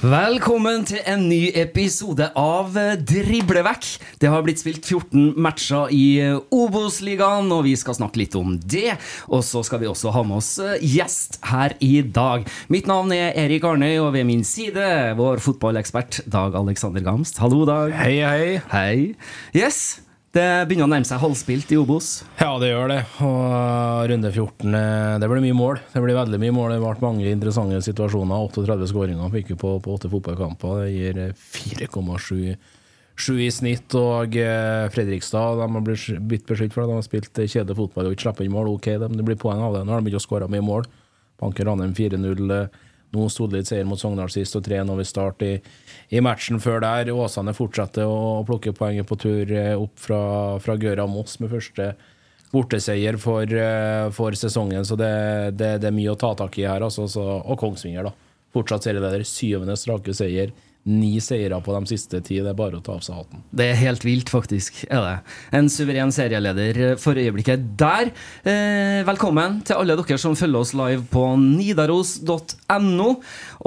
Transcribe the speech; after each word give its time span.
Velkommen 0.00 0.86
til 0.88 1.02
en 1.04 1.26
ny 1.28 1.50
episode 1.60 2.30
av 2.40 2.72
eh, 2.80 2.94
Driblevekk. 3.04 3.84
Det 4.16 4.30
har 4.32 4.40
blitt 4.46 4.62
spilt 4.62 4.86
14 4.88 5.34
matcher 5.36 5.92
i 5.92 6.04
eh, 6.24 6.38
Obos-ligaen, 6.56 7.52
og 7.52 7.66
vi 7.66 7.74
skal 7.76 7.98
snakke 7.98 8.22
litt 8.22 8.38
om 8.40 8.54
det. 8.56 8.94
Og 9.28 9.44
så 9.44 9.60
skal 9.66 9.82
vi 9.84 9.90
også 9.90 10.14
ha 10.16 10.24
med 10.24 10.38
oss 10.40 10.54
eh, 10.64 10.80
gjest 10.80 11.36
her 11.52 11.76
i 11.84 11.98
dag. 12.00 12.48
Mitt 12.72 12.88
navn 12.88 13.12
er 13.12 13.36
Erik 13.44 13.68
Arnøy, 13.68 13.98
og 14.00 14.14
ved 14.16 14.24
min 14.32 14.40
side 14.40 14.88
vår 15.20 15.44
fotballekspert 15.44 16.22
Dag 16.32 16.56
Alexander 16.56 17.04
Gamst. 17.04 17.44
Hallo, 17.44 17.66
Dag. 17.68 17.92
Hei, 18.00 18.22
hei. 18.24 18.54
Hei. 18.72 18.94
Yes, 19.52 19.98
det 20.30 20.46
begynner 20.70 20.86
å 20.86 20.90
nærme 20.92 21.06
seg 21.08 21.18
halvspilt 21.18 21.72
i 21.74 21.76
Obos. 21.80 22.08
Ja, 22.38 22.52
det 22.62 22.68
gjør 22.70 22.92
det. 22.92 23.00
Og 23.26 24.04
runde 24.12 24.30
14 24.30 24.76
eh, 24.78 25.14
Det 25.18 25.28
blir 25.32 25.42
mye 25.42 25.56
mål. 25.58 25.80
Det 25.90 26.02
blir 26.04 26.14
veldig 26.14 26.38
mye 26.38 26.54
mål. 26.54 26.74
Det 26.76 26.82
ble 26.84 26.92
mange 27.02 27.32
interessante 27.32 27.80
situasjoner. 27.82 28.44
38 28.54 28.86
skåringer 28.92 29.32
fikk 29.32 29.50
vi 29.50 29.56
på, 29.58 29.72
på 29.82 29.96
8 29.98 30.10
fotballkamper. 30.12 30.84
Det 30.84 30.92
gir 30.94 31.18
eh, 31.24 31.48
4,7 31.56 33.40
i 33.42 33.48
snitt. 33.50 33.96
Og 33.98 34.38
eh, 34.38 34.86
Fredrikstad 34.94 35.58
de 35.58 35.66
har 35.66 36.22
blitt 36.22 36.46
beskyldt 36.46 36.78
for 36.78 36.86
at 36.86 36.92
de 36.92 37.00
har 37.00 37.08
spilt 37.08 37.42
eh, 37.42 37.50
kjedelig 37.50 37.80
fotball 37.82 38.12
og 38.12 38.14
ikke 38.14 38.28
slipper 38.28 38.46
inn 38.46 38.54
mål. 38.54 38.70
Ok, 38.76 38.92
det 39.02 39.26
blir 39.26 39.40
poeng 39.40 39.66
av 39.66 39.80
det. 39.80 39.82
Nå 39.82 39.96
har 39.96 39.98
de 39.98 40.12
begynt 40.12 40.22
å 40.22 40.28
skåre 40.28 40.50
mye 40.52 40.62
mål. 40.62 40.86
Banker 41.42 41.66
Ranheim 41.66 41.96
4-0. 41.98 42.54
Nå 43.10 43.26
solid 43.32 43.66
seier 43.66 43.88
mot 43.88 43.98
Sogndal 43.98 44.30
sist, 44.30 44.54
og 44.54 44.62
3-0 44.66 44.94
ved 45.00 45.08
start 45.08 45.42
i, 45.42 45.54
i 46.14 46.22
matchen 46.22 46.60
før 46.62 46.82
der. 46.84 47.10
Åsane 47.10 47.54
fortsetter 47.56 48.06
å 48.06 48.44
plukke 48.46 48.74
poenget 48.76 49.08
på 49.08 49.18
tur 49.18 49.50
eh, 49.50 49.74
opp 49.74 49.98
fra, 49.98 50.22
fra 50.62 50.78
Gøra 50.78 51.08
Moss 51.10 51.40
med 51.42 51.50
første 51.50 51.92
borteseier 52.50 53.18
for, 53.22 53.46
eh, 53.46 54.08
for 54.14 54.34
sesongen, 54.38 54.86
så 54.86 54.98
det, 54.98 55.12
det, 55.58 55.76
det 55.82 55.90
er 55.90 55.94
mye 55.94 56.14
å 56.14 56.18
ta 56.18 56.32
tak 56.38 56.58
i 56.58 56.66
her. 56.66 56.86
Altså, 56.86 57.06
så, 57.10 57.26
og 57.40 57.58
Kongsvinger, 57.58 58.10
da. 58.10 58.14
Fortsatt 58.54 58.86
serieleder. 58.86 59.22
Syvende 59.26 59.76
strake 59.78 60.14
seier. 60.16 60.54
Ni 60.90 61.20
seire 61.22 61.60
på 61.62 61.74
de 61.76 61.86
siste 61.90 62.18
ti. 62.24 62.40
Det 62.42 62.50
er 62.50 62.58
bare 62.58 62.80
å 62.80 62.82
ta 62.84 62.96
av 62.96 63.02
seg 63.04 63.18
hatten. 63.20 63.42
Det 63.54 63.68
er 63.70 63.78
helt 63.78 64.04
vilt, 64.06 64.30
faktisk. 64.32 64.82
er 64.90 65.04
det. 65.04 65.34
En 65.54 65.68
suveren 65.70 66.10
serieleder 66.14 66.96
for 67.00 67.18
øyeblikket 67.20 67.62
der. 67.78 68.10
Eh, 68.42 69.00
velkommen 69.06 69.60
til 69.66 69.78
alle 69.78 69.94
dere 70.00 70.18
som 70.18 70.34
følger 70.38 70.64
oss 70.64 70.74
live 70.74 71.04
på 71.12 71.24
nidaros.no. 71.38 73.10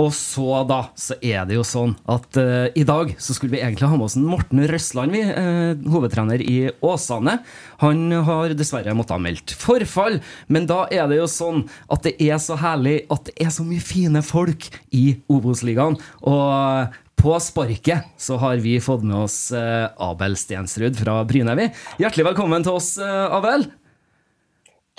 Og 0.04 0.10
så, 0.18 0.48
da, 0.68 0.80
så 1.00 1.18
er 1.22 1.48
det 1.48 1.60
jo 1.60 1.66
sånn 1.68 1.94
at 2.12 2.40
eh, 2.42 2.74
i 2.80 2.86
dag 2.88 3.14
så 3.22 3.36
skulle 3.38 3.56
vi 3.56 3.62
egentlig 3.62 3.88
ha 3.92 4.00
med 4.00 4.10
oss 4.10 4.18
en 4.20 4.28
Morten 4.28 4.64
Røsland, 4.68 5.16
vi, 5.16 5.24
eh, 5.24 5.88
hovedtrener 5.94 6.44
i 6.44 6.58
Åsane. 6.84 7.38
Han 7.86 8.04
har 8.28 8.58
dessverre 8.58 8.96
måttet 8.98 9.16
ha 9.16 9.22
meldt 9.22 9.56
forfall, 9.60 10.20
men 10.52 10.68
da 10.70 10.84
er 10.92 11.08
det 11.12 11.22
jo 11.22 11.30
sånn 11.30 11.64
at 11.94 12.04
det 12.08 12.18
er 12.20 12.42
så 12.42 12.58
herlig 12.60 13.04
at 13.14 13.30
det 13.30 13.38
er 13.46 13.54
så 13.54 13.66
mye 13.68 13.84
fine 13.84 14.24
folk 14.26 14.68
i 14.96 15.06
Obos-ligaen. 15.32 16.00
Og 16.28 17.00
på 17.20 17.36
sparket 17.40 18.10
så 18.20 18.38
har 18.42 18.62
vi 18.64 18.78
fått 18.84 19.04
med 19.08 19.16
oss 19.26 19.38
eh, 19.56 19.86
Abel 20.02 20.36
Stensrud 20.40 20.98
fra 21.00 21.22
Brynevi. 21.28 21.70
Hjertelig 22.02 22.28
velkommen 22.32 22.66
til 22.66 22.80
oss, 22.80 22.96
eh, 23.02 23.36
Abel. 23.38 23.68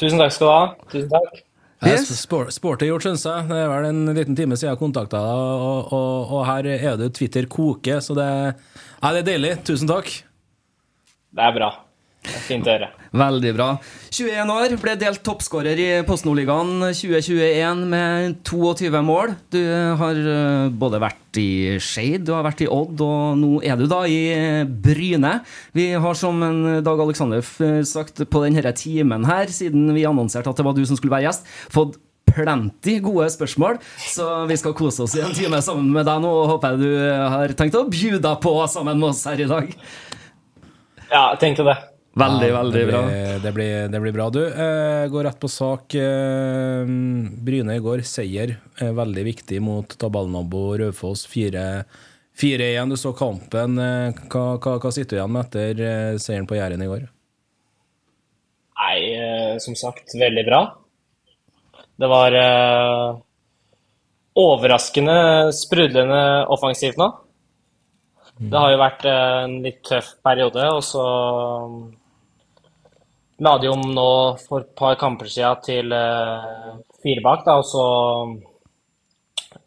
Tusen 0.00 0.22
takk 0.22 0.34
skal 0.34 0.48
du 0.48 0.52
ha. 0.52 0.88
Tusen 0.94 1.10
takk. 1.12 1.42
Yes. 1.84 2.08
Yes. 2.08 2.54
Sporty 2.56 2.88
gjort, 2.88 3.04
syns 3.04 3.26
jeg. 3.28 3.48
Det 3.50 3.58
er 3.60 3.68
vel 3.68 3.88
en 3.90 4.04
liten 4.16 4.38
time 4.38 4.56
siden 4.56 4.72
jeg 4.72 4.80
kontakta 4.80 5.20
deg, 5.20 5.40
og, 5.68 5.92
og, 5.92 6.36
og 6.38 6.46
her 6.48 6.70
er 6.72 7.00
det 7.00 7.12
Twitter 7.18 7.48
koker, 7.50 8.00
så 8.04 8.16
det, 8.16 8.28
ja, 8.54 9.10
det 9.12 9.20
er 9.20 9.28
deilig. 9.34 9.56
Tusen 9.68 9.90
takk. 9.90 10.14
Det 11.34 11.44
er 11.44 11.56
bra. 11.58 11.70
Fint 12.24 12.66
å 12.66 12.72
høre. 12.72 12.88
Veldig 13.14 13.50
bra. 13.54 13.66
21 14.14 14.50
år, 14.54 14.74
ble 14.80 14.94
delt 14.98 15.20
toppskårer 15.26 15.80
i 15.80 15.88
Post 16.06 16.26
Nordligaen 16.26 16.80
2021 16.96 17.82
med 17.90 18.38
22 18.46 19.02
mål. 19.04 19.34
Du 19.52 19.60
har 20.00 20.18
eh, 20.18 20.70
både 20.72 21.02
vært 21.02 21.38
i 21.40 21.76
Skeid, 21.82 22.24
du 22.26 22.32
har 22.34 22.46
vært 22.46 22.64
i 22.64 22.70
Odd, 22.70 23.02
og 23.04 23.36
nå 23.40 23.52
er 23.66 23.78
du 23.78 23.84
da 23.90 24.00
i 24.08 24.18
eh, 24.32 24.64
Bryne. 24.64 25.36
Vi 25.76 25.90
har, 25.92 26.18
som 26.18 26.40
en 26.46 26.80
Dag 26.86 27.04
Aleksander 27.04 27.44
sagt 27.86 28.24
på 28.30 28.44
denne 28.46 28.74
timen 28.78 29.28
her, 29.28 29.52
siden 29.52 29.92
vi 29.94 30.08
annonserte 30.08 30.50
at 30.50 30.58
det 30.58 30.66
var 30.66 30.76
du 30.76 30.84
som 30.88 30.98
skulle 30.98 31.14
være 31.14 31.28
gjest, 31.28 31.48
fått 31.74 32.00
plenty 32.34 32.98
gode 33.04 33.28
spørsmål, 33.30 33.78
så 34.00 34.42
vi 34.50 34.56
skal 34.58 34.74
kose 34.74 35.04
oss 35.04 35.14
i 35.14 35.22
en 35.22 35.34
time 35.36 35.60
sammen 35.62 35.92
med 35.94 36.08
deg 36.08 36.22
nå, 36.24 36.30
og 36.42 36.54
håper 36.56 36.74
jeg 36.74 36.82
du 36.82 37.08
har 37.36 37.54
tenkt 37.54 37.78
å 37.78 37.86
bjuda 37.86 38.34
på 38.42 38.56
sammen 38.72 38.98
med 38.98 39.12
oss 39.12 39.26
her 39.28 39.44
i 39.44 39.50
dag. 39.50 39.74
Ja, 41.10 41.28
jeg 41.34 41.42
tenkte 41.44 41.68
det. 41.68 41.76
Veldig, 42.14 42.48
Ja, 42.48 42.58
veldig 42.62 42.80
det 42.80 42.86
bra. 42.92 43.00
det, 43.42 43.52
blir, 43.56 43.88
det 43.90 44.00
blir 44.00 44.12
bra. 44.14 44.28
Du, 44.30 44.40
eh, 44.46 45.08
går 45.10 45.24
rett 45.26 45.40
på 45.42 45.48
sak. 45.50 45.94
Eh, 45.98 46.86
Bryne 47.46 47.74
i 47.74 47.82
går, 47.82 48.04
seier. 48.06 48.56
Eh, 48.78 48.92
veldig 48.94 49.24
viktig 49.26 49.58
mot 49.62 49.96
tabellnabo 49.98 50.76
Raufoss. 50.78 51.26
4-1. 51.26 52.88
Du 52.90 52.96
så 52.96 53.12
kampen. 53.18 53.78
Eh, 53.82 54.12
hva, 54.30 54.44
hva, 54.62 54.76
hva 54.78 54.92
sitter 54.94 55.16
du 55.16 55.20
igjen 55.20 55.34
med 55.34 55.48
etter 55.48 55.82
eh, 55.88 56.14
seieren 56.22 56.46
på 56.46 56.54
Jæren 56.58 56.82
i 56.86 56.90
går? 56.92 57.08
Nei, 58.78 58.96
eh, 59.18 59.58
som 59.58 59.74
sagt, 59.78 60.14
veldig 60.14 60.46
bra. 60.46 60.62
Det 61.98 62.08
var 62.10 62.34
eh, 62.38 63.18
overraskende 64.38 65.50
sprudlende 65.54 66.22
offensivt 66.50 66.98
nå. 66.98 67.10
Det 68.38 68.58
har 68.58 68.72
jo 68.72 68.80
vært 68.80 69.04
en 69.06 69.52
litt 69.62 69.82
tøff 69.86 70.14
periode, 70.26 70.64
og 70.74 70.82
så 70.82 71.04
la 73.44 73.54
de 73.60 73.68
om 73.70 73.82
nå 73.94 74.08
for 74.42 74.64
et 74.64 74.72
par 74.78 74.96
kamper 75.00 75.28
siden 75.30 75.62
til 75.66 75.92
uh, 75.92 76.74
fire 77.04 77.22
bak, 77.24 77.44
da, 77.46 77.58
og 77.60 77.66
så 77.68 77.84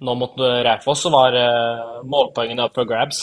nå 0.04 0.14
mot 0.20 0.38
Raufoss 0.68 1.06
så 1.06 1.12
var 1.14 1.38
uh, 1.38 2.02
målpoengene 2.06 2.66
up 2.66 2.76
for 2.76 2.90
grabs. 2.90 3.22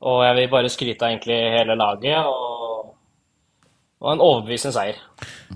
Og 0.00 0.20
jeg 0.24 0.36
vil 0.38 0.52
bare 0.52 0.70
skryte 0.72 1.04
av 1.04 1.12
egentlig 1.12 1.38
hele 1.58 1.74
laget. 1.78 2.18
og 2.26 2.94
Og 3.98 4.12
en 4.12 4.20
overbevisende 4.22 4.76
seier. 4.76 4.98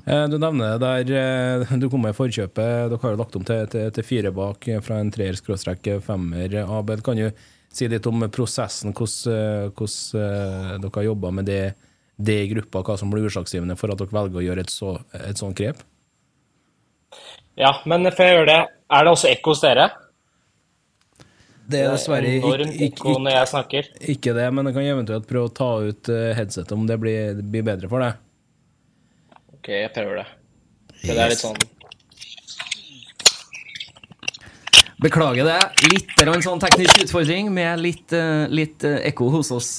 Eh, 0.02 0.24
Du 0.26 0.34
nevner 0.42 0.74
det 0.78 1.06
der 1.06 1.62
eh, 1.62 1.76
du 1.80 1.88
kom 1.88 2.02
med 2.02 2.10
i 2.10 2.19
forkjøpet. 2.19 2.90
Dere 2.90 2.98
har 3.04 3.14
jo 3.14 3.20
lagt 3.20 3.36
om 3.38 3.44
til, 3.46 3.69
til, 3.70 3.90
til 3.94 4.04
fire 4.04 4.32
bak 4.34 4.66
eh, 4.69 4.80
fra 4.82 4.98
en 4.98 5.12
treer-femmer. 5.14 6.56
Abel, 6.66 7.04
kan 7.06 7.20
du 7.20 7.28
si 7.72 7.86
litt 7.88 8.06
om 8.10 8.26
prosessen, 8.34 8.92
hvordan, 8.92 9.36
eh, 9.36 9.70
hvordan 9.78 10.24
eh, 10.26 10.80
dere 10.82 10.94
har 10.96 11.06
jobba 11.06 11.30
med 11.38 11.46
det, 11.46 11.62
det 12.22 12.38
i 12.44 12.50
gruppa, 12.52 12.84
hva 12.86 12.98
som 13.00 13.10
blir 13.12 13.26
utslagsgivende 13.28 13.76
for 13.78 13.92
at 13.92 14.00
dere 14.00 14.14
velger 14.14 14.40
å 14.40 14.44
gjøre 14.46 14.64
et, 14.66 14.72
så, 14.72 14.94
et 15.19 15.40
sånt 15.40 15.58
grep? 15.58 15.82
Ja, 17.58 17.74
men 17.88 18.08
før 18.14 18.28
jeg 18.28 18.38
gjør 18.38 18.48
det, 18.48 18.60
er 18.96 19.04
det 19.04 19.12
også 19.12 19.30
ekko 19.32 19.52
hos 19.52 19.62
dere? 19.64 19.90
Det 21.72 21.80
er 21.80 21.92
dessverre 21.92 22.30
ikke, 22.36 22.54
ikke, 22.58 22.86
ikke, 22.88 23.19
når 23.22 23.36
jeg 23.36 23.48
snakker. 23.52 23.90
ikke 24.14 24.34
det, 24.36 24.46
men 24.54 24.69
jeg 24.69 24.76
kan 24.76 24.88
eventuelt 24.94 25.28
prøve 25.28 25.48
å 25.48 25.54
ta 25.56 25.70
ut 25.84 26.10
eh, 26.12 26.32
headsetet 26.36 26.74
om 26.74 26.86
det 26.88 26.98
blir, 27.00 27.36
det 27.38 27.44
blir 27.54 27.64
bedre 27.66 27.90
for 27.92 28.02
deg. 28.02 28.19
Ok, 29.58 29.70
jeg 29.70 29.92
prøver 29.94 30.22
det. 30.22 30.26
For 31.02 31.14
det 31.14 31.22
er 31.22 31.32
litt 31.32 31.42
sånn 31.42 31.62
Beklager 35.02 35.48
det. 35.48 35.58
Litt 35.90 36.20
en 36.22 36.44
sånn 36.44 36.60
teknisk 36.62 37.00
utfordring 37.02 37.48
med 37.54 37.80
litt, 37.82 38.12
eh, 38.14 38.44
litt 38.50 38.84
eh, 38.86 39.00
ekko 39.10 39.32
hos 39.34 39.50
oss. 39.54 39.70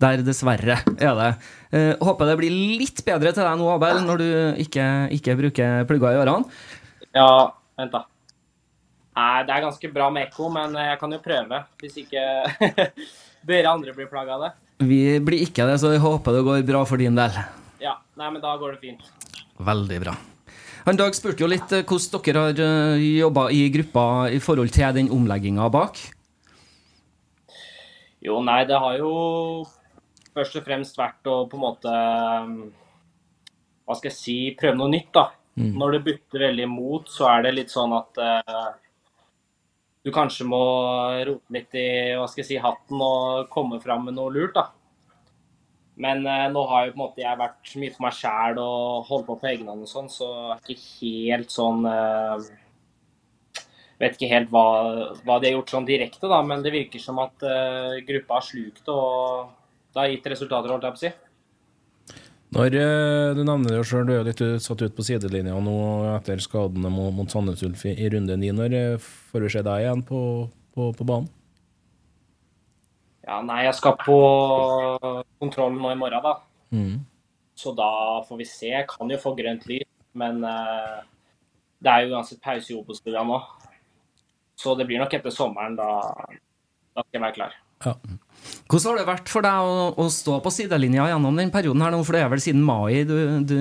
Eh, 0.00 0.16
Der, 0.16 0.22
dessverre, 0.24 0.78
er 0.98 1.18
det. 1.18 1.30
Eh, 1.72 1.92
Håper 2.00 2.30
det 2.30 2.36
blir 2.40 2.54
litt 2.80 3.02
bedre 3.06 3.32
til 3.36 3.44
deg 3.44 3.58
nå, 3.60 3.68
Abel, 3.74 4.00
når 4.06 4.22
du 4.22 4.28
ikke, 4.64 4.86
ikke 5.16 5.36
bruker 5.38 5.84
plugger 5.88 6.16
i 6.16 6.22
ørene. 6.22 6.48
Ja, 7.14 7.28
vent 7.78 7.92
da. 7.92 8.04
Nei, 9.20 9.42
det 9.44 9.52
er 9.52 9.64
ganske 9.66 9.90
bra 9.92 10.08
med 10.14 10.28
ekko, 10.28 10.48
men 10.54 10.76
jeg 10.78 10.98
kan 11.00 11.12
jo 11.12 11.20
prøve. 11.22 11.64
Hvis 11.82 11.98
ikke 12.00 12.24
dere 13.50 13.72
andre 13.72 13.94
blir 13.96 14.08
plaga 14.10 14.36
av 14.38 14.44
det. 14.46 14.50
Vi 14.86 15.00
blir 15.20 15.42
ikke 15.44 15.66
det, 15.68 15.76
så 15.82 15.92
jeg 15.92 16.00
håper 16.00 16.38
det 16.38 16.44
går 16.46 16.62
bra 16.68 16.84
for 16.88 17.00
din 17.02 17.18
del. 17.18 17.34
Ja, 17.82 17.98
nei, 18.16 18.30
men 18.32 18.40
da 18.40 18.54
går 18.60 18.76
det 18.76 18.80
fint. 18.84 19.10
Veldig 19.60 19.98
bra. 20.06 20.14
Han 20.86 20.96
Dag 20.96 21.12
spurte 21.12 21.44
jo 21.44 21.50
litt 21.50 21.68
eh, 21.76 21.84
hvordan 21.84 22.22
dere 22.24 22.46
har 22.46 23.02
jobba 23.04 23.50
i 23.52 23.66
gruppa 23.74 24.06
i 24.32 24.40
forhold 24.40 24.72
til 24.72 24.96
den 24.96 25.10
omlegginga 25.12 25.68
bak. 25.72 26.00
Jo, 28.24 28.40
nei, 28.44 28.62
det 28.68 28.76
har 28.80 28.96
jo 29.00 29.12
først 30.36 30.56
og 30.60 30.66
fremst 30.66 30.98
vært 30.98 31.26
å 31.30 31.42
på 31.50 31.58
en 31.58 31.64
måte 31.64 31.94
Hva 33.84 33.96
skal 33.98 34.10
jeg 34.10 34.18
si 34.18 34.38
Prøve 34.58 34.78
noe 34.78 34.92
nytt, 34.92 35.12
da. 35.16 35.28
Når 35.60 35.96
det 35.96 36.04
butter 36.06 36.44
veldig 36.46 36.64
imot, 36.64 37.10
så 37.12 37.26
er 37.28 37.42
det 37.44 37.56
litt 37.56 37.72
sånn 37.72 37.92
at 37.92 38.20
uh, 38.22 38.70
du 40.06 40.12
kanskje 40.14 40.46
må 40.48 40.60
rote 41.26 41.52
litt 41.52 41.74
i 41.76 41.88
hva 42.16 42.28
skal 42.30 42.44
jeg 42.44 42.48
si, 42.52 42.60
hatten 42.62 43.02
og 43.04 43.50
komme 43.52 43.80
fram 43.82 44.06
med 44.08 44.16
noe 44.16 44.32
lurt, 44.32 44.54
da. 44.56 44.70
Men 46.00 46.24
uh, 46.24 46.46
nå 46.54 46.64
har 46.70 46.86
jo 46.86 46.94
på 46.94 47.00
en 47.00 47.02
måte 47.02 47.24
jeg 47.24 47.40
vært 47.42 47.74
mye 47.82 47.92
for 47.92 48.06
meg 48.06 48.16
sjæl 48.16 48.62
og 48.62 49.10
holdt 49.10 49.28
på 49.28 49.36
på 49.42 49.50
egen 49.52 49.68
hånd 49.68 49.84
og 49.84 49.90
sånn, 49.90 50.08
så 50.12 50.30
er 50.54 50.62
ikke 50.64 50.80
helt 51.02 51.52
sånn 51.52 51.84
uh, 51.84 52.50
Vet 54.00 54.14
ikke 54.16 54.30
helt 54.30 54.48
hva, 54.48 54.64
hva 55.26 55.34
de 55.36 55.50
har 55.50 55.58
gjort 55.58 55.72
sånn 55.74 55.84
direkte, 55.84 56.24
da, 56.30 56.38
men 56.40 56.62
det 56.64 56.70
virker 56.72 57.02
som 57.02 57.18
at 57.20 57.42
eh, 57.44 57.98
gruppa 58.08 58.38
har 58.38 58.46
slukt 58.46 58.86
det, 58.86 58.94
og 58.94 59.50
det 59.90 60.00
har 60.00 60.12
gitt 60.12 60.30
resultater, 60.32 60.72
holdt 60.72 60.86
jeg 60.86 60.94
på 60.94 61.00
å 61.00 61.04
si. 61.04 61.12
Når 62.50 62.74
eh, 62.74 63.32
Du 63.38 63.42
nevner 63.46 63.70
det 63.70 63.76
jo 63.78 63.86
sjøl, 63.86 64.06
du 64.08 64.14
er 64.14 64.20
jo 64.20 64.28
litt 64.28 64.42
satt 64.62 64.82
ut 64.82 64.94
på 64.96 65.06
sidelinja 65.06 65.58
nå 65.62 65.76
etter 66.16 66.42
skadene 66.42 66.90
mot, 66.90 67.12
mot 67.14 67.30
Sandnes 67.30 67.62
Ulf 67.66 67.84
i, 67.86 67.94
runde 68.10 68.38
ni. 68.40 68.50
Når 68.54 68.74
eh, 68.78 69.10
får 69.30 69.46
vi 69.46 69.52
se 69.54 69.62
deg 69.66 69.84
igjen 69.84 70.02
på, 70.06 70.22
på, 70.74 70.90
på 70.98 71.06
banen? 71.06 71.30
Ja, 73.26 73.38
nei, 73.46 73.62
jeg 73.68 73.76
skal 73.78 73.94
på 74.00 74.16
kontroll 75.38 75.76
nå 75.76 75.92
i 75.92 75.98
morgen, 75.98 76.24
da. 76.24 76.34
Mm. 76.74 76.98
Så 77.54 77.70
da 77.78 77.90
får 78.26 78.40
vi 78.40 78.46
se. 78.48 78.70
Jeg 78.72 78.88
kan 78.90 79.10
jo 79.12 79.18
få 79.20 79.36
grønt 79.38 79.66
lys, 79.70 79.86
men 80.18 80.40
uh, 80.42 81.02
det 81.84 81.92
er 81.92 82.06
jo 82.06 82.16
uansett 82.16 82.40
pause 82.42 82.72
i 82.72 82.78
Obos-ligaen 82.78 83.30
nå. 83.30 83.38
Så 84.58 84.74
det 84.74 84.88
blir 84.88 84.98
nok 84.98 85.14
etter 85.14 85.34
sommeren. 85.34 85.76
Da, 85.78 85.90
da 86.96 87.04
skal 87.04 87.18
jeg 87.18 87.24
være 87.26 87.36
klar. 87.36 87.54
Ja. 87.84 87.94
Hvordan 88.70 88.92
har 88.92 89.00
det 89.00 89.08
vært 89.08 89.30
for 89.32 89.44
deg 89.44 89.70
å, 89.70 89.86
å 89.98 90.04
stå 90.12 90.36
på 90.44 90.52
sidelinja 90.54 91.08
gjennom 91.10 91.38
den 91.38 91.50
perioden 91.54 91.82
her 91.82 91.94
nå? 91.94 92.02
For 92.06 92.16
det 92.16 92.22
er 92.24 92.30
vel 92.32 92.42
siden 92.42 92.62
mai 92.66 93.02
du, 93.08 93.16
du 93.42 93.56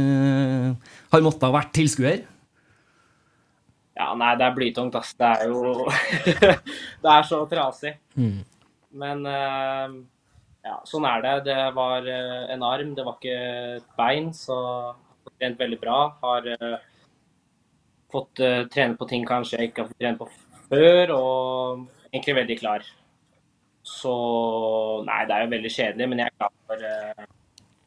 har 1.14 1.26
måttet 1.26 1.48
ha 1.48 1.56
vært 1.56 1.74
tilskuer? 1.78 2.28
Ja, 4.00 4.14
nei, 4.16 4.32
det 4.40 4.46
er 4.48 4.56
blytungt, 4.56 4.96
ass. 4.96 5.12
Det 5.20 5.28
er 5.28 5.50
jo 5.52 5.88
Det 7.04 7.12
er 7.12 7.26
så 7.28 7.42
trasig. 7.52 7.98
Mm. 8.16 8.46
Men 9.02 9.26
eh, 9.28 9.98
ja, 10.70 10.78
sånn 10.88 11.08
er 11.10 11.26
det. 11.26 11.34
Det 11.50 11.58
var 11.76 12.08
eh, 12.08 12.46
en 12.54 12.64
arm, 12.66 12.94
det 12.96 13.06
var 13.06 13.18
ikke 13.20 13.36
et 13.80 13.90
bein, 14.00 14.32
så 14.36 14.60
trent 15.36 15.60
veldig 15.60 15.82
bra. 15.82 15.98
Har 16.24 16.48
eh, 16.54 16.78
fått 18.10 18.40
trene 18.74 18.98
på 18.98 19.10
ting 19.10 19.28
kanskje 19.28 19.60
jeg 19.60 19.72
ikke 19.72 19.84
har 19.84 19.92
fått 19.92 20.02
trene 20.02 20.22
på 20.22 20.30
før, 20.70 21.14
og 21.18 22.14
egentlig 22.14 22.40
veldig 22.40 22.58
klar. 22.62 22.88
Så 23.90 24.14
nei, 25.08 25.24
det 25.28 25.36
er 25.36 25.46
jo 25.46 25.52
veldig 25.56 25.74
kjedelig, 25.74 26.08
men 26.12 26.22
jeg 26.22 26.32
er 26.32 26.38
klar 26.38 26.52
for 26.70 26.84
eh, 26.86 27.28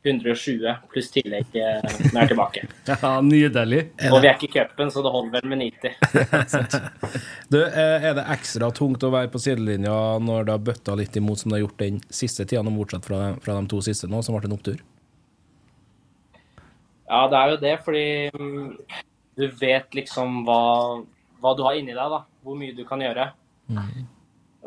120 0.02 0.72
pluss 0.90 1.10
tillegg 1.14 1.56
eh, 1.58 1.78
når 2.10 2.16
jeg 2.16 2.24
er 2.24 2.30
tilbake. 2.32 2.62
Ja, 2.90 3.12
Nydelig. 3.22 3.82
Og 4.10 4.18
vi 4.24 4.30
er 4.30 4.34
ikke 4.34 4.48
i 4.48 4.54
cupen, 4.56 4.90
så 4.90 5.04
det 5.04 5.12
holder 5.14 5.36
vel 5.36 5.52
med 5.52 5.62
90. 5.62 5.92
Du, 7.52 7.60
eh, 7.62 8.08
er 8.08 8.16
det 8.18 8.26
ekstra 8.34 8.72
tungt 8.74 9.04
å 9.06 9.12
være 9.14 9.30
på 9.32 9.40
sidelinja 9.42 9.94
når 10.22 10.48
det 10.48 10.56
har 10.56 10.64
bøtta 10.70 10.96
litt 10.98 11.16
imot 11.20 11.42
som 11.42 11.52
det 11.52 11.60
har 11.60 11.66
gjort 11.66 11.84
den 11.84 12.00
siste 12.10 12.46
tida, 12.48 12.64
bortsett 12.66 13.06
fra, 13.06 13.20
fra 13.44 13.60
de 13.60 13.70
to 13.70 13.82
siste 13.84 14.10
nå, 14.10 14.24
som 14.26 14.34
ble 14.36 14.50
en 14.50 14.56
opptur? 14.58 14.82
Ja, 17.12 17.26
det 17.28 17.38
er 17.38 17.52
jo 17.52 17.60
det, 17.62 17.76
fordi 17.86 18.06
mm, 18.32 18.68
du 19.38 19.46
vet 19.60 19.94
liksom 19.94 20.42
hva, 20.48 20.62
hva 21.44 21.54
du 21.54 21.62
har 21.66 21.78
inni 21.78 21.94
deg, 21.94 22.08
da. 22.10 22.24
Hvor 22.42 22.58
mye 22.58 22.74
du 22.74 22.82
kan 22.88 23.02
gjøre. 23.04 23.28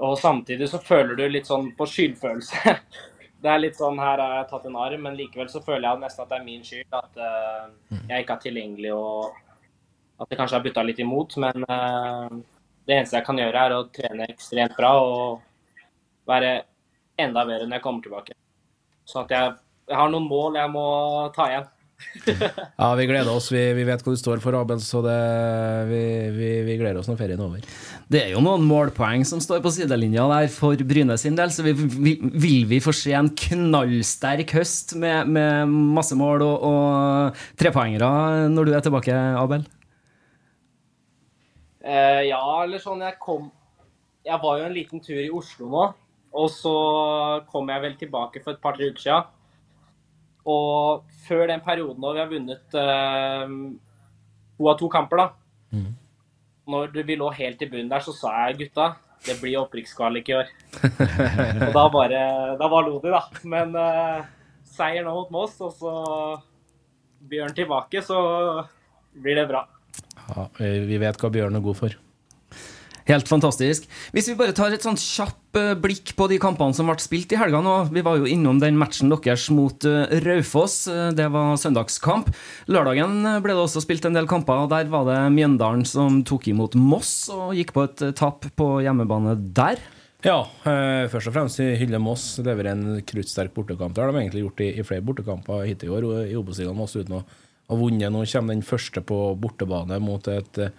Og 0.04 0.18
samtidig 0.20 0.68
så 0.70 0.80
føler 0.84 1.16
du 1.16 1.28
litt 1.30 1.48
sånn 1.48 1.70
på 1.78 1.88
skyldfølelse. 1.88 2.76
Det 3.46 3.52
er 3.52 3.62
litt 3.62 3.78
sånn 3.78 4.00
her 4.02 4.18
har 4.18 4.32
jeg 4.40 4.48
tatt 4.50 4.64
en 4.66 4.78
arm, 4.82 5.04
men 5.06 5.18
likevel 5.20 5.50
så 5.52 5.60
føler 5.62 5.86
jeg 5.86 6.02
nesten 6.02 6.24
at 6.24 6.32
det 6.32 6.38
er 6.40 6.46
min 6.48 6.64
skyld 6.66 6.96
at 6.98 7.20
eh, 7.22 8.00
jeg 8.10 8.24
ikke 8.24 8.38
er 8.40 8.42
tilgjengelig 8.42 8.94
og 8.96 9.36
at 10.24 10.32
det 10.32 10.38
kanskje 10.40 10.58
har 10.58 10.64
butta 10.66 10.86
litt 10.88 11.02
imot. 11.04 11.36
Men 11.44 11.66
eh, 11.68 12.40
det 12.88 12.96
eneste 12.96 13.20
jeg 13.20 13.28
kan 13.28 13.42
gjøre, 13.44 13.66
er 13.68 13.76
å 13.76 13.84
trene 13.94 14.26
ekstremt 14.32 14.74
bra 14.80 14.96
og 15.04 15.44
være 16.32 16.56
enda 17.22 17.46
bedre 17.46 17.68
når 17.68 17.78
jeg 17.78 17.86
kommer 17.86 18.08
tilbake. 18.08 18.38
Så 19.06 19.22
at 19.22 19.36
jeg, 19.36 19.54
jeg 19.92 20.00
har 20.00 20.10
noen 20.10 20.26
mål 20.32 20.58
jeg 20.58 20.74
må 20.74 20.88
ta 21.36 21.50
igjen. 21.52 21.70
Ja, 22.80 22.90
vi 22.98 23.06
gleder 23.08 23.32
oss. 23.32 23.48
Vi, 23.54 23.62
vi 23.78 23.86
vet 23.88 24.04
hva 24.04 24.14
du 24.14 24.20
står 24.20 24.42
for, 24.44 24.56
Abel, 24.58 24.82
så 24.84 25.02
det, 25.06 25.16
vi, 25.90 26.02
vi, 26.36 26.50
vi 26.68 26.78
gleder 26.80 27.00
oss 27.00 27.10
når 27.10 27.20
ferien 27.20 27.40
er 27.40 27.46
over. 27.46 27.78
Det 28.12 28.22
er 28.22 28.34
jo 28.34 28.44
noen 28.44 28.66
målpoeng 28.68 29.26
som 29.28 29.42
står 29.44 29.62
på 29.64 29.74
sidelinja 29.76 30.26
der 30.32 30.50
for 30.54 30.80
Bryne 30.88 31.18
sin 31.22 31.38
del, 31.38 31.54
så 31.54 31.66
vi, 31.66 31.76
vi, 31.76 32.16
vil 32.22 32.68
vi 32.70 32.82
få 32.84 32.94
se 32.96 33.16
en 33.18 33.32
knallsterk 33.32 34.56
høst 34.58 34.96
med, 35.00 35.32
med 35.32 35.72
masse 35.72 36.18
mål 36.18 36.46
og, 36.46 36.68
og 36.70 37.46
trepoengere 37.60 38.50
når 38.52 38.70
du 38.70 38.76
er 38.76 38.86
tilbake, 38.86 39.16
Abel? 39.40 39.66
Eh, 41.86 42.24
ja, 42.32 42.42
eller 42.64 42.82
sånn 42.82 43.04
jeg 43.06 43.14
kom 43.22 43.52
Jeg 44.26 44.42
var 44.42 44.58
jo 44.58 44.64
en 44.66 44.74
liten 44.74 45.04
tur 45.06 45.20
i 45.22 45.30
Oslo 45.30 45.70
nå. 45.70 45.86
Og 46.36 46.50
så 46.52 46.76
kom 47.48 47.70
jeg 47.72 47.84
vel 47.84 47.94
tilbake 48.00 48.42
for 48.44 48.56
et 48.56 48.64
par-tre 48.64 48.90
uker 48.92 49.04
siden. 49.06 49.28
Og 50.52 51.06
før 51.26 51.48
den 51.50 51.64
perioden 51.66 52.04
da 52.04 52.14
vi 52.14 52.22
har 52.22 52.32
vunnet 52.32 52.78
eh, 52.82 53.56
to 54.56 54.70
av 54.72 54.78
to 54.80 54.90
kamper, 54.92 55.24
da 55.24 55.82
Når 56.66 56.96
vi 57.06 57.18
lå 57.20 57.30
helt 57.36 57.62
i 57.62 57.70
bunnen 57.70 57.92
der, 57.92 58.02
så 58.02 58.14
sa 58.16 58.32
jeg 58.48 58.58
gutta, 58.64 58.96
det 59.26 59.36
blir 59.42 59.60
opprykkskvalik 59.62 60.30
i 60.30 60.38
år. 60.38 60.50
og 61.68 61.72
da 61.76 61.84
bare 61.94 62.22
Da 62.58 62.70
bare 62.70 62.88
lo 62.88 63.00
de, 63.04 63.12
da. 63.14 63.22
Men 63.44 63.76
uh, 63.78 64.26
seier 64.76 65.06
nå 65.06 65.14
mot 65.14 65.34
Moss, 65.34 65.60
og 65.62 65.76
så 65.78 65.94
Bjørn 67.26 67.56
tilbake, 67.58 68.02
så 68.06 68.18
blir 69.22 69.40
det 69.40 69.48
bra. 69.50 69.64
Ja, 70.26 70.48
vi 70.60 70.74
vi 70.90 71.00
vet 71.02 71.22
hva 71.22 71.32
Bjørn 71.34 71.58
er 71.58 71.64
god 71.66 71.80
for. 71.80 71.98
Helt 73.06 73.30
fantastisk. 73.30 73.86
Hvis 74.16 74.32
vi 74.32 74.38
bare 74.40 74.54
tar 74.58 74.74
et 74.74 74.82
sånt 74.86 74.98
kjapp 74.98 75.60
eh, 75.60 75.74
blikk 75.78 76.16
på 76.18 76.26
de 76.32 76.40
kampene 76.42 76.74
som 76.74 76.88
ble 76.90 76.98
spilt 77.04 77.36
i 77.36 77.38
helga 77.38 77.60
nå. 77.62 77.76
Vi 77.94 78.02
var 78.06 78.18
jo 78.18 78.26
innom 78.30 78.58
den 78.62 78.80
matchen 78.82 79.14
deres 79.14 79.46
mot 79.54 79.86
eh, 79.86 80.16
Raufoss. 80.26 80.88
Eh, 80.90 81.12
Det 81.14 81.28
var 81.30 81.54
søndagskamp. 81.62 82.32
Lørdagen 82.74 83.20
ble 83.46 83.54
det 83.54 83.62
også 83.62 83.84
spilt 83.86 84.08
en 84.10 84.18
del 84.18 84.26
kamper. 84.30 84.66
og 84.66 84.72
Der 84.74 84.90
var 84.90 85.06
det 85.06 85.20
Mjøndalen 85.38 85.86
som 85.86 86.24
tok 86.26 86.50
imot 86.50 86.74
Moss 86.82 87.30
og 87.30 87.54
gikk 87.54 87.76
på 87.78 87.86
et 87.86 88.08
tap 88.18 88.50
på 88.58 88.72
hjemmebane 88.82 89.38
der. 89.54 89.78
Ja, 90.26 90.40
eh, 90.66 91.06
først 91.14 91.30
og 91.30 91.36
fremst 91.38 91.62
hyller 91.62 92.02
Moss. 92.02 92.40
Leverer 92.42 92.74
en 92.74 93.02
kruttsterk 93.06 93.54
bortekamp. 93.54 93.94
Det 93.94 94.02
har 94.02 94.10
de 94.10 94.24
egentlig 94.24 94.48
gjort 94.48 94.66
i, 94.66 94.74
i 94.82 94.86
flere 94.88 95.06
bortekamper 95.06 95.68
hittil 95.70 95.92
i 95.92 95.98
år 96.00 96.08
i 96.26 96.38
Obos-ligaen 96.40 96.82
uten 96.82 97.20
å 97.20 97.26
ha 97.70 97.78
vunnet. 97.78 98.10
Nå 98.10 98.26
kommer 98.26 98.58
den 98.58 98.66
første 98.66 99.06
på 99.06 99.20
bortebane 99.38 100.02
mot 100.02 100.26
et 100.34 100.58
eh, 100.58 100.74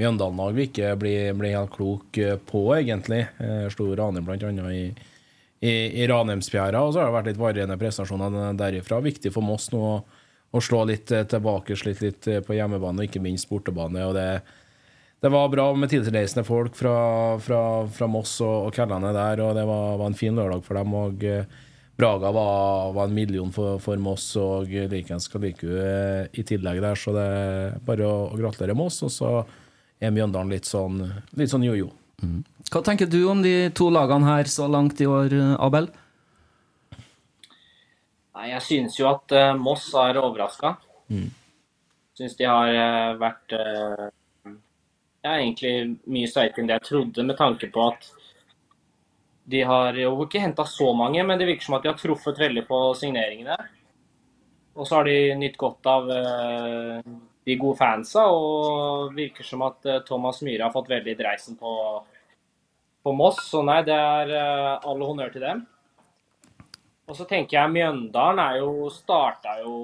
Mjøndalen-lag 0.00 0.54
vi 0.56 0.66
ikke 0.70 0.94
blir, 0.96 1.34
blir 1.36 1.52
helt 1.52 1.72
klok 1.74 2.16
eh, 2.18 2.38
på, 2.48 2.64
egentlig. 2.78 3.26
Eh, 3.42 3.66
Slo 3.72 3.90
Ranheim 3.96 4.28
annet 4.32 4.72
i, 4.72 4.84
i, 5.60 5.72
i 6.00 6.06
Ranheimsfjæra. 6.08 6.80
Og 6.80 6.94
så 6.94 7.02
har 7.02 7.10
det 7.10 7.16
vært 7.18 7.30
litt 7.32 7.42
varierende 7.42 7.78
prestasjoner 7.80 8.56
derifra. 8.56 9.02
Viktig 9.04 9.34
for 9.34 9.44
Moss 9.44 9.68
nå 9.74 9.82
å, 9.84 9.98
å 10.52 10.62
slå 10.64 10.86
litt 10.88 11.12
eh, 11.12 11.26
tilbake, 11.28 11.76
slitt 11.76 12.00
litt 12.04 12.28
på 12.46 12.56
hjemmebane 12.56 13.04
og 13.04 13.10
ikke 13.10 13.24
minst 13.24 13.50
bortebane. 13.52 14.08
og 14.08 14.18
det 14.18 14.28
det 15.22 15.30
var 15.30 15.52
bra 15.52 15.68
med 15.78 15.86
tilreisende 15.86 16.42
folk 16.42 16.74
fra, 16.74 17.38
fra, 17.38 17.58
fra 17.86 18.06
Moss 18.10 18.40
og, 18.42 18.64
og 18.66 18.72
Kellane 18.74 19.12
der, 19.14 19.38
og 19.44 19.52
det 19.54 19.62
var, 19.68 19.92
var, 20.00 20.08
en 20.10 20.16
fin 20.18 20.34
lørdag 20.34 20.64
for 20.66 20.74
dem. 20.74 20.96
og 20.98 21.22
Braga 21.94 22.32
var, 22.34 22.90
var 22.96 23.06
en 23.06 23.14
million 23.14 23.52
for, 23.54 23.78
for, 23.78 24.00
Moss, 24.02 24.24
og 24.34 24.66
likeens 24.66 25.28
skal 25.30 25.44
like 25.46 25.84
i 26.34 26.42
tillegg 26.42 26.82
der. 26.82 26.98
Så 26.98 27.14
det 27.14 27.22
er 27.22 27.78
bare 27.86 28.08
å, 28.08 28.16
å 28.32 28.40
gratulere 28.40 28.74
Moss, 28.74 28.98
og 29.06 29.14
så 29.14 29.30
er 30.02 30.14
Mjøndalen 30.14 30.52
litt 30.52 30.68
sånn, 30.68 31.00
litt 31.38 31.52
sånn 31.52 31.66
jojo. 31.66 31.90
Mm. 32.22 32.42
Hva 32.72 32.82
tenker 32.86 33.08
du 33.10 33.20
om 33.30 33.42
de 33.44 33.70
to 33.76 33.88
lagene 33.92 34.26
her 34.28 34.48
så 34.50 34.68
langt 34.70 35.00
i 35.02 35.08
år, 35.10 35.34
Abel? 35.62 35.90
Nei, 38.32 38.48
Jeg 38.54 38.62
synes 38.66 38.98
jo 38.98 39.06
at 39.10 39.34
uh, 39.36 39.52
Moss 39.58 39.90
har 39.94 40.18
overraska. 40.18 40.76
Mm. 41.12 41.28
Syns 42.18 42.34
de 42.38 42.48
har 42.48 42.72
uh, 42.72 43.20
vært 43.20 43.54
uh, 43.54 44.08
ja, 45.22 45.36
egentlig 45.36 46.00
mye 46.10 46.30
sterkere 46.30 46.64
enn 46.64 46.70
det 46.70 46.80
jeg 46.80 46.88
trodde, 46.88 47.26
med 47.28 47.38
tanke 47.38 47.68
på 47.72 47.86
at 47.92 48.08
de 49.52 49.60
har 49.66 49.98
jo 49.98 50.14
ikke 50.24 50.40
henta 50.40 50.64
så 50.66 50.92
mange, 50.96 51.22
men 51.26 51.38
det 51.38 51.48
virker 51.48 51.66
som 51.66 51.76
at 51.76 51.84
de 51.84 51.90
har 51.90 51.98
truffet 51.98 52.38
veldig 52.38 52.62
på 52.68 52.80
signeringene. 52.98 53.58
Og 54.78 54.86
så 54.88 55.00
har 55.00 55.10
de 55.10 55.16
nytt 55.36 55.58
godt 55.60 55.88
av 55.90 56.10
de 57.46 57.58
gode 57.58 57.80
fansa, 57.80 58.28
og 58.30 59.14
virker 59.16 59.46
som 59.46 59.64
at 59.66 59.86
Thomas 60.06 60.42
Myhre 60.46 60.68
har 60.68 60.74
fått 60.74 60.92
veldig 60.92 61.16
dreisen 61.18 61.58
på, 61.58 61.72
på 63.02 63.14
Moss. 63.18 63.40
Så 63.48 63.64
nei, 63.66 63.80
det 63.86 63.96
er 63.96 64.34
all 64.78 65.02
honnør 65.02 65.32
til 65.34 65.42
dem. 65.42 65.64
Og 67.10 67.18
så 67.18 67.26
tenker 67.28 67.58
jeg 67.58 67.72
Mjøndalen 67.74 68.40
er 68.40 68.60
jo 68.62 68.88
starta 68.94 69.58
jo 69.60 69.74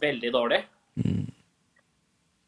veldig 0.00 0.30
dårlig. 0.34 0.60
Mm. 1.00 1.24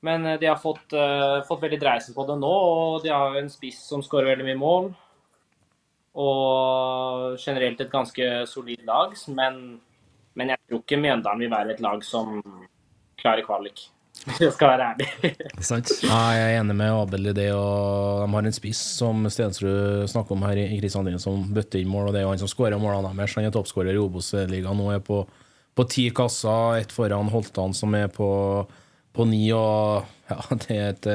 Men 0.06 0.26
eh, 0.26 0.38
de 0.40 0.46
har 0.46 0.60
fått, 0.60 0.92
uh, 0.94 1.40
fått 1.48 1.62
veldig 1.64 1.80
dreisen 1.80 2.16
på 2.16 2.26
det 2.28 2.36
nå, 2.40 2.50
og 2.50 3.04
de 3.04 3.12
har 3.12 3.34
jo 3.34 3.42
en 3.42 3.52
spiss 3.52 3.80
som 3.90 4.04
skårer 4.04 4.32
veldig 4.32 4.48
mye 4.50 4.60
mål. 4.60 4.90
Og 6.20 7.38
generelt 7.38 7.80
et 7.80 7.92
ganske 7.92 8.28
solid 8.50 8.82
lag, 8.86 9.14
men, 9.36 9.80
men 10.38 10.52
jeg 10.54 10.62
tror 10.66 10.82
ikke 10.82 11.00
Mjøndalen 11.00 11.44
vil 11.44 11.52
være 11.52 11.74
et 11.74 11.82
lag 11.84 12.04
som 12.04 12.40
klarer 13.20 13.46
kvalik. 13.46 13.88
Jeg 14.40 14.52
skal 14.52 14.74
være 14.74 14.86
ærlig. 14.92 15.06
ja, 16.04 16.18
jeg 16.36 16.42
er 16.44 16.58
enig 16.60 16.76
med 16.76 16.92
Abel 16.92 17.30
i 17.30 17.34
det. 17.36 17.48
og 17.56 18.20
De 18.20 18.34
har 18.34 18.48
en 18.50 18.56
spiss 18.56 18.80
som 18.98 19.24
Stensrud 19.32 20.08
snakker 20.10 20.36
om 20.36 20.44
her 20.44 20.60
i 20.60 20.78
Kristiansand, 20.80 21.22
som 21.22 21.46
bøtter 21.54 21.80
inn 21.80 21.88
mål. 21.90 22.10
og 22.10 22.14
Det 22.14 22.20
er 22.20 22.26
jo 22.26 22.32
han 22.34 22.42
som 22.42 22.50
skårer 22.50 22.80
målene 22.80 23.14
deres. 23.16 23.36
Han 23.38 23.48
er 23.48 23.54
toppskårer 23.54 23.96
i 23.96 24.02
Obos-ligaen 24.02 24.76
nå, 24.76 24.90
er 24.92 25.00
på, 25.04 25.22
på 25.76 25.86
ti 25.88 26.10
kasser. 26.14 26.82
Ett 26.82 26.92
foran 26.92 27.32
Holtan, 27.32 27.74
som 27.76 27.96
er 27.96 28.10
på, 28.12 28.28
på 29.16 29.28
ni. 29.30 29.46
og 29.56 30.04
ja, 30.28 30.40
Det 30.66 30.76
er 30.76 30.92
et, 30.92 31.10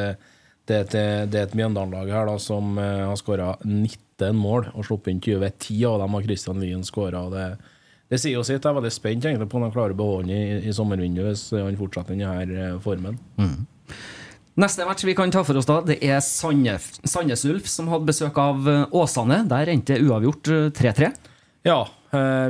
det 0.65 0.75
er 0.79 0.83
et, 0.87 0.97
det 1.29 1.39
er 1.39 1.45
et 1.45 1.55
Mjøndalen-lag 1.57 2.09
her 2.09 2.25
da, 2.31 2.39
som 2.41 2.73
eh, 2.81 3.05
har 3.05 3.21
skåra 3.21 3.53
19 3.61 4.33
mål 4.33 4.71
og 4.73 4.87
sluppet 4.87 5.13
inn 5.13 5.21
20. 5.21 5.51
10 5.61 5.81
av 5.91 6.01
dem 6.01 6.17
har 6.17 6.25
Christian 6.25 6.61
Lien 6.63 6.81
skåra. 6.87 7.27
Det 8.05 8.19
er 8.19 8.21
sier 8.21 8.37
jo 8.37 8.43
sitt. 8.45 8.61
Jeg 8.61 8.69
er 8.69 8.77
veldig 8.77 8.93
spent 8.93 9.25
egentlig 9.25 9.47
på 9.49 9.57
om 9.57 9.65
han 9.65 9.73
klarer 9.73 9.95
å 9.95 9.97
beholde 9.97 10.35
i, 10.35 10.59
i 10.69 10.73
sommervinduet 10.75 11.31
hvis 11.31 11.47
han 11.57 11.77
fortsetter 11.79 12.13
denne 12.13 12.67
eh, 12.69 12.75
formen. 12.83 13.17
Mm. 13.41 13.65
Neste 14.61 14.85
match 14.87 15.03
vi 15.07 15.15
kan 15.17 15.33
ta 15.33 15.41
for 15.43 15.57
oss 15.59 15.67
da, 15.67 15.79
det 15.83 15.97
er 16.05 16.21
Sandnes 16.23 17.43
Ulf 17.49 17.65
som 17.67 17.89
hadde 17.91 18.07
besøk 18.07 18.37
av 18.39 18.69
eh, 18.69 18.83
Åsane. 18.93 19.41
Der 19.49 19.73
endte 19.73 19.97
det 19.97 20.05
uavgjort 20.05 20.51
3-3. 20.77 21.09
Eh, 21.09 21.31
ja, 21.65 21.79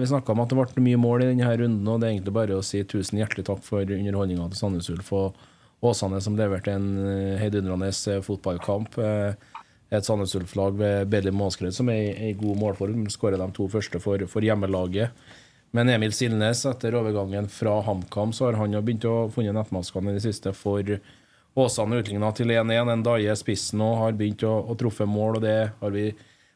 vi 0.01 0.11
snakka 0.11 0.35
om 0.35 0.43
at 0.43 0.51
det 0.51 0.59
ble 0.59 0.83
mye 0.89 0.99
mål 0.99 1.23
i 1.23 1.29
denne 1.31 1.55
runden, 1.63 1.87
og 1.87 2.01
det 2.01 2.09
er 2.09 2.17
egentlig 2.17 2.35
bare 2.35 2.59
å 2.59 2.65
si 2.65 2.83
tusen 2.83 3.21
hjertelig 3.21 3.47
takk 3.47 3.63
for 3.63 3.87
underholdninga 3.87 4.49
til 4.51 4.59
Sandnes 4.59 4.91
Ulf 4.91 5.13
og 5.15 5.39
Åsane, 5.85 6.19
som 6.21 6.35
leverte 6.35 6.75
en 6.75 6.91
heidundrende 7.39 7.93
fotballkamp. 8.27 8.99
Et 9.95 10.03
Sandnes 10.03 10.35
Ulf-lag 10.35 10.75
ved 10.75 11.07
Bedlim 11.13 11.39
Måskred 11.39 11.73
som 11.77 11.89
er 11.93 12.11
i, 12.27 12.35
god 12.35 12.59
målform. 12.59 13.07
Skårer 13.13 13.39
de 13.39 13.49
to 13.55 13.69
første 13.71 14.03
for, 14.03 14.27
for 14.29 14.43
hjemmelaget. 14.43 15.15
Men 15.75 15.89
Emil 15.91 16.13
Silnes, 16.15 16.61
etter 16.69 16.95
overgangen 16.95 17.49
fra 17.51 17.81
HamKam, 17.83 18.31
så 18.33 18.45
har 18.47 18.59
han 18.61 18.71
jo 18.71 18.79
begynt 18.85 19.05
å 19.09 19.15
funne 19.33 19.51
nettmaskene 19.57 20.13
i 20.13 20.15
det 20.15 20.23
siste 20.23 20.53
for 20.55 20.87
Åsane 21.55 21.99
utligna 21.99 22.29
til 22.35 22.53
1-1. 22.55 22.91
En 22.93 23.03
Daje 23.03 23.35
spissen 23.39 23.83
og 23.83 23.97
har 23.99 24.15
begynt 24.15 24.45
å, 24.47 24.53
å 24.71 24.75
truffe 24.79 25.07
mål, 25.07 25.39
og 25.39 25.43
det 25.43 25.57
har 25.81 25.91
vi 25.91 26.05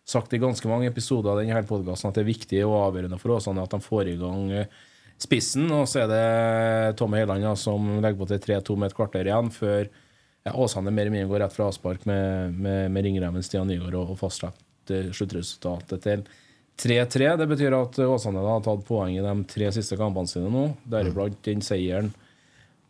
sagt 0.07 0.33
i 0.33 0.39
ganske 0.39 0.71
mange 0.71 0.87
episoder 0.87 1.33
av 1.33 1.41
denne 1.41 1.65
podkasten 1.67 2.09
at 2.09 2.15
det 2.15 2.23
er 2.23 2.31
viktig 2.31 2.63
og 2.63 2.77
avgjørende 2.79 3.19
for 3.19 3.35
Åsane 3.35 3.63
at 3.63 3.75
de 3.75 3.83
får 3.83 4.13
i 4.13 4.17
gang 4.21 4.53
eh, 4.55 4.81
spissen. 5.19 5.67
Og 5.75 5.83
så 5.91 6.05
er 6.05 6.11
det 6.13 6.97
Tomme 6.99 7.19
Heiland 7.19 7.43
ja, 7.43 7.55
som 7.59 7.97
legger 7.99 8.21
på 8.21 8.29
til 8.31 8.43
3-2 8.47 8.79
med 8.79 8.93
et 8.93 8.99
kvarter 9.03 9.27
igjen, 9.27 9.51
før 9.51 9.83
ja, 9.83 10.55
Åsane 10.55 10.95
mer 10.95 11.09
eller 11.09 11.17
mindre 11.17 11.33
går 11.33 11.43
rett 11.43 11.59
fra 11.59 11.67
avspark 11.67 12.07
med, 12.07 12.55
med, 12.55 12.87
med 12.95 13.09
ringremmen 13.09 13.43
Stian 13.43 13.67
Nygaard 13.67 13.99
og, 13.99 14.13
og 14.15 14.23
fastsetter 14.23 15.11
sluttresultatet 15.11 16.07
til 16.07 16.29
3-3. 16.79 17.37
Det 17.41 17.47
betyr 17.49 17.73
at 17.75 17.99
Åsane 18.05 18.39
har 18.45 18.61
tatt 18.65 18.83
poeng 18.87 19.13
i 19.17 19.23
de 19.23 19.33
tre 19.49 19.67
siste 19.75 19.95
kampene 19.99 20.27
sine 20.31 20.49
nå. 20.53 20.63
Deriblant 20.89 21.37
den 21.45 21.61
seieren 21.65 22.09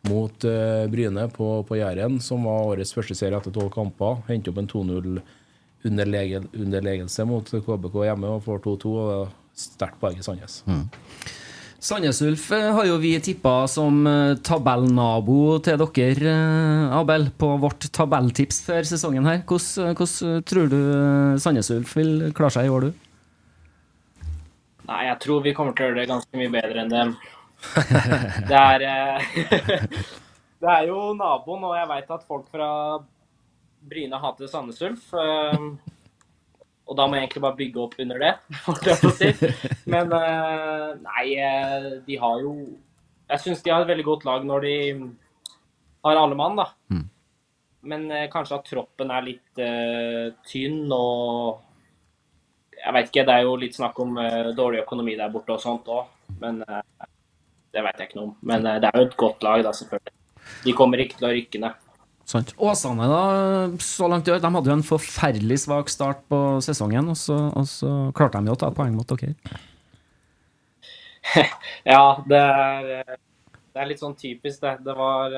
mot 0.08 0.36
uh, 0.48 0.84
Bryne 0.88 1.24
på, 1.34 1.46
på 1.68 1.74
Jæren, 1.76 2.20
som 2.24 2.44
var 2.48 2.68
årets 2.70 2.94
første 2.96 3.14
serie 3.18 3.36
etter 3.36 3.52
tolv 3.52 3.70
kamper. 3.74 4.12
Hente 4.30 4.50
opp 4.52 4.60
en 4.62 4.70
2-0-underlegelse 4.70 7.22
mot 7.28 7.46
KBK 7.50 7.96
hjemme 8.06 8.28
og 8.36 8.44
får 8.46 8.58
2-2. 8.70 8.88
og 9.04 9.22
Sterkt 9.60 9.98
poeng 10.00 10.16
i 10.16 10.24
Sandnes. 10.24 10.62
Mm. 10.64 10.86
Sandnes 11.80 12.20
Ulf 12.24 12.50
eh, 12.52 12.68
har 12.76 12.86
jo 12.86 12.98
vi 13.00 13.14
tippa 13.24 13.64
som 13.68 14.04
eh, 14.08 14.38
tabellnabo 14.44 15.58
til 15.64 15.80
dere, 15.80 16.34
Abel, 16.96 17.30
på 17.40 17.54
vårt 17.60 17.88
tabelltips 17.92 18.60
før 18.66 18.88
sesongen 18.88 19.28
her. 19.28 19.42
Hvordan, 19.48 19.96
hvordan 19.96 20.44
tror 20.48 20.68
du 20.70 20.80
Sandnes 21.40 21.72
Ulf 21.74 21.96
vil 21.96 22.30
klare 22.36 22.56
seg 22.56 22.68
i 22.68 22.72
år, 22.72 22.88
du? 22.88 23.09
Nei, 24.90 25.04
jeg 25.06 25.20
tror 25.22 25.44
vi 25.44 25.52
kommer 25.54 25.74
til 25.76 25.84
å 25.84 25.90
gjøre 25.90 26.00
det 26.00 26.10
ganske 26.10 26.38
mye 26.40 26.50
bedre 26.50 26.82
enn 26.82 26.90
dem. 26.90 27.14
Det 28.48 28.58
er, 28.58 28.84
eh, 28.88 29.28
det 30.64 30.72
er 30.72 30.88
jo 30.88 31.12
naboen, 31.14 31.62
og 31.68 31.76
jeg 31.78 31.90
veit 31.92 32.10
at 32.16 32.26
folk 32.26 32.48
fra 32.50 32.70
Bryne 33.86 34.18
hater 34.18 34.50
Sandnes 34.50 34.82
Ulf. 34.88 35.12
Eh, 35.14 35.68
og 36.90 36.98
da 36.98 37.06
må 37.06 37.14
jeg 37.14 37.28
egentlig 37.28 37.44
bare 37.44 37.58
bygge 37.60 37.82
opp 37.84 37.94
under 38.02 38.24
det, 38.24 38.32
si. 39.20 39.30
Men 39.94 40.10
eh, 40.16 40.88
nei, 41.04 41.26
de 42.08 42.18
har 42.18 42.42
jo 42.42 42.54
Jeg 43.30 43.44
syns 43.44 43.62
de 43.62 43.70
har 43.70 43.84
et 43.84 43.92
veldig 43.92 44.08
godt 44.08 44.26
lag 44.26 44.42
når 44.42 44.66
de 44.66 44.76
har 46.02 46.18
alle 46.18 46.34
mann, 46.34 46.58
da. 46.58 46.66
Mm. 46.90 47.06
Men 47.90 48.10
kanskje 48.32 48.58
at 48.58 48.66
troppen 48.66 49.12
er 49.14 49.22
litt 49.24 49.60
uh, 49.62 50.32
tynn 50.44 50.90
og 50.92 51.60
jeg 52.80 52.96
vet 52.96 53.10
ikke, 53.10 53.26
det 53.28 53.36
er 53.36 53.46
jo 53.46 53.58
litt 53.60 53.76
snakk 53.76 53.98
om 54.02 54.16
uh, 54.20 54.50
dårlig 54.56 54.82
økonomi 54.84 55.16
der 55.18 55.32
borte 55.32 55.54
og 55.54 55.62
sånt 55.62 55.88
òg. 55.92 56.08
Men 56.40 56.62
uh, 56.64 56.80
det 57.74 57.84
vet 57.84 58.00
jeg 58.00 58.10
ikke 58.10 58.20
noe 58.20 58.30
om. 58.30 58.34
Men 58.52 58.66
uh, 58.66 58.78
det 58.82 58.90
er 58.90 58.98
jo 58.98 59.06
et 59.08 59.16
godt 59.20 59.46
lag, 59.46 59.62
da, 59.66 59.74
selvfølgelig. 59.76 60.14
De 60.64 60.74
kommer 60.76 61.02
ikke 61.02 61.20
til 61.20 61.28
å 61.28 61.32
rykke 61.34 61.62
ned. 61.62 61.86
Sant. 62.30 62.52
Åsane, 62.62 63.08
da, 63.10 63.22
så 63.82 64.06
langt 64.10 64.28
i 64.28 64.32
år, 64.32 64.42
de 64.42 64.52
hadde 64.54 64.70
jo 64.70 64.76
en 64.78 64.86
forferdelig 64.86 65.64
svak 65.64 65.90
start 65.90 66.22
på 66.30 66.38
sesongen, 66.62 67.10
og 67.10 67.18
så, 67.18 67.36
og 67.58 67.66
så 67.66 67.94
klarte 68.16 68.38
de 68.38 68.52
jo 68.52 68.54
å 68.54 68.60
ta 68.60 68.70
et 68.70 68.76
poeng 68.76 68.94
mot 68.94 69.14
dere. 69.16 69.34
ja, 71.92 72.04
det 72.30 72.38
er, 72.38 73.18
det 73.74 73.82
er 73.82 73.90
litt 73.90 74.02
sånn 74.02 74.14
typisk, 74.18 74.62
det. 74.62 74.76
Det 74.86 74.94
var 74.96 75.34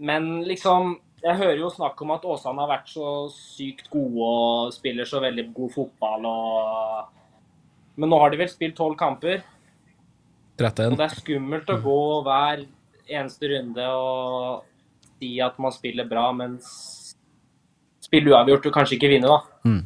Men 0.00 0.30
liksom 0.48 0.96
jeg 1.22 1.36
hører 1.40 1.58
jo 1.58 1.70
snakk 1.72 1.98
om 2.04 2.12
at 2.14 2.26
Åsane 2.28 2.62
har 2.62 2.70
vært 2.70 2.90
så 2.92 3.12
sykt 3.34 3.88
gode 3.90 4.26
og 4.28 4.74
spiller 4.74 5.08
så 5.08 5.20
veldig 5.22 5.48
god 5.56 5.72
fotball. 5.74 6.26
Og... 6.30 7.38
Men 7.98 8.12
nå 8.12 8.20
har 8.22 8.32
de 8.32 8.40
vel 8.40 8.50
spilt 8.52 8.76
tolv 8.78 8.98
kamper. 8.98 9.42
13. 10.58 10.92
Og 10.92 10.98
det 10.98 11.06
er 11.06 11.18
skummelt 11.18 11.70
å 11.70 11.78
gå 11.82 12.00
hver 12.26 12.64
eneste 13.08 13.50
runde 13.50 13.84
og 13.94 14.66
si 15.18 15.32
at 15.42 15.58
man 15.62 15.74
spiller 15.74 16.06
bra, 16.08 16.28
mens 16.36 16.68
spille 18.02 18.32
uavgjort 18.32 18.68
og 18.70 18.74
kanskje 18.74 18.98
ikke 18.98 19.10
vinne, 19.10 19.30
da. 19.30 19.68
Mm. 19.68 19.82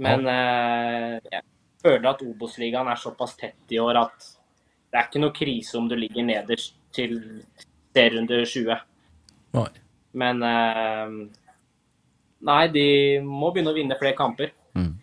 Men 0.00 0.26
eh, 0.32 1.16
jeg 1.30 1.44
føler 1.82 2.08
at 2.10 2.22
Obos-ligaen 2.24 2.90
er 2.90 3.00
såpass 3.00 3.36
tett 3.38 3.74
i 3.74 3.78
år 3.82 4.00
at 4.00 4.30
det 4.90 4.98
er 4.98 5.06
ikke 5.06 5.22
noe 5.22 5.34
krise 5.36 5.78
om 5.78 5.86
du 5.90 5.94
ligger 5.98 6.26
nederst 6.26 6.74
til 6.94 7.14
serierunde 7.94 8.42
20. 8.42 8.82
Nei. 9.54 9.70
Men 10.18 10.42
eh, 10.46 11.14
Nei, 12.40 12.64
de 12.72 12.84
må 13.20 13.50
begynne 13.52 13.72
å 13.74 13.76
vinne 13.76 13.96
flere 14.00 14.16
kamper. 14.16 14.54
Mm. 14.72 14.94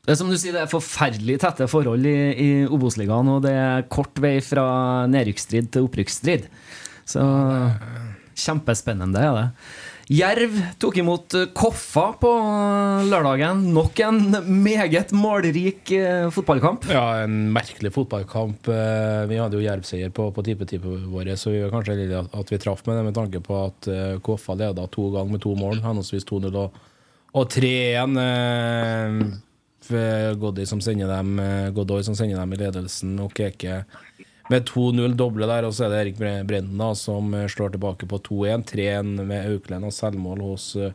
Det 0.00 0.14
er 0.14 0.16
som 0.16 0.30
du 0.32 0.36
sier, 0.40 0.54
det 0.56 0.62
er 0.64 0.70
forferdelig 0.70 1.36
tette 1.42 1.66
forhold 1.68 2.06
i, 2.08 2.14
i 2.32 2.48
Obos-ligaen, 2.64 3.28
og 3.28 3.42
det 3.44 3.52
er 3.52 3.84
kort 3.92 4.16
vei 4.22 4.38
fra 4.40 4.64
nedrykksstrid 5.12 5.68
til 5.74 5.90
opprykksstrid. 5.90 6.48
Så 7.04 7.26
Kjempespennende 8.40 9.20
er 9.20 9.36
det. 9.36 9.44
Jerv 10.10 10.56
tok 10.82 10.96
imot 10.98 11.34
eh, 11.38 11.50
Koffa 11.54 12.08
på 12.18 12.30
eh, 12.34 13.04
lørdagen. 13.06 13.60
Nok 13.70 14.00
en 14.02 14.32
meget 14.64 15.12
målrik 15.14 15.92
eh, 15.94 16.26
fotballkamp. 16.34 16.88
Ja, 16.90 17.20
en 17.22 17.52
merkelig 17.54 17.92
fotballkamp. 17.94 18.66
Vi 19.30 19.38
hadde 19.38 19.60
jo 19.60 19.62
jervseier 19.62 20.10
på, 20.14 20.26
på 20.34 20.44
tippetippet 20.46 21.06
våre, 21.12 21.36
så 21.38 21.54
vi 21.54 21.62
var 21.62 21.70
kanskje 21.76 21.94
heldige 21.94 22.24
at, 22.26 22.50
vi 22.50 22.58
traff 22.58 22.82
med 22.88 22.98
det, 22.98 23.04
med 23.06 23.18
tanke 23.20 23.42
på 23.44 23.60
at 23.68 23.90
Koffa 24.26 24.58
leda 24.58 24.88
to 24.90 25.12
ganger 25.14 25.36
med 25.36 25.44
to 25.46 25.54
mål, 25.54 25.78
henholdsvis 25.84 26.26
2-0 26.26 26.58
og, 26.58 26.82
og 27.30 27.54
3-1. 27.54 28.18
Eh, 28.24 29.22
for 29.90 30.34
Godoy 30.42 30.66
som 30.68 30.82
sender 30.84 31.08
dem 31.08 31.38
Godoy 31.74 32.02
som 32.04 32.18
sender 32.18 32.42
dem 32.42 32.52
i 32.54 32.58
ledelsen, 32.60 33.14
og 33.22 33.30
Keke 33.38 33.84
med 34.50 34.66
2-0 34.68 35.14
doble 35.18 35.46
der, 35.46 35.66
og 35.68 35.72
så 35.76 35.86
er 35.86 35.92
det 35.94 36.00
Erik 36.04 36.18
Bre- 36.18 36.44
Brenden 36.48 36.80
da, 36.82 36.90
som 36.98 37.32
eh, 37.38 37.46
slår 37.50 37.74
tilbake 37.76 38.08
på 38.10 38.18
2-1. 38.26 38.64
3-1 38.72 39.12
med 39.28 39.46
Auklend 39.52 39.86
og 39.88 39.94
selvmål 39.94 40.42
hos, 40.48 40.64
eh, 40.76 40.92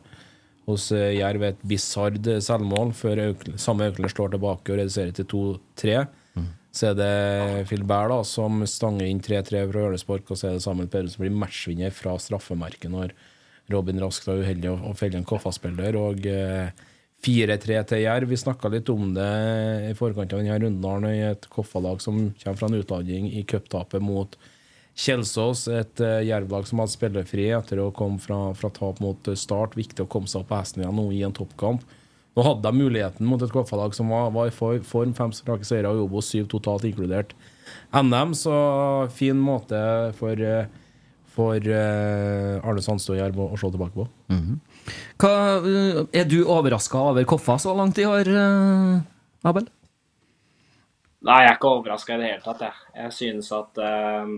hos 0.68 0.90
eh, 0.92 1.14
Jerv. 1.16 1.46
Et 1.48 1.64
bisard 1.66 2.20
selvmål 2.44 2.92
før 2.98 3.22
Aukle- 3.30 3.56
samme 3.62 3.88
Auklend 3.88 4.12
slår 4.12 4.34
tilbake 4.36 4.74
og 4.74 4.80
reduserer 4.82 5.16
til 5.16 5.28
2-3. 5.32 6.06
Så 6.76 6.90
er 6.90 6.96
det 6.98 7.68
Filbert 7.70 8.10
da, 8.12 8.18
som 8.28 8.58
stanger 8.68 9.06
inn 9.08 9.22
3-3 9.24 9.62
fra 9.70 9.80
hjørnespark, 9.86 10.28
og 10.28 10.36
så 10.36 10.50
er 10.50 10.58
det 10.58 10.64
Samuel 10.66 10.90
Pedersen 10.92 11.14
som 11.16 11.22
blir 11.24 11.38
matchvinner 11.40 11.94
fra 11.96 12.18
straffemerket 12.20 12.92
når 12.92 13.14
Robin 13.72 14.02
Rask 14.04 14.26
var 14.28 14.42
uheldig 14.44 14.68
å, 14.68 14.74
å 14.90 14.92
felle 14.94 15.16
en 15.16 15.24
koffaspiller, 15.24 15.96
Og 15.96 16.26
eh, 16.28 16.68
4-3 17.24 17.78
til 17.90 18.02
Jerv. 18.04 18.28
Vi 18.30 18.38
snakka 18.38 18.70
litt 18.72 18.90
om 18.92 19.14
det 19.16 19.30
i 19.90 19.94
forkant 19.98 20.34
av 20.34 20.42
denne 20.42 20.58
runden. 20.62 21.08
I 21.10 21.32
et 21.32 21.48
Koffa-lag 21.52 22.02
som 22.04 22.18
kommer 22.42 22.60
fra 22.60 22.68
en 22.70 22.78
utladning 22.78 23.30
i 23.32 23.42
cuptapet 23.48 24.04
mot 24.04 24.36
Kjelsås. 24.96 25.66
Et 25.72 26.02
uh, 26.04 26.20
Jerv-lag 26.24 26.68
som 26.68 26.80
hadde 26.80 26.94
spillerfri 26.94 27.50
etter 27.56 27.82
å 27.82 27.92
komme 27.96 28.20
fra, 28.22 28.50
fra 28.56 28.70
tap 28.72 29.02
mot 29.04 29.32
Start. 29.36 29.76
Viktig 29.78 30.06
å 30.06 30.10
komme 30.10 30.30
seg 30.30 30.44
opp 30.44 30.52
på 30.52 30.60
hesten 30.60 30.84
igjen 30.84 30.96
nå 30.96 31.08
i 31.16 31.24
en 31.26 31.34
toppkamp. 31.36 31.84
Nå 32.36 32.44
hadde 32.44 32.68
de 32.68 32.76
muligheten 32.76 33.28
mot 33.28 33.40
et 33.40 33.52
Koffa-lag 33.52 33.94
som 33.96 34.12
var, 34.12 34.28
var 34.34 34.50
i 34.50 34.54
form. 34.54 35.14
Fem 35.16 35.32
strake 35.32 35.64
seire 35.64 35.88
og 35.88 36.04
Obos, 36.04 36.28
syv 36.28 36.50
totalt, 36.52 36.84
inkludert 36.84 37.32
NM. 37.96 38.34
Så 38.36 38.52
fin 39.16 39.38
måte 39.40 39.78
for, 40.18 40.36
eh, 40.36 40.66
for 41.32 41.56
eh, 41.56 42.60
Arne 42.60 42.84
Sandstø 42.84 43.16
Jerv 43.16 43.40
å, 43.40 43.48
å 43.54 43.60
slå 43.60 43.72
tilbake 43.72 43.96
på. 43.96 44.04
Hva, 45.16 45.32
eh, 45.64 46.02
er 46.12 46.28
du 46.28 46.42
overraska 46.44 47.00
over 47.10 47.24
Koffa 47.24 47.58
så 47.58 47.74
langt 47.76 47.98
i 47.98 48.04
år, 48.08 48.28
eh, 48.28 49.48
Abel? 49.48 49.68
Nei, 51.26 51.40
jeg 51.42 51.50
er 51.50 51.56
ikke 51.56 51.72
overraska 51.78 52.14
i 52.14 52.20
det 52.20 52.28
hele 52.28 52.44
tatt, 52.44 52.60
jeg. 52.66 52.84
Jeg 53.00 53.14
synes 53.16 53.48
at 53.56 53.80
uh, 53.82 54.34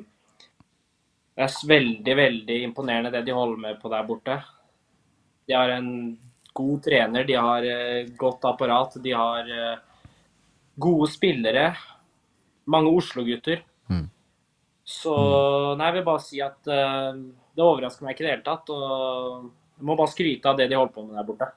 det 1.36 1.44
er 1.44 1.56
veldig, 1.72 2.14
veldig 2.22 2.56
imponerende 2.64 3.12
det 3.12 3.24
de 3.26 3.34
holder 3.36 3.60
med 3.60 3.80
på 3.82 3.90
der 3.92 4.06
borte. 4.08 4.38
De 5.48 5.56
har 5.56 5.74
en 5.74 5.90
god 6.56 6.80
trener, 6.86 7.26
de 7.28 7.36
har 7.36 7.66
uh, 7.66 8.08
godt 8.16 8.46
apparat, 8.48 8.96
de 9.04 9.12
har 9.12 9.50
uh, 9.52 10.06
gode 10.80 11.10
spillere. 11.12 11.66
Mange 12.68 12.94
Oslo-gutter. 12.94 13.64
Så 14.88 15.12
nei, 15.76 15.90
jeg 15.90 15.98
vil 15.98 16.04
bare 16.06 16.24
si 16.24 16.38
at 16.40 16.64
det 16.64 17.60
overrasker 17.60 18.06
meg 18.06 18.14
ikke 18.14 18.22
i 18.22 18.26
det 18.26 18.30
hele 18.32 18.44
tatt. 18.46 18.70
Og 18.72 19.50
jeg 19.78 19.86
må 19.86 19.94
bare 19.98 20.10
skryte 20.12 20.50
av 20.50 20.58
det 20.58 20.66
de 20.72 20.76
holder 20.78 20.94
på 20.94 21.04
med 21.06 21.16
der 21.18 21.26
borte. 21.28 21.48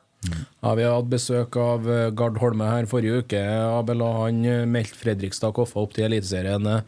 Ja, 0.62 0.74
Vi 0.78 0.84
hadde 0.86 1.10
besøk 1.10 1.56
av 1.58 1.88
eh, 1.90 2.10
Gard 2.13 2.36
Holme 2.38 2.68
her 2.70 2.86
forrige 2.90 3.24
uke, 3.24 3.40
Abel, 3.80 4.04
og 4.06 4.20
han 4.28 4.44
eh, 4.46 4.66
meldte 4.70 5.00
Fredrikstad 5.00 5.56
Koffa 5.58 5.82
opp 5.82 5.96
til 5.98 6.06
Eliteserien 6.06 6.68
eh, 6.70 6.84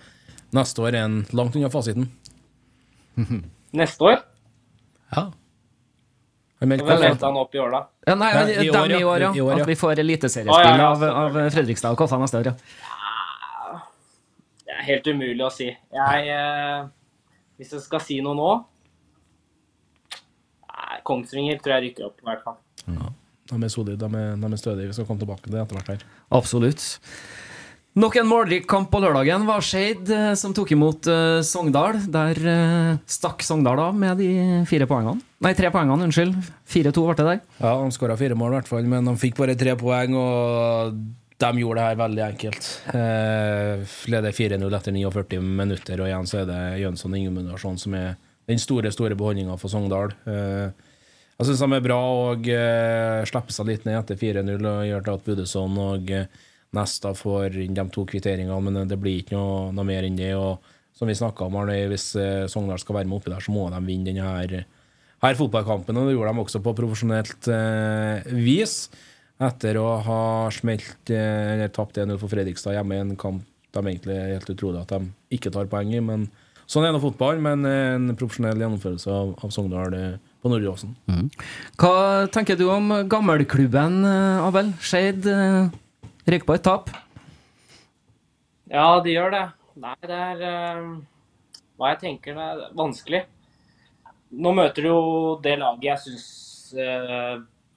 neste 0.54 0.84
år. 0.86 0.98
En 1.00 1.16
langt 1.34 1.56
unna 1.58 1.72
fasiten. 1.74 2.06
Neste 3.74 4.06
år? 4.06 4.20
Ja. 5.16 5.24
Han 6.62 6.70
meldte 6.70 6.86
Hvem 6.86 6.94
Koffa- 7.00 7.10
meldte 7.10 7.25
han 7.32 7.40
opp 7.42 7.56
i 7.58 7.62
år, 7.63 7.74
da? 7.74 7.82
Ja, 8.06 8.16
nei, 8.22 8.30
Nei, 8.38 8.44
i 8.54 8.70
år, 8.70 8.75
dem 8.94 9.00
i 9.00 9.04
år, 9.10 9.25
ja. 9.25 9.32
I 9.34 9.42
år, 9.42 9.52
ja. 9.58 9.63
At 9.66 9.72
vi 9.74 9.75
får 9.82 10.02
eliteseriespill 10.04 10.84
ja, 10.84 10.92
av, 10.92 11.04
av 11.10 11.40
Fredrikstad 11.56 11.96
og 11.96 12.04
Koffa 12.04 12.20
neste 12.22 12.44
år, 12.44 12.52
ja. 12.52 13.80
Det 14.63 14.78
er 14.78 14.86
helt 14.92 15.10
umulig 15.10 15.42
å 15.46 15.50
si. 15.54 15.68
Jeg, 15.74 16.30
eh, 16.38 16.86
hvis 17.58 17.74
jeg 17.75 17.84
skal 17.88 18.02
si 18.06 18.20
noe 18.25 18.38
nå 18.38 18.52
Kongsvinger 21.07 21.62
tror 21.62 21.77
jeg 21.77 21.89
rykker 21.89 22.10
opp, 22.10 22.19
i 22.22 22.29
hvert 22.29 22.43
fall. 22.45 22.60
De 23.51 23.60
er 23.60 23.71
solide, 23.71 23.99
de 23.99 24.19
er, 24.19 24.36
de 24.39 24.49
er 24.49 24.60
stødige. 24.60 24.89
Vi 24.89 24.97
skal 24.97 25.08
komme 25.08 25.21
tilbake 25.21 25.45
til 25.45 25.56
det 25.56 25.63
etter 25.63 25.80
hvert 25.80 25.91
her. 25.93 26.06
Absolutt. 26.34 26.86
Nok 27.99 28.15
en 28.17 28.25
målrik 28.25 28.63
kamp 28.65 28.88
på 28.89 28.97
lørdagen 29.04 29.43
var 29.45 29.62
Skeid, 29.62 30.08
eh, 30.10 30.32
som 30.39 30.54
tok 30.58 30.71
imot 30.73 31.06
uh, 31.12 31.43
Sogndal. 31.45 31.99
Der 32.10 32.39
uh, 32.41 33.01
stakk 33.06 33.43
Sogndal 33.45 33.84
av 33.84 33.99
med 33.99 34.17
de 34.17 34.30
fire 34.69 34.88
poengene. 34.89 35.21
Nei, 35.45 35.51
tre 35.54 35.69
poengene, 35.69 36.08
unnskyld. 36.08 36.34
4-2 36.73 37.04
ble 37.06 37.17
det 37.19 37.28
der. 37.28 37.43
Ja, 37.60 37.75
De 37.84 37.93
skåra 37.93 38.17
fire 38.17 38.38
mål, 38.39 38.56
i 38.56 38.58
hvert 38.58 38.71
fall, 38.71 38.89
men 38.89 39.06
de 39.12 39.13
fikk 39.21 39.38
bare 39.38 39.54
tre 39.60 39.75
poeng. 39.78 40.17
Og 40.17 40.97
de 41.43 41.51
gjorde 41.62 41.84
det 41.84 41.86
her 41.91 42.01
veldig 42.01 42.25
enkelt. 42.32 42.71
Uh, 42.95 43.95
leder 44.10 44.38
4-0 44.41 44.80
etter 44.80 44.97
49 44.97 45.43
minutter, 45.62 46.01
og 46.01 46.10
igjen 46.10 46.32
så 46.32 46.41
er 46.41 46.49
det 46.49 46.62
Jønsson 46.82 47.19
Ingemundsson 47.19 47.78
som 47.84 47.99
er 47.99 48.15
den 48.49 48.60
store 48.60 48.91
store 48.91 49.15
beholdninga 49.19 49.56
for 49.60 49.71
Sogndal. 49.71 50.13
Eh, 50.28 50.71
jeg 51.38 51.50
syns 51.50 51.63
de 51.63 51.78
er 51.78 51.86
bra 51.86 52.00
og 52.00 52.48
uh, 52.48 53.22
slipper 53.30 53.56
seg 53.56 53.69
litt 53.69 53.88
ned 53.88 54.00
etter 54.00 54.19
4-0 54.19 54.67
og 54.69 54.84
gjør 54.88 55.06
til 55.06 55.17
at 55.17 55.26
Budesson 55.28 55.80
og 55.82 56.13
uh, 56.13 56.41
Nesta 56.74 57.12
får 57.13 57.54
de 57.54 57.86
to 57.93 58.02
kvitteringene, 58.10 58.58
men 58.65 58.89
det 58.89 58.98
blir 58.98 59.19
ikke 59.22 59.38
noe, 59.38 59.67
noe 59.76 59.86
mer 59.86 60.08
enn 60.08 60.17
det. 60.17 60.32
og 60.34 60.63
som 60.98 61.10
vi 61.10 61.15
snakket 61.17 61.46
om, 61.46 61.58
Arne, 61.62 61.76
Hvis 61.91 62.12
uh, 62.17 62.46
Sogndal 62.50 62.82
skal 62.82 62.98
være 63.00 63.10
med 63.10 63.19
oppi 63.19 63.34
der, 63.34 63.43
så 63.46 63.54
må 63.54 63.67
de 63.69 63.82
vinne 63.86 64.10
denne 64.10 64.26
her, 64.26 64.65
her 65.26 65.38
fotballkampen. 65.38 65.98
Og 65.98 66.10
det 66.10 66.15
gjorde 66.15 66.34
de 66.34 66.43
også 66.46 66.62
på 66.65 66.76
profesjonelt 66.78 67.50
eh, 67.50 68.34
vis. 68.46 68.76
Etter 69.43 69.80
å 69.82 69.88
ha 70.06 70.22
smelt 70.54 71.12
eh, 71.13 71.54
eller 71.56 71.74
tapt 71.74 71.98
1-0 72.02 72.19
for 72.22 72.32
Fredrikstad 72.32 72.78
hjemme 72.78 72.98
i 72.98 73.04
en 73.04 73.15
kamp 73.19 73.41
de 73.74 73.82
egentlig 73.82 74.13
er 74.13 74.36
helt 74.36 74.52
utrolig 74.54 74.84
at 74.84 74.91
de 74.93 75.08
ikke 75.34 75.52
tar 75.54 75.69
poeng 75.72 75.93
i. 75.93 76.02
men 76.04 76.28
Sånn 76.69 76.86
er 76.88 76.93
nå 76.96 77.02
fotball, 77.04 77.41
men 77.43 77.65
eh, 77.67 77.96
en 77.98 78.13
profesjonell 78.17 78.62
gjennomførelse 78.62 79.12
av, 79.12 79.34
av 79.43 79.52
Sogndal 79.54 79.98
eh, 79.98 80.13
på 80.43 80.51
Nordre 80.51 80.73
Åsen. 80.73 80.91
Hva 81.79 82.27
tenker 82.34 82.60
du 82.60 82.65
om 82.71 82.91
gammelklubben, 83.10 84.01
eh, 84.10 84.43
Abel? 84.43 84.73
Skeid 84.84 85.27
eh, 85.32 85.71
røyk 86.27 86.45
på 86.49 86.58
et 86.58 86.65
tap. 86.67 86.91
Ja, 88.73 88.99
de 89.06 89.13
gjør 89.15 89.32
det. 89.32 89.43
Nei, 89.84 89.95
det 90.06 90.17
er 90.17 90.41
uh, 90.45 90.82
Hva 91.79 91.93
jeg 91.93 92.01
tenker 92.03 92.36
det 92.38 92.47
er 92.51 92.75
vanskelig. 92.77 93.21
Nå 94.43 94.51
møter 94.58 94.86
du 94.86 94.89
jo 94.89 95.01
det 95.41 95.56
laget 95.62 95.88
jeg 95.88 96.01
syns 96.03 96.29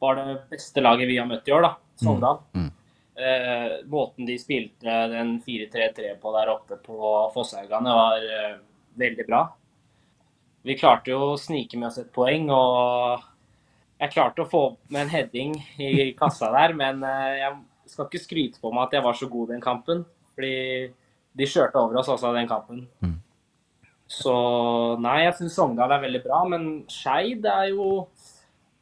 var 0.01 0.17
det 0.17 0.37
beste 0.49 0.81
laget 0.81 1.09
vi 1.09 1.19
har 1.21 1.27
møtt 1.29 1.49
i 1.49 1.53
år, 1.53 1.67
da. 1.67 1.73
Sogndal. 2.01 2.39
Eh, 2.57 3.75
måten 3.93 4.29
de 4.29 4.39
spilte 4.41 4.95
den 5.13 5.35
4-3-3 5.45 6.15
på 6.21 6.33
der 6.33 6.53
oppe 6.53 6.79
på 6.81 7.13
Fosshaugane, 7.35 7.93
var 7.93 8.25
veldig 8.97 9.27
bra. 9.29 9.43
Vi 10.67 10.75
klarte 10.79 11.13
jo 11.13 11.33
å 11.33 11.39
snike 11.39 11.79
med 11.79 11.89
oss 11.93 12.01
et 12.03 12.13
poeng, 12.15 12.49
og 12.51 13.23
jeg 14.01 14.13
klarte 14.13 14.43
å 14.43 14.51
få 14.51 14.63
opp 14.73 14.81
med 14.93 15.07
en 15.07 15.13
heading 15.13 15.55
i 15.79 16.11
kassa 16.19 16.51
der, 16.55 16.75
men 16.77 17.05
eh, 17.07 17.43
jeg 17.45 17.93
skal 17.93 18.09
ikke 18.09 18.23
skryte 18.25 18.63
på 18.63 18.73
meg 18.75 18.89
at 18.89 18.97
jeg 18.99 19.07
var 19.07 19.17
så 19.17 19.29
god 19.31 19.55
den 19.55 19.63
kampen. 19.63 20.03
Fordi 20.37 20.57
de 21.37 21.49
kjørte 21.49 21.81
over 21.81 22.01
oss 22.01 22.11
også 22.13 22.33
den 22.37 22.49
kampen. 22.51 22.83
Så 24.07 24.33
nei, 25.03 25.23
jeg 25.25 25.37
syns 25.39 25.57
Sogndal 25.59 25.95
er 25.97 26.03
veldig 26.05 26.23
bra, 26.27 26.43
men 26.51 26.67
Skeid 26.93 27.47
er 27.51 27.71
jo 27.73 28.07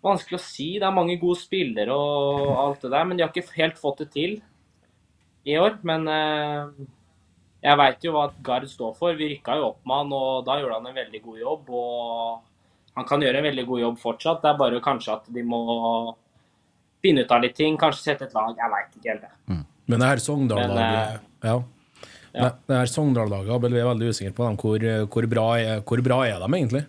vanskelig 0.05 0.41
å 0.41 0.45
si. 0.45 0.67
Det 0.81 0.89
er 0.89 0.97
mange 0.97 1.17
gode 1.21 1.41
spillere 1.41 1.95
og 1.95 2.51
alt 2.61 2.85
det 2.85 2.93
der, 2.93 3.07
men 3.09 3.17
de 3.17 3.25
har 3.25 3.33
ikke 3.33 3.57
helt 3.57 3.81
fått 3.81 4.03
det 4.03 4.11
til 4.17 4.37
i 5.49 5.57
år. 5.61 5.79
Men 5.87 6.09
eh, 6.13 6.85
jeg 7.65 7.81
veit 7.81 8.03
jo 8.05 8.13
hva 8.13 8.27
Gard 8.45 8.67
står 8.69 8.93
for. 8.99 9.17
Vi 9.17 9.31
rykka 9.31 9.57
jo 9.57 9.71
opp 9.71 9.87
med 9.89 10.03
han, 10.03 10.13
og 10.13 10.43
da 10.45 10.59
gjorde 10.61 10.81
han 10.81 10.91
en 10.91 10.99
veldig 10.99 11.21
god 11.25 11.39
jobb. 11.41 11.71
Og 11.81 12.99
han 12.99 13.07
kan 13.09 13.25
gjøre 13.25 13.41
en 13.41 13.49
veldig 13.49 13.65
god 13.71 13.81
jobb 13.87 14.01
fortsatt. 14.03 14.43
Det 14.43 14.51
er 14.51 14.59
bare 14.61 14.83
kanskje 14.85 15.15
at 15.15 15.31
de 15.33 15.45
må 15.49 15.63
finne 17.05 17.25
ut 17.25 17.33
av 17.33 17.41
litt 17.45 17.57
ting. 17.57 17.79
Kanskje 17.81 18.11
sette 18.11 18.29
et 18.29 18.37
lag. 18.37 18.53
Jeg 18.59 18.75
veit 18.75 18.99
ikke 18.99 19.15
helt 19.15 19.25
det. 19.25 19.63
Men 19.89 20.01
det 20.01 20.11
her 20.11 20.23
Sogndal-laget 20.25 21.17
ja. 21.45 21.57
ja. 22.35 22.51
Det, 22.69 22.77
her 22.77 22.91
Sogndal-laget 22.91 23.57
Abel, 23.57 23.77
vi 23.77 23.81
er 23.81 23.89
veldig 23.89 24.13
usikre 24.13 24.37
på 24.37 24.49
dem. 24.49 24.61
Hvor, 24.61 24.87
hvor, 25.17 25.31
bra 25.33 25.49
er, 25.61 25.83
hvor 25.89 26.05
bra 26.05 26.21
er 26.29 26.45
de 26.45 26.51
egentlig? 26.61 26.85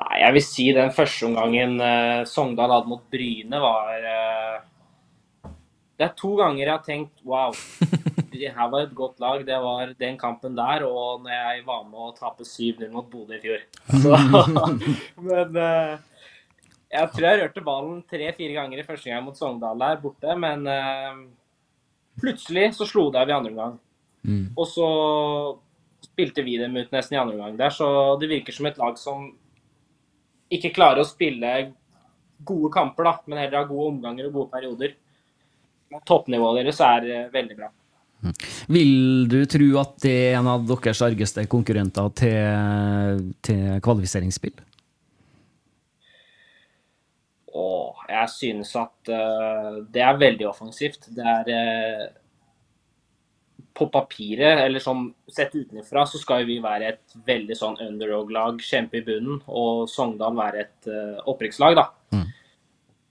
Nei, 0.00 0.16
jeg 0.22 0.34
vil 0.36 0.46
si 0.46 0.70
den 0.76 0.92
første 0.94 1.26
omgangen 1.26 1.80
eh, 1.82 2.22
Sogndal 2.30 2.70
hadde 2.72 2.90
mot 2.90 3.02
Bryne, 3.10 3.58
var 3.60 4.10
eh, 4.14 4.60
Det 6.00 6.06
er 6.06 6.12
to 6.16 6.30
ganger 6.38 6.62
jeg 6.62 6.72
har 6.72 6.84
tenkt 6.84 7.18
wow, 7.28 7.52
det 8.32 8.52
her 8.56 8.68
var 8.72 8.86
et 8.86 8.94
godt 8.96 9.18
lag. 9.20 9.42
Det 9.44 9.56
var 9.60 9.90
den 10.00 10.14
kampen 10.20 10.54
der, 10.56 10.86
og 10.88 11.26
når 11.26 11.34
jeg 11.34 11.64
var 11.66 11.82
med 11.84 12.06
å 12.06 12.14
tape 12.16 12.46
7-0 12.48 12.86
mot 12.94 13.10
Bodø 13.10 13.36
i 13.36 13.42
fjor. 13.42 13.66
Så, 14.00 14.14
men 15.26 15.58
eh, 15.60 16.22
jeg 16.90 17.10
tror 17.12 17.26
jeg 17.28 17.40
rørte 17.42 17.64
ballen 17.66 17.98
tre-fire 18.08 18.56
ganger 18.56 18.80
i 18.80 18.86
første 18.86 19.12
gang 19.12 19.26
mot 19.26 19.36
Sogndal 19.36 19.84
der 19.84 20.00
borte, 20.00 20.38
men 20.40 20.64
eh, 20.72 21.20
plutselig 22.22 22.70
så 22.78 22.88
slo 22.88 23.10
det 23.12 23.20
av 23.20 23.28
i 23.28 23.36
andre 23.36 23.52
omgang. 23.52 23.76
Og 24.56 24.66
så 24.72 24.88
spilte 26.08 26.44
vi 26.46 26.56
dem 26.60 26.80
ut 26.80 26.96
nesten 26.96 27.18
i 27.18 27.20
andre 27.20 27.36
omgang 27.36 27.60
der, 27.60 27.76
så 27.76 28.16
det 28.20 28.32
virker 28.32 28.56
som 28.56 28.70
et 28.72 28.80
lag 28.80 28.96
som 28.96 29.28
ikke 30.50 30.72
klarer 30.74 31.04
å 31.04 31.08
spille 31.08 31.52
gode 32.48 32.72
kamper, 32.72 33.04
da, 33.06 33.14
men 33.28 33.44
heller 33.44 33.60
har 33.60 33.68
gode 33.68 33.92
omganger 33.92 34.30
og 34.30 34.40
gode 34.40 34.52
perioder. 34.56 34.96
Toppnivået 36.06 36.62
deres 36.62 36.80
er 36.86 37.06
eh, 37.10 37.28
veldig 37.34 37.58
bra. 37.58 37.70
Vil 38.68 39.26
du 39.32 39.38
tro 39.48 39.68
at 39.80 39.94
det 40.04 40.12
er 40.12 40.38
en 40.38 40.48
av 40.52 40.66
deres 40.68 41.00
argeste 41.02 41.46
konkurrenter 41.50 42.10
til, 42.20 43.30
til 43.42 43.80
kvalifiseringsspill? 43.82 44.58
Og 47.56 48.04
jeg 48.06 48.30
synes 48.34 48.74
at 48.78 49.10
uh, 49.10 49.80
det 49.90 50.04
er 50.04 50.20
veldig 50.20 50.46
offensivt. 50.50 51.08
Det 51.16 51.24
er 51.24 51.48
uh, 51.50 52.04
På 53.74 53.88
papiret, 53.90 54.60
eller 54.66 54.84
sånn 54.84 55.08
sett 55.32 55.56
utenfra, 55.56 56.04
så 56.06 56.20
skal 56.20 56.44
vi 56.46 56.60
være 56.62 56.92
et 56.92 57.16
veldig 57.26 57.56
sånn 57.56 57.80
underdog-lag, 57.80 58.60
kjempe 58.60 59.00
i 59.00 59.06
bunnen, 59.06 59.40
og 59.48 59.88
Sogndal 59.88 60.36
være 60.36 60.66
et 60.66 60.90
uh, 60.92 61.24
opprykkslag, 61.32 61.80
da. 61.80 61.88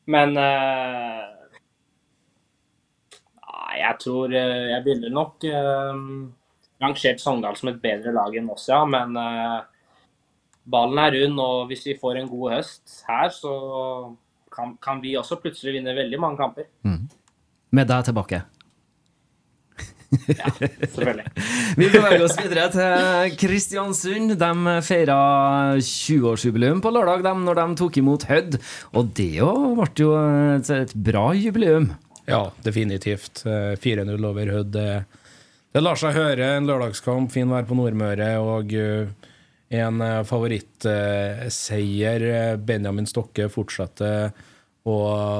Men 0.10 0.38
eh, 0.42 1.26
Nei, 3.70 3.84
jeg 3.84 3.98
tror 4.02 4.34
eh, 4.34 4.70
Jeg 4.74 4.86
ville 4.88 5.12
nok 5.14 5.46
eh, 5.46 6.04
rangert 6.82 7.22
Sogndal 7.22 7.58
som 7.60 7.70
et 7.72 7.82
bedre 7.84 8.14
lag 8.16 8.34
enn 8.40 8.50
oss, 8.50 8.66
ja. 8.72 8.82
Men 8.90 9.14
eh, 9.20 9.60
ballen 10.70 11.02
er 11.04 11.18
rund, 11.20 11.42
og 11.44 11.70
hvis 11.70 11.86
vi 11.92 11.98
får 12.00 12.22
en 12.22 12.32
god 12.32 12.56
høst 12.58 13.02
her, 13.10 13.30
så 13.34 13.54
kan, 14.54 14.74
kan 14.82 15.04
vi 15.04 15.18
også 15.20 15.38
plutselig 15.42 15.78
vinne 15.78 15.98
veldig 15.98 16.22
mange 16.22 16.42
kamper. 16.42 16.70
Med 17.70 17.92
deg 17.92 18.08
tilbake. 18.10 18.42
Ja, 20.10 20.50
Selvfølgelig. 20.58 21.28
Vi 21.80 21.86
beveger 21.94 22.24
oss 22.26 22.34
videre 22.40 22.64
til 22.74 23.36
Kristiansund. 23.38 24.34
De 24.42 24.74
feira 24.82 25.20
20-årsjubileum 25.78 26.82
på 26.82 26.90
lørdag 26.96 27.22
de, 27.28 27.34
når 27.46 27.60
de 27.62 27.68
tok 27.84 28.00
imot 28.02 28.26
Hødd. 28.26 28.58
Og 28.98 29.12
det 29.14 29.30
jo 29.38 29.52
ble 29.78 29.92
jo 30.02 30.16
et 30.18 30.96
bra 30.98 31.28
jubileum. 31.38 31.92
Ja, 32.30 32.52
definitivt. 32.64 33.46
Eh, 33.46 33.76
4-0 33.82 34.26
over 34.26 34.48
Hødd. 34.54 34.72
Det, 34.76 35.82
lar 35.82 35.98
seg 36.00 36.14
høre. 36.18 36.46
En 36.58 36.68
lørdagskamp, 36.70 37.32
fin 37.34 37.50
vær 37.50 37.66
på 37.66 37.76
Nordmøre 37.78 38.40
og 38.44 38.74
eh, 38.78 39.08
en 39.80 40.02
eh, 40.06 40.24
favorittseier. 40.30 42.22
Benjamin 42.62 43.10
Stokke 43.10 43.50
fortsetter 43.50 44.30
å, 44.86 44.98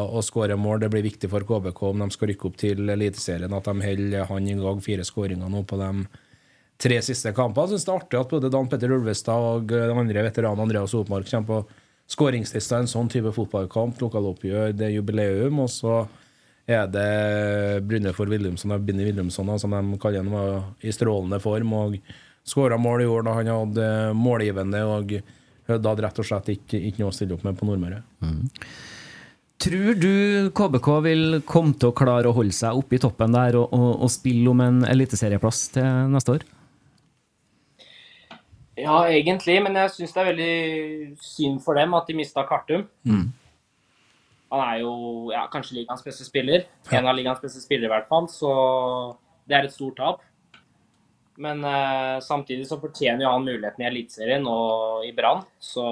å 0.10 0.22
skåre 0.26 0.56
mål. 0.58 0.80
Det 0.84 0.90
blir 0.94 1.06
viktig 1.06 1.30
for 1.32 1.42
KBK 1.46 1.84
om 1.92 2.00
de 2.04 2.10
skal 2.16 2.28
rykke 2.34 2.48
opp 2.50 2.58
til 2.62 2.90
Eliteserien, 2.90 3.54
at 3.54 3.70
de 3.70 3.76
holder 3.86 4.26
han 4.32 4.50
i 4.50 4.58
gang 4.58 4.82
fire 4.84 5.06
skåringer 5.06 5.50
nå 5.50 5.62
på 5.70 5.76
de 5.82 5.92
tre 6.80 6.98
siste 7.04 7.34
kampene. 7.36 7.68
Jeg 7.68 7.72
synes 7.76 7.86
det 7.86 7.92
er 7.94 8.02
artig 8.02 8.20
at 8.22 8.34
både 8.34 8.54
Dan 8.54 8.70
Petter 8.72 8.92
Ulvestad 8.96 9.46
og 9.46 9.70
den 9.74 10.00
andre 10.00 10.26
veteranen 10.30 10.64
Andreas 10.64 10.96
Opmark 10.98 11.28
kommer 11.30 11.48
på 11.50 11.60
skåringslista 12.10 12.80
en 12.80 12.90
sånn 12.90 13.10
type 13.12 13.32
fotballkamp. 13.36 14.00
Lokaloppgjør, 14.02 14.74
det 14.74 14.86
er 14.88 14.96
jubileum. 14.96 15.60
og 15.66 15.70
så 15.74 16.08
er 16.70 16.90
det 16.92 17.84
Brynnefor 17.90 18.30
Wilhelmsson 18.30 18.76
og 18.76 18.86
Binni 18.86 19.08
Wilhelmsson, 19.08 19.50
som 19.62 19.74
de 19.74 20.00
kaller 20.02 20.22
ham, 20.22 20.34
var 20.34 20.70
i 20.86 20.94
strålende 20.94 21.42
form. 21.42 21.74
og 21.74 21.98
Skåra 22.46 22.78
mål 22.82 23.04
i 23.04 23.10
år 23.10 23.26
da 23.26 23.34
han 23.38 23.50
hadde 23.52 23.90
målgivende, 24.18 24.84
og 24.86 25.12
da 25.70 25.92
hadde 25.92 26.06
rett 26.06 26.22
og 26.22 26.26
slett 26.26 26.54
ikke, 26.56 26.80
ikke 26.80 27.04
noe 27.04 27.12
å 27.12 27.16
stille 27.18 27.36
opp 27.36 27.44
med 27.46 27.58
på 27.60 27.68
Nordmøre. 27.68 28.02
Tror 29.60 29.98
du 30.00 30.14
KBK 30.56 30.88
vil 31.04 31.42
komme 31.50 31.76
til 31.76 31.92
å 31.92 31.98
klare 31.98 32.30
å 32.30 32.36
holde 32.38 32.56
seg 32.56 32.78
oppe 32.80 32.96
i 32.96 33.02
toppen 33.04 33.36
der 33.36 33.58
og, 33.60 33.74
og, 33.76 33.90
og 34.06 34.14
spille 34.14 34.48
om 34.54 34.64
en 34.64 34.80
eliteserieplass 34.88 35.66
til 35.76 36.14
neste 36.14 36.38
år? 36.38 36.48
Ja, 38.80 39.02
egentlig, 39.12 39.58
men 39.66 39.76
jeg 39.76 39.92
syns 39.92 40.16
det 40.16 40.22
er 40.22 40.30
veldig 40.30 40.54
synd 41.20 41.60
for 41.66 41.76
dem 41.76 41.98
at 41.98 42.08
de 42.08 42.16
mista 42.16 42.46
Kartum. 42.48 42.86
Han 44.50 44.64
er 44.66 44.80
jo 44.82 44.94
ja, 45.34 45.44
kanskje 45.54 45.80
ligaens 45.80 46.06
beste 46.06 46.26
spiller. 46.26 46.66
En 46.92 47.08
av 47.08 47.18
ligaens 47.18 47.42
beste 47.42 47.62
spillere, 47.62 47.90
i 47.90 47.94
hvert 47.94 48.10
fall. 48.10 48.30
Så 48.34 48.50
det 49.50 49.58
er 49.58 49.68
et 49.68 49.76
stort 49.76 50.00
tap. 50.00 50.24
Men 51.40 51.62
eh, 51.64 52.18
samtidig 52.26 52.66
så 52.68 52.80
fortjener 52.82 53.24
jo 53.24 53.32
han 53.32 53.46
muligheten 53.46 53.86
i 53.86 53.88
Eliteserien 53.88 54.48
og 54.50 55.06
i 55.08 55.14
Brann, 55.16 55.46
så 55.60 55.86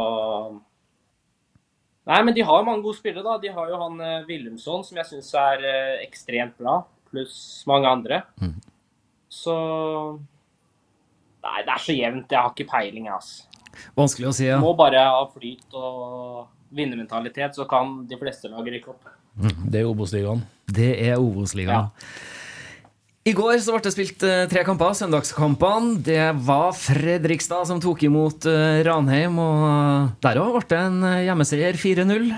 Nei, 2.08 2.22
men 2.24 2.32
de 2.32 2.44
har 2.48 2.62
jo 2.62 2.64
mange 2.64 2.86
gode 2.86 2.96
spillere, 2.96 3.20
da. 3.24 3.34
De 3.40 3.50
har 3.52 3.68
jo 3.68 3.78
han 3.82 3.98
eh, 4.00 4.26
Wilhelmsson, 4.30 4.84
som 4.88 5.00
jeg 5.00 5.10
syns 5.10 5.32
er 5.36 5.64
eh, 5.68 6.04
ekstremt 6.06 6.56
bra, 6.60 6.78
pluss 7.12 7.38
mange 7.68 7.92
andre. 7.92 8.22
Så 9.32 9.56
Nei, 11.48 11.64
det 11.64 11.72
er 11.72 11.84
så 11.84 11.96
jevnt. 11.96 12.32
Jeg 12.32 12.40
har 12.40 12.52
ikke 12.52 12.68
peiling, 12.68 13.10
altså. 13.12 13.48
Vanskelig 13.96 14.30
å 14.30 14.36
si, 14.36 14.48
ja. 14.48 14.58
Må 14.60 14.74
bare 14.76 15.04
ha 15.04 15.22
flyt 15.32 15.76
og 15.78 16.48
vinnermentalitet, 16.70 17.56
så 17.56 17.68
kan 17.70 18.02
de 18.08 18.18
fleste 18.20 18.52
lag 18.52 18.68
rykke 18.68 18.92
opp. 18.94 19.14
Det 19.68 19.84
er 19.84 19.88
Obos-ligaen. 19.90 20.42
Det 20.66 20.92
er 21.08 21.22
Obos-ligaen. 21.22 21.92
I 23.28 23.34
går 23.36 23.58
så 23.60 23.74
ble 23.76 23.84
det 23.84 23.92
spilt 23.92 24.24
eh, 24.24 24.46
tre 24.48 24.62
kamper, 24.64 24.94
søndagskampene. 24.96 25.98
Det 26.00 26.30
var 26.48 26.72
Fredrikstad 26.80 27.68
som 27.68 27.82
tok 27.84 28.06
imot 28.08 28.48
eh, 28.48 28.80
Ranheim, 28.88 29.36
og 29.44 30.14
der 30.24 30.40
òg 30.40 30.56
ble 30.56 30.64
det 30.72 30.80
en 30.80 31.02
eh, 31.04 31.24
hjemmeseier, 31.26 31.76
4-0. 31.82 32.30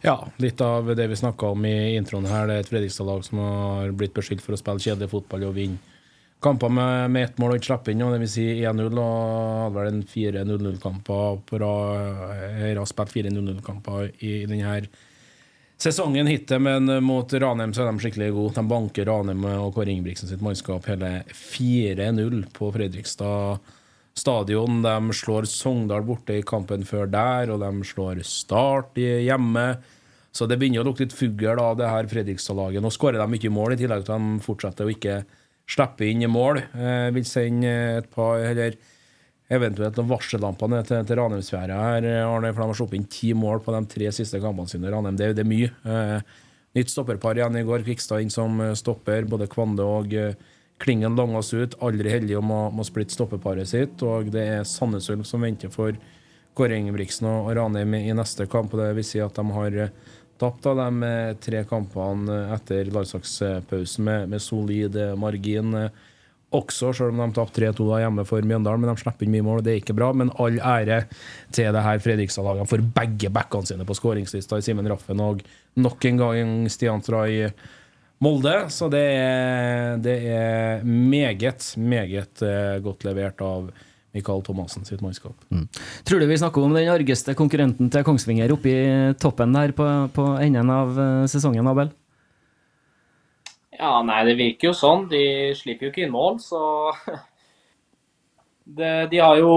Ja, 0.00 0.16
litt 0.40 0.62
av 0.64 0.88
det 0.96 1.10
vi 1.12 1.20
snakka 1.20 1.52
om 1.52 1.66
i 1.68 1.92
introen 1.98 2.30
her. 2.30 2.48
Det 2.48 2.56
er 2.56 2.64
et 2.64 2.72
Fredrikstad-lag 2.72 3.26
som 3.26 3.42
har 3.44 3.92
blitt 3.92 4.16
beskyldt 4.16 4.40
for 4.46 4.56
å 4.56 4.60
spille 4.62 4.80
kjedelig 4.86 5.12
fotball 5.12 5.44
og 5.50 5.58
vinne 5.60 5.99
kamper 6.42 6.72
med, 6.72 7.10
med 7.10 7.28
ett 7.28 7.38
mål 7.38 7.54
og 7.54 7.60
ikke 7.60 7.68
slippe 7.70 7.92
inn, 7.92 8.02
og 8.06 8.14
det 8.14 8.22
vil 8.22 8.32
si 8.32 8.46
1-0. 8.64 8.88
Og 8.88 9.60
hadde 9.64 9.76
vel 9.76 9.92
en 9.92 10.02
fire 10.08 10.44
0-0-kamper 10.48 11.40
på 11.46 11.60
rad. 11.62 12.20
Har 12.64 12.88
spilt 12.88 13.14
fire 13.14 13.32
0-0-kamper 13.34 14.10
i, 14.18 14.40
i 14.42 14.48
denne 14.48 14.80
sesongen 15.80 16.28
hittil, 16.28 16.60
men 16.60 16.90
mot 17.04 17.32
Ranheim 17.32 17.72
så 17.72 17.84
er 17.84 17.92
de 17.92 18.04
skikkelig 18.04 18.32
gode. 18.36 18.54
De 18.58 18.68
banker 18.68 19.08
Ranheim 19.08 19.46
og 19.54 19.74
Kåre 19.76 19.92
Ingebrigtsen 19.92 20.28
sitt 20.28 20.42
mannskap 20.44 20.88
hele 20.90 21.22
4-0 21.32 22.42
på 22.56 22.72
Fredrikstad 22.74 23.62
stadion. 24.16 24.82
De 24.84 25.16
slår 25.16 25.48
Sogndal 25.48 26.04
borte 26.04 26.36
i 26.36 26.44
kampen 26.46 26.84
før 26.88 27.08
der, 27.10 27.52
og 27.54 27.64
de 27.64 27.88
slår 27.88 28.20
Start 28.28 29.00
hjemme. 29.00 29.66
Så 30.30 30.46
det 30.46 30.60
begynner 30.60 30.84
å 30.84 30.90
lukte 30.90 31.06
litt 31.06 31.16
fugl 31.16 31.58
av 31.58 31.78
det 31.80 31.88
her 31.90 32.08
Fredrikstad-laget. 32.10 32.84
Nå 32.84 32.92
skårer 32.94 33.18
de 33.18 33.28
mye 33.32 33.52
mål, 33.54 33.74
i 33.74 33.80
tillegg 33.80 34.04
til 34.06 34.14
at 34.14 34.20
de 34.20 34.44
fortsetter 34.44 34.86
å 34.86 34.92
ikke 34.92 35.22
slippe 35.70 36.08
inn 36.08 36.24
i 36.26 36.30
mål. 36.30 36.62
Jeg 36.74 37.14
vil 37.16 37.28
sende 37.28 37.74
et 38.00 38.08
par 38.12 38.42
eller 38.42 38.76
eventuelt 39.50 39.98
noen 39.98 40.10
varsellamper 40.12 40.70
ned 40.70 40.86
til, 40.86 41.02
til 41.06 41.18
Ranheimsfjæra 41.18 41.80
her, 41.88 42.06
Arne, 42.22 42.52
for 42.54 42.62
de 42.62 42.70
har 42.70 42.78
sluppet 42.78 43.00
inn 43.00 43.10
ti 43.10 43.32
mål 43.34 43.62
på 43.64 43.74
de 43.74 43.82
tre 43.90 44.12
siste 44.14 44.38
kampene 44.42 44.70
sine. 44.70 44.90
Ranheim, 44.92 45.18
det, 45.18 45.32
det 45.38 45.44
er 45.44 45.50
mye. 45.50 45.72
Eh, 45.82 46.38
nytt 46.78 46.92
stopperpar 46.92 47.38
igjen 47.38 47.58
i 47.58 47.66
går. 47.66 47.82
Kvikstad 47.86 48.22
inn 48.22 48.30
som 48.34 48.60
eh, 48.62 48.76
stopper. 48.78 49.26
Både 49.30 49.50
Kvande 49.50 49.86
og 49.86 50.14
eh, 50.14 50.34
Klingen 50.80 51.12
langes 51.12 51.50
ut. 51.52 51.74
Aldri 51.84 52.08
heldig 52.08 52.38
om 52.38 52.54
å, 52.56 52.60
å 52.72 52.84
splitte 52.88 53.12
stopperparet 53.12 53.68
sitt. 53.68 54.00
Og 54.06 54.30
det 54.32 54.46
er 54.54 54.62
Sandnes 54.64 55.10
Ulf 55.12 55.28
som 55.28 55.42
venter 55.44 55.68
for 55.74 55.98
Kåre 56.56 56.78
Ingebrigtsen 56.78 57.28
og 57.28 57.50
Ranheim 57.58 57.98
i 57.98 58.14
neste 58.16 58.46
kamp. 58.48 58.72
og 58.72 58.80
Det 58.80 58.94
vil 58.96 59.04
si 59.04 59.20
at 59.20 59.36
de 59.36 59.44
har 59.58 59.76
tapt 60.40 60.66
av 60.70 60.78
de 60.80 61.10
tre 61.44 61.64
kampene 61.68 62.38
etter 62.56 62.88
landslagspausen 62.94 64.06
med, 64.06 64.30
med 64.32 64.42
solid 64.42 64.96
eh, 64.96 65.16
margin. 65.20 65.74
eh, 65.86 66.06
Også 66.50 66.88
selv 66.96 67.12
om 67.14 67.20
de 67.22 67.36
tapte 67.36 67.62
3-2 67.62 67.84
hjemme 68.02 68.24
for 68.26 68.42
Mjøndalen, 68.42 68.82
men 68.82 68.90
de 68.90 68.98
slipper 68.98 69.22
inn 69.22 69.34
mye 69.36 69.44
mål. 69.46 69.60
Det 69.62 69.70
er 69.70 69.82
ikke 69.84 69.94
bra, 69.94 70.08
men 70.10 70.32
all 70.42 70.56
ære 70.58 71.04
til 71.54 71.68
det 71.76 71.82
her 71.84 72.00
Fredrikstad-lagene 72.02 72.66
for 72.66 72.82
begge 72.96 73.30
backene 73.30 73.70
sine 73.70 73.86
på 73.86 73.94
skåringslista 73.94 74.58
i 74.58 74.64
Simen 74.66 74.88
Raffen 74.90 75.22
og 75.22 75.44
nok 75.78 76.08
en 76.10 76.18
gang 76.18 76.50
Stian 76.74 77.04
Trai 77.06 77.44
Molde. 78.20 78.56
Så 78.74 78.90
det 78.90 79.04
er, 79.14 79.94
det 80.02 80.16
er 80.26 80.82
meget, 80.82 81.70
meget 81.78 82.42
eh, 82.42 82.80
godt 82.82 83.06
levert 83.06 83.46
av 83.46 83.70
Mikael 84.14 84.42
Thomassen 84.42 84.84
sitt 84.88 85.02
mannskap. 85.04 85.36
Tror 86.08 86.18
du 86.20 86.26
vi 86.26 86.38
snakker 86.40 86.64
om 86.66 86.72
den 86.74 86.88
argeste 86.90 87.34
konkurrenten 87.38 87.90
til 87.94 88.02
Kongsvinger 88.06 88.50
oppe 88.56 88.72
i 88.72 89.14
toppen 89.22 89.52
der 89.54 89.70
på, 89.76 89.86
på 90.16 90.24
enden 90.42 90.70
av 90.74 90.96
eh, 90.98 91.26
sesongen, 91.30 91.68
Abel? 91.70 91.92
Ja, 93.80 94.00
nei, 94.04 94.18
det 94.28 94.34
virker 94.36 94.70
jo 94.70 94.74
sånn. 94.76 95.06
De 95.08 95.20
slipper 95.56 95.86
jo 95.86 95.92
ikke 95.94 96.02
inn 96.04 96.12
mål, 96.12 96.40
så 96.42 96.60
det, 98.76 98.90
De 99.12 99.20
har 99.22 99.38
jo 99.40 99.52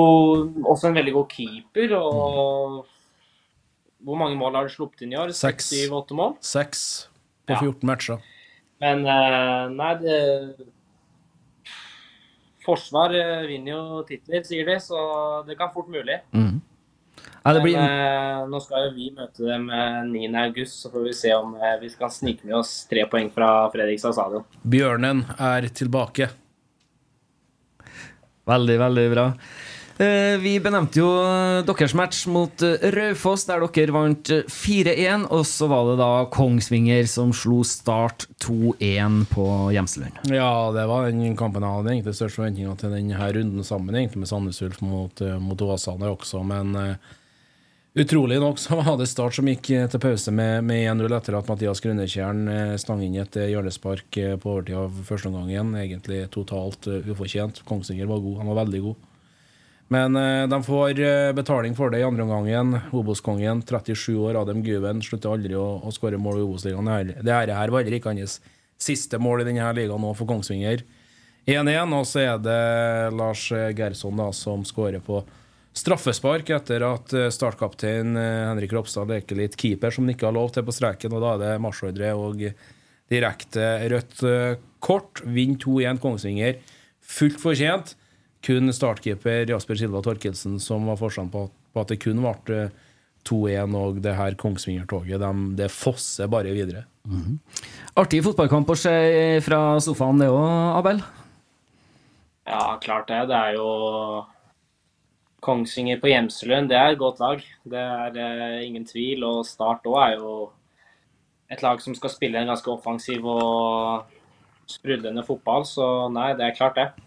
også 0.63 0.89
en 0.91 0.99
veldig 0.99 1.15
god 1.17 1.33
keeper, 1.33 1.95
og 1.97 2.85
Hvor 4.03 4.19
mange 4.19 4.37
mål 4.39 4.55
har 4.59 4.67
de 4.69 4.75
sluppet 4.75 5.03
inn 5.05 5.13
i 5.15 5.19
år? 5.19 5.33
Seks. 5.35 5.71
Syv-åtte 5.73 6.15
mål? 6.17 6.37
Seks 6.43 6.85
på 7.47 7.57
Ja. 7.57 7.59
14 7.59 7.87
matcher. 7.89 8.21
Men 8.83 9.03
eh, 9.07 9.65
nei, 9.71 9.91
det 10.01 10.17
Forsvar 12.63 13.15
eh, 13.17 13.47
vinner 13.49 13.75
jo 13.75 14.03
titler, 14.07 14.45
sier 14.47 14.67
de, 14.69 14.77
så 14.81 14.99
det 15.47 15.57
kan 15.59 15.73
fort 15.73 15.91
mulig. 15.91 16.21
Ja, 17.43 17.53
det 17.53 17.61
blir, 17.61 17.75
Men 17.75 17.89
eh, 17.91 18.45
nå 18.47 18.59
skal 18.63 18.85
jo 18.85 18.91
vi 18.95 19.09
møte 19.11 19.43
dem 19.43 19.65
eh, 19.67 19.97
9. 20.07 20.29
august, 20.45 20.77
så 20.79 20.91
får 20.93 21.09
vi 21.09 21.15
se 21.17 21.33
om 21.35 21.57
eh, 21.59 21.75
vi 21.81 21.89
skal 21.91 22.11
snike 22.11 22.47
med 22.47 22.55
oss 22.61 22.71
tre 22.87 23.03
poeng 23.11 23.27
fra 23.35 23.49
Fredrikstad 23.73 24.15
stadion. 24.15 24.45
Bjørnen 24.63 25.25
er 25.35 25.67
tilbake. 25.75 26.29
Veldig, 28.47 28.77
veldig 28.79 29.05
bra. 29.11 29.25
Eh, 29.97 30.39
Vi 30.41 30.55
benevnte 30.59 30.97
jo 30.97 31.07
eh, 31.21 31.59
deres 31.67 31.93
match 31.93 32.23
mot 32.31 32.63
eh, 32.65 32.81
Raufoss, 32.95 33.45
der 33.45 33.61
dere 33.61 33.93
vant 33.93 34.31
eh, 34.33 34.47
4-1. 34.49 35.27
Og 35.29 35.45
så 35.45 35.69
var 35.69 35.91
det 35.91 35.97
da 36.01 36.11
Kongsvinger 36.33 37.05
som 37.09 37.33
slo 37.35 37.61
Start 37.67 38.25
2-1 38.41 39.23
på 39.29 39.47
Gjemselund. 39.75 40.23
Ja, 40.33 40.71
det 40.73 40.87
var 40.89 41.05
den 41.09 41.37
kampen 41.37 41.65
jeg 41.65 41.77
hadde 41.77 41.93
egentlig 41.93 42.15
størst 42.17 42.39
forventninger 42.39 42.79
til 42.81 42.95
denne 42.95 43.33
runden 43.37 43.67
sammen, 43.67 43.93
egentlig 43.99 44.23
med 44.23 44.31
Sandnes 44.31 44.63
Ulf 44.65 44.81
mot, 44.81 45.21
mot 45.43 45.61
Åsane 45.61 46.09
også, 46.09 46.41
men 46.47 46.73
uh, 46.75 47.13
utrolig 47.99 48.39
nok 48.41 48.59
så 48.59 48.79
var 48.81 48.97
det 48.99 49.07
Start 49.11 49.37
som 49.37 49.47
gikk 49.47 49.69
til 49.93 50.01
pause 50.01 50.33
med, 50.33 50.65
med 50.65 50.89
1-0 50.89 51.17
etter 51.19 51.37
at 51.37 51.49
Mathias 51.53 51.81
Grønnekjern 51.83 52.43
eh, 52.49 52.75
stang 52.81 53.05
inn 53.05 53.19
et 53.21 53.37
hjørnespark 53.37 54.09
på 54.41 54.53
overtid 54.57 54.79
av 54.81 55.01
første 55.05 55.29
omgangen. 55.29 55.75
Egentlig 55.77 56.23
totalt 56.33 56.89
ufortjent. 56.89 57.61
Kongsvinger 57.69 58.09
var 58.09 58.23
god, 58.25 58.39
han 58.41 58.53
var 58.53 58.63
veldig 58.65 58.85
god. 58.89 59.09
Men 59.93 60.15
eh, 60.17 60.45
de 60.49 60.59
får 60.65 60.99
eh, 61.03 61.29
betaling 61.37 61.75
for 61.77 61.93
det 61.93 61.99
i 62.01 62.07
andre 62.07 62.25
omgangen. 62.25 62.77
Obos-kongen, 62.95 63.61
37 63.67 64.15
år, 64.17 64.39
Adem 64.41 64.63
Guven, 64.65 65.01
slutter 65.05 65.33
aldri 65.35 65.55
å, 65.59 65.67
å 65.85 65.93
skåre 65.93 66.17
mål 66.21 66.39
i 66.41 66.45
Obos-ligaen. 66.47 67.13
Det 67.21 67.33
her- 67.35 67.53
her 67.53 67.73
var 67.73 67.83
heller 67.83 67.97
ikke 67.99 68.13
hans 68.15 68.39
siste 68.83 69.19
mål 69.21 69.43
i 69.43 69.47
denne 69.51 69.69
ligaen 69.77 70.01
nå 70.01 70.13
for 70.17 70.29
Kongsvinger. 70.29 70.81
1-1, 71.45 71.91
og 71.97 72.05
så 72.07 72.21
er 72.23 72.37
det 72.39 72.59
Lars 73.19 73.49
Gerson 73.75 74.15
da, 74.21 74.29
som 74.31 74.63
skårer 74.65 75.01
på 75.03 75.19
straffespark 75.75 76.49
etter 76.55 76.85
at 76.87 77.13
eh, 77.17 77.27
startkaptein 77.33 78.15
eh, 78.15 78.43
Henrik 78.51 78.73
Ropstad 78.77 79.09
leker 79.11 79.39
litt 79.41 79.57
keeper, 79.59 79.91
som 79.91 80.05
han 80.07 80.13
ikke 80.15 80.29
har 80.29 80.37
lov 80.37 80.53
til 80.55 80.63
på 80.67 80.75
streken. 80.75 81.13
og 81.17 81.23
Da 81.25 81.33
er 81.35 81.43
det 81.43 81.61
marsjordre 81.65 82.13
og 82.15 82.45
direkte 83.11 83.65
rødt 83.91 84.23
kort. 84.81 85.21
Vinner 85.27 85.59
2-1 85.61 85.99
Kongsvinger. 86.01 86.61
Fullt 87.03 87.41
fortjent. 87.43 87.93
Kun 88.43 88.67
startkeeper 88.75 89.47
Jasper 89.53 89.77
Silva 89.79 90.01
Torkelsen 90.03 90.57
som 90.59 90.85
var 90.89 90.97
forskjellen 90.99 91.31
på, 91.31 91.45
på 91.73 91.83
at 91.83 91.93
det 91.93 91.99
kun 92.03 92.19
ble 92.23 92.57
eh, 92.65 92.73
2-1, 93.23 93.75
og 93.79 94.01
det 94.03 94.15
her 94.17 94.35
Kongsvinger-toget 94.35 95.21
de- 95.21 95.55
det 95.55 95.69
fosser 95.71 96.27
bare 96.27 96.51
videre. 96.51 96.81
Artig 97.95 98.19
fotballkamp 98.25 98.67
å 98.73 98.75
se 98.79 99.39
fra 99.45 99.61
sofaen, 99.83 100.19
det 100.19 100.27
òg, 100.27 100.43
Abel? 100.81 100.99
Ja, 102.47 102.77
klart 102.83 103.07
det. 103.07 103.21
Det 103.31 103.37
er 103.39 103.53
jo 103.55 104.25
Kongsvinger 105.43 105.99
på 105.99 106.07
Gjemselund, 106.11 106.69
det 106.71 106.77
er 106.79 106.91
et 106.93 106.99
godt 106.99 107.19
lag. 107.23 107.41
Det 107.67 107.79
er 107.79 108.19
eh, 108.19 108.59
ingen 108.67 108.85
tvil. 108.87 109.23
Og 109.27 109.45
Start 109.47 109.87
òg 109.87 109.97
er 110.03 110.13
jo 110.19 110.35
et 111.51 111.63
lag 111.63 111.79
som 111.83 111.95
skal 111.95 112.11
spille 112.13 112.39
en 112.39 112.47
ganske 112.51 112.71
offensiv 112.71 113.25
og 113.27 114.05
sprudlende 114.71 115.23
fotball. 115.27 115.63
Så 115.67 115.87
nei, 116.15 116.29
det 116.39 116.47
er 116.49 116.55
klart, 116.59 116.79
det. 116.79 117.02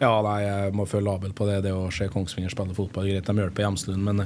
Ja, 0.00 0.10
nei, 0.26 0.38
jeg 0.42 0.74
må 0.74 0.86
følge 0.90 1.12
Abel 1.12 1.34
på 1.36 1.46
det. 1.48 1.60
Det 1.66 1.72
å 1.74 1.86
se 1.94 2.08
Kongsvinger 2.10 2.52
spille 2.52 2.74
fotball, 2.76 3.06
greit, 3.08 3.28
de 3.28 3.42
gjør 3.42 3.52
det 3.52 3.56
på 3.56 3.64
Hjemslund, 3.64 4.02
men 4.02 4.24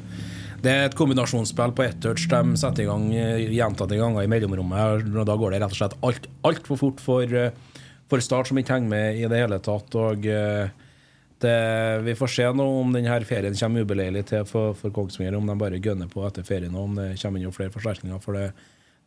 det 0.64 0.72
er 0.72 0.88
et 0.88 0.96
kombinasjonsspill 0.98 1.74
på 1.76 1.85
ett 1.85 2.00
touch. 2.02 2.24
De 2.31 2.57
setter 2.59 2.87
i 2.87 2.88
gang 2.88 3.09
eh, 3.14 3.44
gjentatte 3.52 3.98
ganger 3.98 4.24
i 4.24 4.31
mellomrommet, 4.33 5.04
og 5.12 5.28
da 5.28 5.37
går 5.38 5.54
det 5.54 5.62
rett 5.62 5.76
og 5.76 5.81
slett 5.81 5.96
altfor 6.00 6.09
alt 6.09 6.31
altfor 6.48 6.81
fort 6.81 7.02
for, 7.04 7.37
eh, 7.37 7.85
for 8.09 8.24
Start, 8.24 8.48
som 8.48 8.61
ikke 8.61 8.78
henger 8.78 8.94
med 8.94 9.20
i 9.20 9.28
det 9.28 9.42
hele 9.42 9.61
tatt. 9.61 9.98
og 10.00 10.26
eh, 10.26 10.72
det, 11.38 11.59
Vi 12.09 12.16
får 12.18 12.33
se 12.33 12.48
nå 12.48 12.66
om 12.81 12.96
denne 12.96 13.20
ferien 13.28 13.61
kommer 13.61 13.85
ubeleilig 13.85 14.24
til 14.33 14.48
for, 14.48 14.72
for 14.74 14.94
Kongsvinger, 14.94 15.37
om 15.37 15.46
de 15.46 15.59
bare 15.61 15.85
gønner 15.85 16.09
på 16.11 16.24
etter 16.26 16.48
ferien, 16.48 16.74
og 16.74 16.88
om 16.88 16.98
det 16.98 17.12
kommer 17.20 17.44
inn 17.44 17.54
flere 17.54 17.74
forsterkninger. 17.76 18.24
for 18.24 18.40
det 18.40 18.50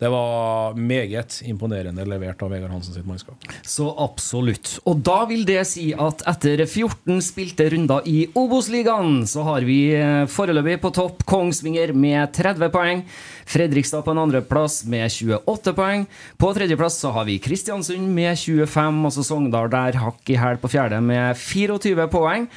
det 0.02 0.10
var 0.10 0.74
meget 0.74 1.36
imponerende 1.46 2.02
levert 2.10 2.42
av 2.42 2.50
Vegard 2.50 2.72
Hansen 2.74 2.96
sitt 2.96 3.06
mannskap. 3.06 3.44
Så 3.62 3.86
absolutt. 4.02 4.80
Og 4.90 5.04
da 5.06 5.20
vil 5.30 5.44
det 5.46 5.60
si 5.70 5.92
at 5.94 6.24
etter 6.32 6.64
14 6.66 7.22
spilte 7.22 7.68
runder 7.70 8.08
i 8.10 8.24
Obos-ligaen, 8.34 9.28
så 9.30 9.46
har 9.46 9.68
vi 9.68 9.94
eh, 9.94 10.24
foreløpig 10.26 10.80
på 10.82 10.90
topp 10.98 11.22
Kongsvinger 11.30 11.94
med 11.94 12.34
30 12.34 12.74
poeng. 12.74 13.04
Fredrikstad 13.52 14.02
på 14.02 14.16
en 14.16 14.24
andreplass 14.24 14.80
med 14.90 15.06
28 15.12 15.76
poeng. 15.78 16.08
På 16.42 16.50
tredjeplass 16.56 16.98
så 17.04 17.12
har 17.14 17.30
vi 17.30 17.38
Kristiansund 17.44 18.10
med 18.16 18.40
25, 18.40 19.06
og 19.06 19.14
så 19.14 19.26
Sogndal 19.28 19.70
der 19.70 20.00
hakk 20.02 20.34
i 20.34 20.40
hæl 20.40 20.58
på 20.62 20.72
fjerde 20.72 21.02
med 21.06 21.38
24 21.38 22.10
poeng. 22.10 22.50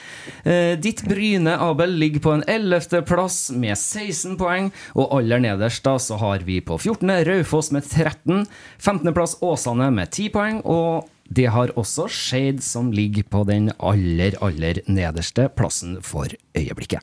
Eh, 0.48 0.78
ditt 0.80 1.04
Bryne, 1.04 1.59
Abel, 1.61 1.92
ligger 2.00 2.24
på 2.24 2.35
en 2.38 2.46
11. 2.48 3.04
plass 3.04 3.50
med 3.52 3.76
16 3.76 4.38
poeng, 4.40 4.72
og 4.96 5.12
aller 5.18 5.44
nederst 5.44 5.85
da 5.85 5.98
så 6.00 6.16
har 6.24 6.48
vi 6.48 6.62
på 6.64 6.80
14. 6.80 7.12
Raufoss 7.35 7.73
med 7.75 7.85
13. 7.88 8.47
15. 8.79 9.14
plass 9.14 9.37
Åsane 9.42 9.90
med 9.94 10.12
10 10.12 10.31
poeng, 10.35 10.61
og 10.64 11.11
det 11.35 11.49
har 11.51 11.73
også 11.79 12.07
Skeid, 12.12 12.62
som 12.62 12.92
ligger 12.94 13.27
på 13.27 13.44
den 13.49 13.73
aller, 13.79 14.37
aller 14.44 14.83
nederste 14.87 15.49
plassen 15.57 15.99
for 16.05 16.31
øyeblikket. 16.57 17.03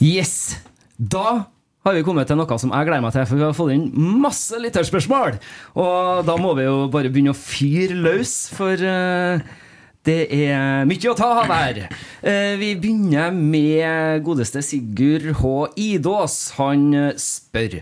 Yes! 0.00 0.60
Da 0.96 1.46
har 1.86 1.96
vi 1.96 2.04
kommet 2.04 2.28
til 2.28 2.36
noe 2.36 2.58
som 2.60 2.72
jeg 2.74 2.88
gleder 2.88 3.04
meg 3.04 3.14
til, 3.14 3.24
for 3.28 3.40
vi 3.40 3.46
har 3.46 3.56
fått 3.56 3.72
inn 3.72 3.88
masse 4.20 4.58
lytterspørsmål. 4.60 5.38
Og 5.80 6.22
da 6.28 6.36
må 6.40 6.52
vi 6.58 6.66
jo 6.66 6.84
bare 6.92 7.12
begynne 7.12 7.32
å 7.32 7.38
fyre 7.38 7.96
løs, 7.96 8.34
for 8.52 8.84
uh, 8.84 9.40
det 10.08 10.18
er 10.32 10.84
mye 10.88 11.10
å 11.10 11.16
ta 11.16 11.30
av 11.42 11.52
her. 11.52 11.82
Uh, 12.20 12.56
vi 12.60 12.74
begynner 12.80 13.32
med 13.32 14.24
godeste 14.26 14.62
Sigurd 14.64 15.30
H. 15.40 15.54
Idås. 15.80 16.38
Han 16.60 16.90
eh, 16.96 17.16
spør 17.20 17.80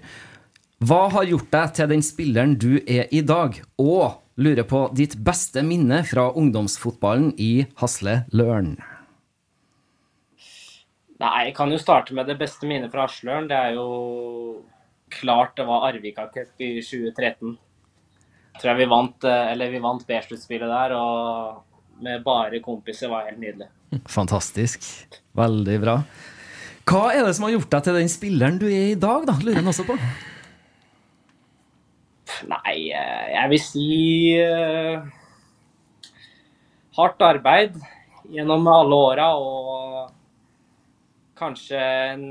Hva 0.78 1.02
har 1.16 1.26
gjort 1.26 1.50
deg 1.54 1.74
til 1.78 1.90
den 1.94 2.06
spilleren 2.06 2.54
du 2.58 2.78
er 2.84 3.10
i 3.10 3.24
dag? 3.26 3.58
Og 3.82 4.22
lurer 4.38 4.66
på 4.66 4.84
ditt 4.94 5.18
beste 5.26 5.66
minne 5.66 6.04
fra 6.06 6.30
ungdomsfotballen 6.38 7.32
i 7.34 7.66
Hasle 7.82 8.22
Løren. 8.30 8.76
Nei, 11.18 11.48
jeg 11.48 11.54
kan 11.56 11.72
jo 11.74 11.80
starte 11.82 12.14
med 12.14 12.28
det 12.30 12.36
beste 12.38 12.68
minnet 12.70 12.92
fra 12.92 13.08
Asløren. 13.08 13.48
Det 13.50 13.56
er 13.58 13.74
jo 13.74 13.88
klart 15.10 15.56
det 15.58 15.66
var 15.66 15.88
Arvika 15.88 16.28
Cup 16.30 16.62
i 16.62 16.76
2013. 16.78 17.56
Tror 18.58 18.70
jeg 18.72 18.78
vi 18.80 18.88
vant, 18.90 19.26
eh, 19.26 19.50
eller 19.52 19.72
vi 19.72 19.82
vant 19.82 20.04
B-sluttspillet 20.06 20.70
der, 20.70 20.94
og 20.94 22.02
med 22.02 22.22
bare 22.22 22.62
kompiser 22.62 23.10
var 23.10 23.26
helt 23.26 23.42
nydelig. 23.42 23.66
Fantastisk. 24.18 24.86
Veldig 25.38 25.78
bra. 25.82 26.00
Hva 26.88 27.10
er 27.12 27.26
det 27.26 27.34
som 27.36 27.48
har 27.48 27.56
gjort 27.56 27.70
deg 27.74 27.84
til 27.84 27.98
den 27.98 28.10
spilleren 28.10 28.58
du 28.60 28.66
er 28.70 28.92
i 28.92 28.98
dag, 28.98 29.26
da? 29.28 29.34
Lurer 29.42 29.60
han 29.60 29.72
også 29.72 29.86
på. 29.88 29.98
Nei, 32.48 32.74
eh, 32.94 33.26
jeg 33.34 33.50
vil 33.50 33.62
si 33.64 33.88
uh, 34.38 35.02
hardt 36.98 37.24
arbeid 37.26 37.74
gjennom 38.30 38.68
alle 38.70 39.00
åra 39.08 39.28
og 39.40 40.14
kanskje 41.38 41.78
en, 41.78 42.24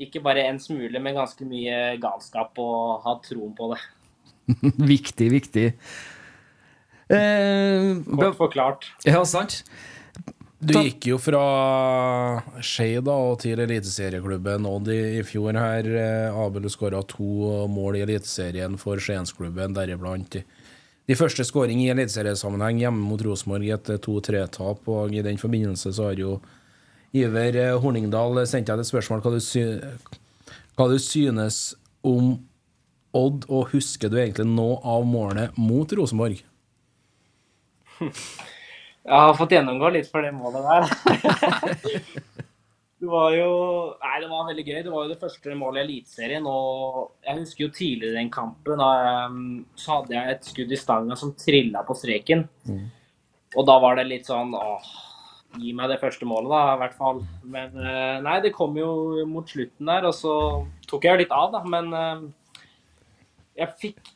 ikke 0.00 0.22
bare 0.24 0.46
en 0.48 0.60
smule, 0.62 1.00
men 1.02 1.18
ganske 1.18 1.46
mye 1.48 1.98
galskap 2.02 2.58
og 2.62 3.04
ha 3.04 3.18
troen 3.24 3.54
på 3.58 3.72
det. 3.74 3.82
viktig, 4.94 5.30
viktig. 5.34 5.68
Eh, 7.08 7.94
Kort 8.08 8.40
forklart. 8.40 8.90
Ja, 9.08 9.22
sant. 9.28 9.62
Du 10.58 10.74
gikk 10.74 11.06
jo 11.06 11.20
fra 11.22 11.42
Skei 12.66 12.96
da 13.04 13.14
og 13.28 13.36
til 13.44 13.60
Eliteserieklubben 13.62 14.66
Odd 14.66 14.88
i, 14.90 14.98
i 15.20 15.26
fjor 15.26 15.54
her. 15.54 15.86
Eh, 15.86 16.40
Abel 16.42 16.66
skåra 16.72 17.04
to 17.06 17.68
mål 17.70 18.00
i 18.00 18.02
Eliteserien 18.08 18.74
for 18.80 18.98
Skiensklubben, 19.02 19.76
deriblant 19.76 20.40
de 21.08 21.16
første 21.16 21.44
skåring 21.46 21.80
i 21.80 21.88
eliteseriesammenheng 21.88 22.82
hjemme 22.82 23.00
mot 23.00 23.22
Rosenborg, 23.24 23.64
et 23.72 23.88
2-3-tap. 24.04 24.88
og 24.92 25.14
I 25.16 25.22
den 25.24 25.38
forbindelse 25.40 25.92
så 25.96 26.10
har 26.10 26.20
jo 26.20 26.34
Iver 27.16 27.56
eh, 27.56 27.76
Horningdal 27.80 28.42
sendte 28.46 28.74
deg 28.74 28.84
et 28.84 28.90
spørsmål 28.90 29.22
hva 29.24 29.32
du, 29.32 29.40
sy 29.42 29.64
hva 30.78 30.86
du 30.90 30.98
synes 31.02 31.72
om 32.06 32.36
Odd, 33.16 33.46
og 33.48 33.70
husker 33.72 34.10
du 34.12 34.18
egentlig 34.20 34.44
noe 34.46 34.76
av 34.84 35.06
målet 35.08 35.56
mot 35.56 35.88
Rosenborg? 35.96 36.42
Jeg 39.08 39.22
har 39.24 39.32
fått 39.38 39.54
gjennomgå 39.56 39.88
litt 39.94 40.10
for 40.12 40.20
det 40.22 40.34
målet 40.36 40.66
der. 40.68 40.82
det 43.00 43.08
var 43.08 43.32
jo 43.32 43.48
Nei, 44.02 44.18
det 44.20 44.28
var 44.28 44.48
veldig 44.50 44.64
gøy. 44.66 44.80
Det 44.84 44.92
var 44.92 45.06
jo 45.06 45.12
det 45.14 45.22
første 45.22 45.56
målet 45.56 45.80
i 45.80 45.84
Eliteserien. 45.86 46.44
Og 46.44 47.14
jeg 47.24 47.38
husker 47.40 47.64
jo 47.64 47.70
tidligere 47.72 48.12
i 48.12 48.18
den 48.18 48.30
kampen, 48.34 48.82
um, 48.84 49.38
så 49.80 49.96
hadde 49.96 50.18
jeg 50.18 50.34
et 50.34 50.50
skudd 50.50 50.76
i 50.76 50.80
stanga 50.82 51.16
som 51.16 51.32
trilla 51.40 51.80
på 51.88 51.96
streken. 51.96 52.44
Mm. 52.68 52.84
Og 53.56 53.68
da 53.70 53.78
var 53.80 53.96
det 53.96 54.10
litt 54.10 54.28
sånn 54.28 54.52
åh, 54.58 54.92
gi 55.60 55.72
meg 55.76 55.90
det 55.92 56.00
første 56.02 56.28
målet, 56.28 56.50
da, 56.52 56.74
i 56.74 56.82
hvert 56.82 56.98
fall. 56.98 57.22
Men 57.48 57.74
eh, 57.82 58.18
nei, 58.24 58.36
det 58.44 58.54
kom 58.56 58.76
jo 58.78 58.90
mot 59.28 59.48
slutten 59.48 59.90
der, 59.90 60.08
og 60.08 60.14
så 60.16 60.34
tok 60.88 61.06
jeg 61.06 61.16
jo 61.16 61.22
litt 61.22 61.34
av, 61.34 61.50
da. 61.56 61.64
Men 61.68 61.90
eh, 61.98 62.62
jeg 63.62 63.74
fikk 63.82 64.14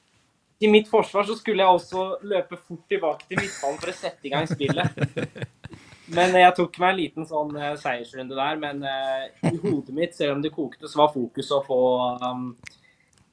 i 0.63 0.69
mitt 0.71 0.87
forsvar 0.87 1.27
så 1.27 1.35
skulle 1.35 1.65
jeg 1.65 1.75
også 1.75 2.03
løpe 2.31 2.55
fort 2.55 2.85
tilbake 2.91 3.27
til 3.27 3.41
midtbanen 3.41 3.81
for 3.83 3.91
å 3.91 3.97
sette 3.97 4.29
i 4.29 4.31
gang 4.31 4.47
spillet. 4.47 5.01
Men 6.13 6.35
jeg 6.37 6.55
tok 6.59 6.77
meg 6.83 6.93
en 6.93 6.99
liten 6.99 7.27
sånn 7.27 7.57
eh, 7.57 7.75
seiersrunde 7.81 8.37
der. 8.37 8.61
Men 8.61 8.85
eh, 8.87 9.51
i 9.51 9.57
hodet 9.63 9.95
mitt, 9.97 10.15
selv 10.17 10.37
om 10.37 10.45
det 10.45 10.53
kokte, 10.55 10.91
så 10.91 11.03
var 11.03 11.13
fokuset 11.15 11.57
å 11.57 11.65
få 11.67 11.81
um, 12.23 12.47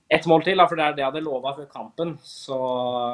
ett 0.10 0.26
mål 0.30 0.44
til. 0.46 0.58
Da, 0.58 0.66
for 0.70 0.80
det 0.80 0.86
er 0.86 0.96
det 0.98 1.04
jeg 1.04 1.12
hadde 1.12 1.26
lova 1.26 1.54
før 1.58 1.68
kampen. 1.72 2.16
Så 2.26 2.58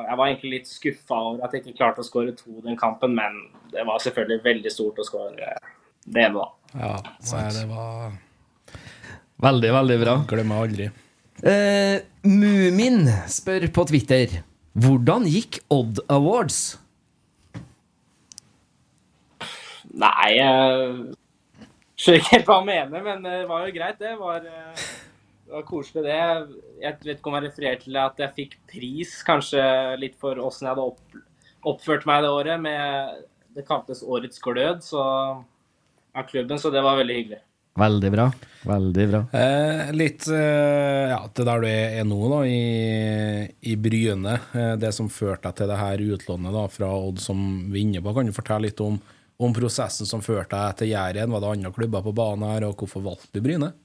jeg 0.07 0.19
var 0.19 0.29
egentlig 0.29 0.53
litt 0.57 0.69
skuffa 0.71 1.17
over 1.29 1.45
at 1.45 1.55
jeg 1.55 1.63
ikke 1.65 1.79
klarte 1.81 2.03
å 2.03 2.07
skåre 2.07 2.35
to 2.37 2.61
den 2.65 2.79
kampen. 2.79 3.15
Men 3.17 3.41
det 3.73 3.83
var 3.87 4.03
selvfølgelig 4.03 4.45
veldig 4.45 4.73
stort 4.73 5.01
å 5.03 5.07
skåre 5.07 5.55
det 6.05 6.21
ene, 6.27 6.39
da. 6.39 6.47
Ja, 6.75 6.93
nei, 7.31 7.47
det 7.55 7.65
var 7.71 8.21
Veldig, 9.45 9.71
veldig 9.75 9.95
bra. 9.99 10.13
Glemmer 10.29 10.63
aldri. 10.63 10.85
Eh, 11.43 11.97
Mumin 12.23 13.09
spør 13.27 13.65
på 13.75 13.83
Twitter 13.89 14.37
Hvordan 14.79 15.25
gikk 15.27 15.59
Odd 15.71 15.99
Awards? 16.11 16.77
Nei, 19.95 20.29
jeg 20.35 21.11
skjønner 21.99 22.21
ikke 22.21 22.31
helt 22.33 22.49
hva 22.49 22.57
han 22.61 22.67
mener, 22.67 23.03
men 23.03 23.27
det 23.27 23.35
var 23.51 23.67
jo 23.67 23.75
greit, 23.75 23.99
det. 23.99 24.15
var... 24.19 24.47
eh, 24.47 24.87
det 25.45 25.53
var 25.53 25.65
koselig, 25.67 26.03
det. 26.07 26.19
Jeg 26.81 26.97
vet 27.03 27.19
ikke 27.19 27.29
om 27.29 27.37
jeg 27.37 27.47
refererer 27.47 27.81
til 27.81 27.97
at 28.01 28.21
jeg 28.21 28.35
fikk 28.39 28.55
pris, 28.71 29.11
kanskje 29.27 29.61
litt 30.01 30.15
for 30.21 30.39
åssen 30.41 30.65
jeg 30.65 30.73
hadde 30.73 30.87
opp, 30.89 31.19
oppført 31.75 32.07
meg 32.09 32.23
det 32.25 32.31
året. 32.33 32.61
Med, 32.63 33.19
det 33.53 33.65
kaltes 33.67 34.01
Årets 34.01 34.41
glød 34.41 34.81
så, 34.83 35.03
av 36.17 36.31
klubben, 36.31 36.57
så 36.61 36.73
det 36.73 36.81
var 36.85 36.97
veldig 36.97 37.19
hyggelig. 37.19 37.43
Veldig 37.75 38.11
bra. 38.11 38.25
Veldig 38.65 39.05
bra. 39.11 39.21
Eh, 39.35 39.93
litt 39.93 40.25
eh, 40.31 41.11
ja, 41.11 41.19
til 41.35 41.45
der 41.45 41.61
du 41.61 41.67
er, 41.69 41.97
er 41.99 42.05
nå, 42.07 42.19
da, 42.31 42.41
i, 42.47 43.45
i 43.67 43.75
Bryne. 43.77 44.37
Eh, 44.55 44.73
det 44.81 44.93
som 44.95 45.11
førte 45.11 45.51
deg 45.51 45.59
til 45.59 45.69
det 45.73 45.79
her 45.81 46.05
utlånet 46.15 46.55
da, 46.55 46.65
fra 46.71 46.93
Odd 46.95 47.21
som 47.21 47.41
vi 47.69 47.83
er 47.83 47.83
inne 47.83 48.01
på. 48.01 48.15
Kan 48.15 48.31
du 48.31 48.35
fortelle 48.35 48.69
litt 48.69 48.81
om, 48.81 48.97
om 49.37 49.53
prosessen 49.53 50.09
som 50.09 50.23
førte 50.25 50.55
deg 50.55 50.79
til 50.79 50.95
Jæren? 50.95 51.35
Var 51.35 51.43
det 51.43 51.51
andre 51.51 51.75
klubber 51.75 52.07
på 52.07 52.15
banen 52.15 52.47
her, 52.49 52.69
og 52.69 52.79
hvorfor 52.79 53.03
valgte 53.05 53.35
du 53.35 53.43
Bryne? 53.43 53.75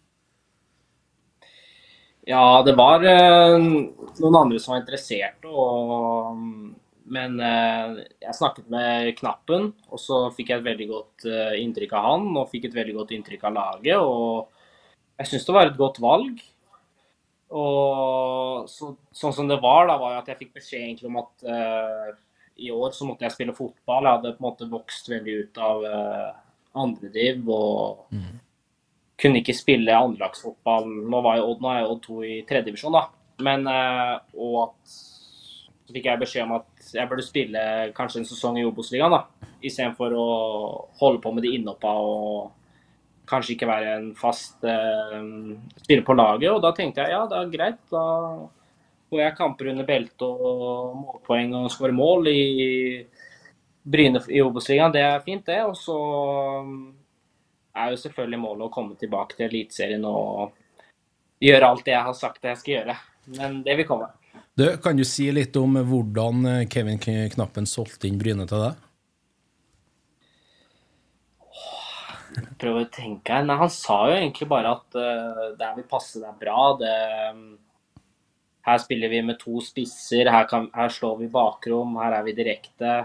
Ja, 2.31 2.63
det 2.63 2.77
var 2.79 3.03
eh, 3.03 3.57
noen 3.59 4.39
andre 4.39 4.61
som 4.63 4.75
var 4.75 4.85
interessert. 4.85 5.43
Og, 5.51 6.39
men 7.11 7.37
eh, 7.43 7.99
jeg 8.23 8.37
snakket 8.39 8.71
med 8.71 9.11
Knappen, 9.19 9.73
og 9.91 9.99
så 9.99 10.23
fikk 10.37 10.53
jeg 10.53 10.61
et 10.61 10.69
veldig 10.69 10.89
godt 10.93 11.27
eh, 11.27 11.59
inntrykk 11.65 11.97
av 11.99 12.07
han. 12.07 12.29
Og 12.39 12.51
fikk 12.53 12.69
et 12.69 12.77
veldig 12.77 12.97
godt 13.01 13.15
inntrykk 13.17 13.49
av 13.51 13.57
laget. 13.57 13.99
Og 13.99 15.21
jeg 15.21 15.33
syns 15.33 15.49
det 15.49 15.57
var 15.57 15.71
et 15.73 15.81
godt 15.81 15.99
valg. 16.05 16.43
Og 17.51 18.69
så, 18.71 18.93
sånn 19.11 19.35
som 19.35 19.51
det 19.51 19.59
var, 19.63 19.89
da, 19.91 19.97
var 19.99 20.15
jo 20.15 20.21
at 20.21 20.31
jeg 20.31 20.39
fikk 20.45 20.53
beskjed 20.61 20.85
egentlig 20.85 21.11
om 21.11 21.19
at 21.25 21.49
eh, 21.51 22.13
i 22.61 22.71
år 22.71 22.95
så 22.95 23.09
måtte 23.09 23.27
jeg 23.27 23.35
spille 23.35 23.57
fotball. 23.57 24.07
Jeg 24.07 24.21
hadde 24.21 24.37
på 24.37 24.45
en 24.45 24.47
måte 24.47 24.71
vokst 24.71 25.11
veldig 25.11 25.35
ut 25.41 25.61
av 25.65 25.87
uh, 25.89 26.31
andrediv 26.79 27.49
og 27.49 28.03
kunne 29.21 29.41
ikke 29.43 29.57
spille 29.57 29.97
andrelagsfotball. 29.97 30.89
Nå 31.13 31.23
var 31.25 31.43
Odd, 31.45 31.63
nå 31.63 31.73
er 31.73 31.81
jo 31.83 31.95
Odd 31.95 32.03
2 32.07 32.21
i 32.25 32.35
tredjedivisjon, 32.49 32.97
da. 32.97 33.07
Men 33.45 33.67
eh, 33.71 34.17
Og 34.37 34.57
at 34.67 34.99
så 35.91 35.97
fikk 35.97 36.07
jeg 36.07 36.21
beskjed 36.21 36.45
om 36.45 36.53
at 36.55 36.91
jeg 36.95 37.11
burde 37.11 37.23
spille 37.27 37.61
kanskje 37.97 38.21
en 38.21 38.29
sesong 38.29 38.61
i 38.61 38.65
Obos-ligaen, 38.69 39.11
da. 39.11 39.51
Istedenfor 39.67 40.15
å 40.15 40.27
holde 41.01 41.19
på 41.25 41.33
med 41.35 41.43
de 41.43 41.57
innhoppa 41.57 41.91
og 41.99 42.53
kanskje 43.31 43.57
ikke 43.57 43.69
være 43.71 43.97
en 43.97 44.07
fast 44.19 44.63
eh, 44.67 45.17
spiller 45.83 46.05
på 46.07 46.15
laget. 46.15 46.53
Og 46.53 46.63
da 46.63 46.71
tenkte 46.77 47.03
jeg 47.03 47.17
ja, 47.17 47.25
det 47.31 47.41
er 47.41 47.53
greit. 47.57 47.81
Da 47.91 48.05
får 49.11 49.23
jeg 49.25 49.37
kamper 49.41 49.73
under 49.73 49.89
beltet 49.89 50.23
og 50.23 50.95
målpoeng 51.01 51.57
og 51.59 51.71
skårer 51.75 51.97
mål 51.97 52.31
i 52.31 52.41
Bryne 53.91 54.23
i 54.31 54.43
Obos-ligaen. 54.45 54.95
Det 54.95 55.03
er 55.03 55.27
fint, 55.27 55.43
det. 55.51 55.59
Og 55.67 55.75
så 55.79 55.99
er 57.81 57.95
jo 57.95 58.01
selvfølgelig 58.05 58.41
målet 58.43 58.67
å 58.67 58.73
komme 58.75 58.99
tilbake 59.01 59.37
til 59.37 59.49
Eliteserien 59.49 60.05
og 60.09 60.53
gjøre 61.41 61.71
alt 61.73 61.87
det 61.87 61.95
jeg 61.95 62.07
har 62.09 62.17
sagt 62.19 62.49
jeg 62.49 62.61
skal 62.61 62.75
gjøre. 62.77 62.97
Men 63.39 63.61
det 63.67 63.77
vil 63.81 63.89
komme. 63.89 64.11
Du, 64.59 64.67
kan 64.83 64.99
du 64.99 65.05
si 65.09 65.31
litt 65.33 65.57
om 65.57 65.79
hvordan 65.89 66.47
eh, 66.51 66.69
Kevin 66.71 67.01
Knappen 67.01 67.69
solgte 67.69 68.09
inn 68.09 68.19
Bryne 68.21 68.47
til 68.51 68.65
deg? 68.67 68.87
Prøv 72.61 72.83
å 72.83 72.89
tenke 72.93 73.35
her. 73.35 73.47
Nei, 73.47 73.57
han 73.59 73.73
sa 73.73 74.03
jo 74.11 74.19
egentlig 74.19 74.47
bare 74.51 74.75
at 74.77 74.99
uh, 74.99 75.47
der 75.59 75.75
vil 75.79 75.87
passe 75.91 76.21
deg 76.23 76.37
bra. 76.43 76.59
Det, 76.79 76.93
her 78.69 78.83
spiller 78.83 79.11
vi 79.13 79.23
med 79.25 79.41
to 79.41 79.63
spisser, 79.65 80.29
her, 80.31 80.47
kan, 80.51 80.69
her 80.77 80.93
slår 80.93 81.17
vi 81.23 81.31
bakrom, 81.33 81.97
her 82.03 82.19
er 82.19 82.27
vi 82.27 82.37
direkte. 82.37 83.01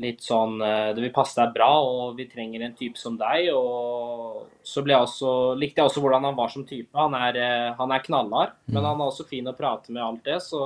Litt 0.00 0.22
sånn 0.24 0.56
uh, 0.62 0.92
Det 0.96 1.02
vil 1.02 1.12
passe 1.14 1.36
deg 1.36 1.52
bra, 1.54 1.68
og 1.84 2.16
vi 2.16 2.26
trenger 2.30 2.64
en 2.64 2.76
type 2.76 3.00
som 3.00 3.18
deg. 3.20 3.50
Og 3.52 4.46
så 4.66 4.84
jeg 4.86 4.96
også, 4.96 5.32
likte 5.60 5.82
jeg 5.82 5.90
også 5.90 6.02
hvordan 6.04 6.28
han 6.30 6.38
var 6.38 6.52
som 6.52 6.64
type. 6.68 6.92
Han 6.96 7.16
er, 7.18 7.36
uh, 7.36 7.68
han 7.80 7.92
er 7.94 8.04
knallhard, 8.06 8.56
men 8.70 8.80
han 8.80 8.96
er 8.96 9.10
også 9.10 9.28
fin 9.28 9.50
å 9.50 9.56
prate 9.56 9.92
med 9.92 10.04
alt 10.04 10.26
det, 10.26 10.40
så 10.46 10.64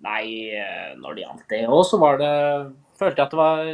Nei, 0.00 0.48
uh, 0.56 0.96
når 0.96 1.16
det 1.16 1.24
gjaldt 1.26 1.50
det 1.52 1.64
òg, 1.68 1.82
så 1.84 1.98
var 2.00 2.16
det 2.16 2.32
Følte 2.96 3.20
jeg 3.20 3.26
at 3.26 3.34
det 3.34 3.40
var 3.40 3.68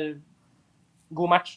god 1.18 1.30
match. 1.30 1.52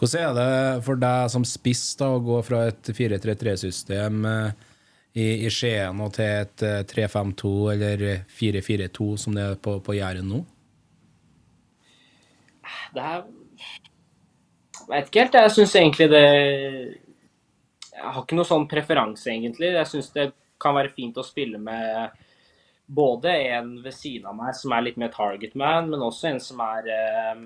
Hvordan 0.00 0.22
er 0.22 0.32
det 0.36 0.84
for 0.84 1.00
deg 1.00 1.28
som 1.32 1.44
spiss 1.48 1.84
da, 2.00 2.08
å 2.12 2.22
gå 2.24 2.38
fra 2.44 2.66
et 2.70 2.88
4-3-3-system 2.88 4.24
i, 4.28 5.26
i 5.46 5.52
Skien 5.52 6.00
og 6.04 6.12
til 6.16 6.42
et 6.42 6.64
3-5-2 6.90 7.52
eller 7.72 8.04
4-4-2 8.28 9.08
som 9.24 9.36
det 9.36 9.46
er 9.46 9.60
på, 9.60 9.78
på 9.84 9.96
Jæren 9.96 10.28
nå? 10.28 10.42
Det 12.94 13.02
er 13.02 13.24
Jeg 14.82 14.88
vet 14.88 15.08
ikke 15.08 15.24
helt. 15.24 15.40
Jeg 15.40 15.54
syns 15.56 15.74
egentlig 15.78 16.10
det 16.10 16.26
Jeg 17.92 18.04
har 18.04 18.22
ikke 18.22 18.38
noe 18.38 18.48
sånn 18.48 18.68
preferanse, 18.70 19.30
egentlig. 19.30 19.74
Jeg 19.76 19.90
syns 19.90 20.12
det 20.16 20.30
kan 20.62 20.76
være 20.76 20.94
fint 20.94 21.18
å 21.18 21.26
spille 21.26 21.58
med 21.58 22.14
både 22.86 23.32
en 23.56 23.74
ved 23.82 23.94
siden 23.94 24.28
av 24.30 24.36
meg 24.36 24.54
som 24.56 24.72
er 24.74 24.84
litt 24.84 24.98
mer 25.00 25.12
target 25.14 25.54
man, 25.58 25.88
men 25.90 26.02
også 26.02 26.28
en 26.28 26.40
som 26.42 26.60
er 26.64 26.88
eh, 26.92 27.44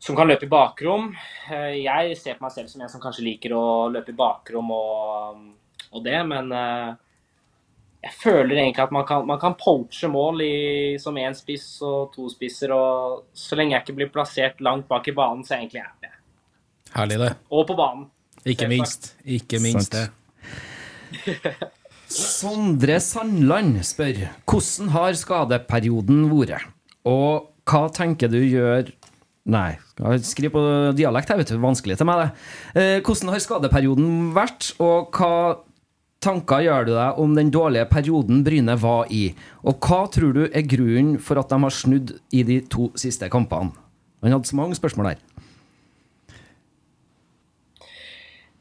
som 0.00 0.16
kan 0.16 0.28
løpe 0.30 0.46
i 0.46 0.50
bakrom. 0.50 1.10
Eh, 1.52 1.82
jeg 1.82 2.16
ser 2.16 2.38
på 2.38 2.46
meg 2.46 2.54
selv 2.54 2.72
som 2.72 2.80
en 2.80 2.92
som 2.92 3.02
kanskje 3.02 3.26
liker 3.26 3.54
å 3.56 3.64
løpe 3.92 4.14
i 4.14 4.16
bakrom 4.16 4.70
og, 4.72 5.42
og 5.90 6.04
det, 6.06 6.16
men 6.28 6.52
eh, 6.56 6.92
jeg 8.00 8.14
føler 8.16 8.56
egentlig 8.62 8.82
at 8.86 8.92
man 8.94 9.04
kan, 9.08 9.26
man 9.28 9.40
kan 9.40 9.56
poache 9.60 10.08
mål 10.08 10.40
i, 10.44 10.54
som 11.00 11.18
én 11.20 11.36
spiss 11.36 11.82
og 11.84 12.14
to 12.14 12.30
spisser. 12.32 12.72
og 12.72 13.26
Så 13.36 13.58
lenge 13.58 13.76
jeg 13.76 13.84
ikke 13.84 13.98
blir 13.98 14.12
plassert 14.12 14.62
langt 14.64 14.88
bak 14.88 15.08
i 15.10 15.16
banen, 15.16 15.44
så 15.44 15.54
er 15.54 15.60
jeg 15.60 15.68
egentlig 15.68 15.84
happy. 15.84 16.14
Herlig, 16.94 17.18
det. 17.20 17.34
Og 17.52 17.66
på 17.68 17.76
banen. 17.76 18.08
Ikke 18.48 18.70
minst. 18.70 19.12
Ikke 19.24 19.60
minst 19.60 19.92
det. 19.92 20.08
Sondre 22.10 22.96
Sandland 23.04 23.76
spør 23.86 24.24
hvordan 24.48 24.90
har 24.96 25.18
skadeperioden 25.18 26.24
vært? 26.32 26.66
Og 27.06 27.52
hva 27.68 27.84
tenker 27.94 28.32
du 28.32 28.40
gjør 28.40 28.90
Nei, 29.50 29.72
skriv 30.22 30.52
på 30.52 30.60
dialekt 30.94 31.30
her, 31.32 31.38
vet 31.40 31.48
du. 31.50 31.56
Vanskelig 31.58 31.96
til 31.98 32.06
meg, 32.06 32.20
det. 32.20 32.42
Eh, 32.76 32.98
hvordan 33.00 33.32
har 33.32 33.40
skadeperioden 33.42 34.10
vært, 34.36 34.68
og 34.84 35.16
hva 35.16 35.30
tanker 36.20 36.64
gjør 36.66 36.86
du 36.86 36.92
deg 36.94 37.20
om 37.22 37.34
den 37.36 37.50
dårlige 37.52 37.88
perioden 37.90 38.44
Bryne 38.44 38.76
var 38.80 39.08
i? 39.12 39.30
Og 39.64 39.80
hva 39.80 40.04
tror 40.12 40.36
du 40.36 40.42
er 40.46 40.68
grunnen 40.68 41.16
for 41.22 41.40
at 41.40 41.52
de 41.52 41.60
har 41.64 41.74
snudd 41.74 42.14
i 42.36 42.44
de 42.46 42.60
to 42.72 42.90
siste 43.00 43.28
kampene? 43.32 43.72
Han 44.20 44.36
hadde 44.36 44.50
så 44.50 44.58
mange 44.58 44.76
spørsmål 44.76 45.14
der. 45.14 45.22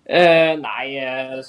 Eh, 0.09 0.55
nei, 0.57 0.85
eh, 0.97 1.41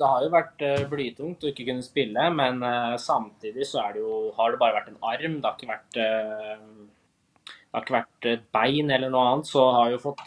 det 0.00 0.08
har 0.08 0.24
jo 0.24 0.30
vært 0.32 0.64
eh, 0.66 0.86
blytungt 0.90 1.44
å 1.44 1.50
ikke 1.52 1.66
kunne 1.68 1.84
spille, 1.84 2.24
men 2.34 2.64
eh, 2.66 2.96
samtidig 2.98 3.68
så 3.68 3.84
det 3.92 4.00
jo, 4.02 4.32
har 4.38 4.50
det 4.50 4.62
bare 4.62 4.80
vært 4.80 4.88
en 4.90 5.04
arm. 5.12 5.36
Det 5.38 5.46
har 5.46 5.60
ikke 5.60 5.70
vært, 5.70 5.92
det 6.00 7.76
har 7.76 7.84
ikke 7.84 7.98
vært 7.98 8.30
et 8.32 8.48
bein 8.56 8.90
eller 8.96 9.12
noe 9.12 9.28
annet. 9.28 9.52
Så 9.52 9.68
har 9.76 9.90
jeg 9.90 9.98
jo 9.98 10.02
fått 10.08 10.24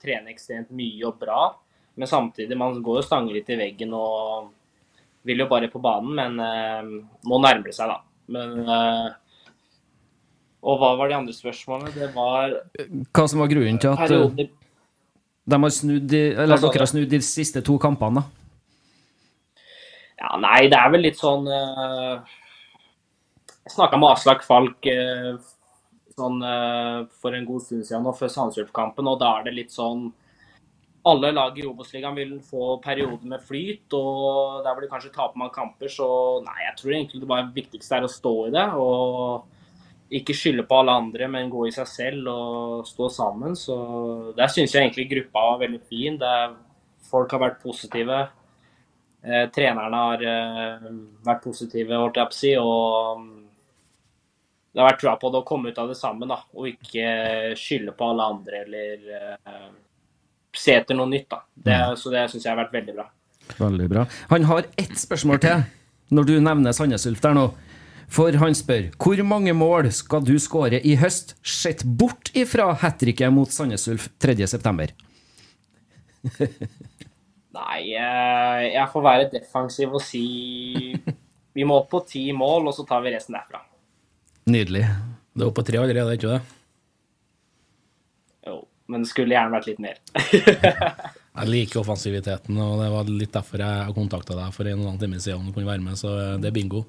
trene 0.00 0.32
ekstremt 0.32 0.72
mye 0.72 1.10
og 1.10 1.18
bra. 1.20 1.42
Men 1.94 2.10
samtidig, 2.10 2.56
man 2.58 2.82
går 2.82 2.98
jo 2.98 3.06
stanger 3.06 3.36
litt 3.36 3.50
i 3.54 3.58
veggen 3.58 3.92
og 3.94 4.50
vil 5.24 5.44
jo 5.44 5.48
bare 5.50 5.70
på 5.72 5.82
banen. 5.82 6.14
Men 6.18 6.40
eh, 6.42 6.82
må 7.28 7.38
nærme 7.42 7.72
seg, 7.74 7.92
da. 7.92 8.00
Men 8.34 8.58
eh, 8.64 9.08
Og 10.64 10.78
hva 10.80 10.94
var 10.96 11.10
de 11.10 11.16
andre 11.18 11.34
spørsmålene? 11.36 11.92
Det 11.92 12.10
var 12.14 12.54
Hva 13.12 13.26
som 13.28 13.42
var 13.42 13.50
grunnen 13.52 13.80
til 13.80 13.92
at 13.92 14.06
eh, 14.06 14.08
perioder 14.08 14.52
de 15.44 15.56
har 15.60 15.72
snudd 15.76 16.06
de, 16.08 16.20
eller 16.40 16.56
dere 16.56 16.80
har 16.80 16.88
snudd 16.88 17.10
de 17.12 17.18
siste 17.20 17.60
to 17.60 17.74
kampene? 17.76 18.22
da? 18.22 19.60
Ja, 20.22 20.30
nei, 20.40 20.70
det 20.72 20.78
er 20.78 20.94
vel 20.94 21.04
litt 21.04 21.18
sånn 21.20 21.44
eh, 21.52 22.14
Jeg 23.66 23.74
snakka 23.74 24.00
med 24.00 24.14
Aslak 24.14 24.40
Falk 24.46 24.88
sånn, 26.14 26.40
for 27.20 27.36
en 27.36 27.44
god 27.44 27.66
stund 27.66 27.84
siden 27.84 28.06
nå, 28.06 28.14
før 28.16 28.32
Sandefjord-kampen, 28.32 29.08
og 29.10 29.18
da 29.20 29.34
er 29.36 29.48
det 29.50 29.56
litt 29.58 29.74
sånn 29.74 30.06
Alle 31.04 31.32
lag 31.36 31.58
i 31.58 31.66
Obos-ligaen 31.68 32.16
vil 32.16 32.36
få 32.44 32.78
perioder 32.84 33.28
med 33.28 33.42
flyt, 33.44 33.92
og 33.92 34.62
der 34.64 34.72
hvor 34.72 34.84
de 34.84 34.88
kanskje 34.88 35.12
taper 35.12 35.40
man 35.40 35.52
kamper, 35.52 35.90
så 35.92 36.06
nei, 36.46 36.62
jeg 36.64 36.78
tror 36.78 36.94
egentlig 36.94 37.20
det 37.20 37.28
bare 37.28 37.50
viktigste 37.52 37.98
er 37.98 38.06
å 38.06 38.14
stå 38.14 38.36
i 38.46 38.54
det. 38.54 38.68
og 38.80 39.50
ikke 40.14 40.36
skylde 40.36 40.64
på 40.68 40.78
alle 40.78 40.94
andre, 41.00 41.28
men 41.30 41.50
gå 41.50 41.66
i 41.68 41.74
seg 41.74 41.88
selv 41.88 42.28
og 42.30 42.88
stå 42.88 43.08
sammen. 43.10 43.56
Så 43.56 43.76
Der 44.36 44.50
syns 44.52 44.74
jeg 44.74 44.84
egentlig 44.84 45.08
gruppa 45.10 45.44
var 45.50 45.62
veldig 45.64 45.80
fin. 45.88 46.18
Er, 46.22 46.54
folk 47.10 47.32
har 47.32 47.42
vært 47.42 47.62
positive. 47.62 48.20
Eh, 49.24 49.46
trenerne 49.54 50.02
har 50.08 50.26
eh, 50.28 50.90
vært 51.24 51.42
positive, 51.44 51.96
holdt 51.96 52.20
jeg 52.20 52.30
på 52.30 52.36
å 52.36 52.40
si. 52.40 52.52
Og 52.60 53.22
mm, 53.22 53.40
det 54.74 54.82
har 54.82 54.90
vært 54.92 55.00
trua 55.02 55.16
på 55.20 55.32
det 55.32 55.40
å 55.40 55.48
komme 55.48 55.72
ut 55.72 55.80
av 55.80 55.90
det 55.90 55.98
sammen, 55.98 56.30
da. 56.30 56.42
Og 56.54 56.68
ikke 56.74 57.56
skylde 57.58 57.96
på 57.96 58.12
alle 58.12 58.28
andre 58.36 58.62
eller 58.66 59.10
eh, 59.18 59.72
se 60.56 60.74
etter 60.78 60.96
noe 60.98 61.10
nytt, 61.10 61.28
da. 61.30 61.42
Det, 61.54 61.78
så 62.00 62.12
det 62.12 62.26
syns 62.32 62.44
jeg 62.46 62.52
har 62.52 62.60
vært 62.60 62.74
veldig 62.74 62.96
bra. 62.96 63.06
Veldig 63.58 63.88
bra. 63.92 64.06
Han 64.30 64.48
har 64.48 64.66
ett 64.80 64.96
spørsmål 64.98 65.40
til, 65.44 65.64
når 66.14 66.28
du 66.30 66.34
nevner 66.40 66.76
Sandnes 66.76 67.06
Ulf 67.10 67.22
der 67.24 67.36
nå. 67.36 67.48
For 68.14 68.36
han 68.38 68.54
spør 68.54 68.90
hvor 69.00 69.20
mange 69.26 69.54
mål 69.56 69.88
skal 69.96 70.24
du 70.26 70.34
skåre 70.42 70.80
i 70.84 70.94
høst, 71.00 71.34
sett 71.40 71.82
bort 71.84 72.30
ifra 72.36 72.70
hat 72.82 73.00
tricket 73.00 73.32
mot 73.32 73.50
Sandnes 73.50 73.88
Ulf 73.90 74.10
3.9.? 74.22 74.92
Nei, 77.54 77.80
eh, 77.94 78.62
jeg 78.74 78.86
får 78.90 79.04
være 79.04 79.30
defensiv 79.32 79.94
og 79.94 80.02
si 80.02 80.24
vi 81.54 81.66
må 81.66 81.78
opp 81.78 81.90
på 81.92 82.00
ti 82.08 82.26
mål, 82.34 82.66
og 82.68 82.74
så 82.74 82.82
tar 82.88 83.04
vi 83.04 83.12
resten 83.14 83.36
derfra. 83.36 83.60
Nydelig. 84.50 84.82
Det 85.34 85.42
er 85.42 85.48
oppe 85.48 85.62
på 85.62 85.66
tre 85.68 85.78
allerede, 85.80 86.16
ikke 86.18 86.32
det? 86.32 86.40
Jo, 88.46 88.58
men 88.92 89.04
det 89.04 89.10
skulle 89.10 89.36
gjerne 89.36 89.54
vært 89.54 89.70
litt 89.70 89.82
mer. 89.82 90.00
Jeg 91.34 91.50
liker 91.50 91.80
offensiviteten, 91.80 92.58
og 92.62 92.78
det 92.78 92.90
var 92.92 93.08
litt 93.10 93.32
derfor 93.34 93.58
jeg 93.58 93.94
kontakta 93.96 94.36
deg 94.38 94.52
for 94.54 94.68
en 94.70 94.76
og 94.78 94.84
en 94.84 94.90
halv 94.92 95.00
time 95.02 95.18
siden 95.18 95.40
om 95.40 95.48
du 95.48 95.54
kunne 95.56 95.66
være 95.66 95.82
med, 95.82 95.98
så 95.98 96.12
det 96.38 96.46
er 96.46 96.54
bingo. 96.54 96.84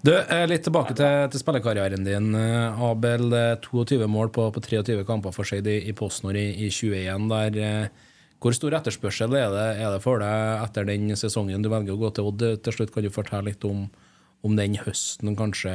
Du, 0.00 0.14
eh, 0.16 0.46
litt 0.48 0.62
tilbake 0.64 0.94
til, 0.96 1.26
til 1.28 1.42
spillekarrieren 1.42 2.06
din, 2.06 2.30
eh, 2.38 2.80
Abel. 2.86 3.26
Eh, 3.36 3.58
22 3.60 4.08
mål 4.08 4.30
på, 4.32 4.46
på 4.54 4.62
23 4.64 5.04
kamper 5.04 5.34
for 5.36 5.44
Skeid 5.44 5.68
i, 5.68 5.76
i 5.90 5.92
PostNord 5.92 6.38
i, 6.40 6.46
i 6.64 6.70
21. 6.72 7.28
Der, 7.28 7.58
eh, 7.60 8.08
hvor 8.40 8.56
stor 8.56 8.78
etterspørsel 8.78 9.36
er 9.36 9.52
det, 9.52 9.66
er 9.84 9.92
det 9.92 10.00
for 10.06 10.24
deg 10.24 10.64
etter 10.64 10.88
den 10.88 11.12
sesongen 11.20 11.60
du 11.60 11.68
velger 11.68 11.98
å 11.98 12.00
gå 12.00 12.14
til 12.16 12.30
Odd 12.30 12.46
til 12.64 12.78
slutt? 12.78 12.94
Kan 12.94 13.04
du 13.04 13.12
fortelle 13.12 13.50
litt 13.52 13.66
om, 13.68 13.90
om 14.40 14.56
den 14.56 14.80
høsten, 14.80 15.36
kanskje 15.36 15.74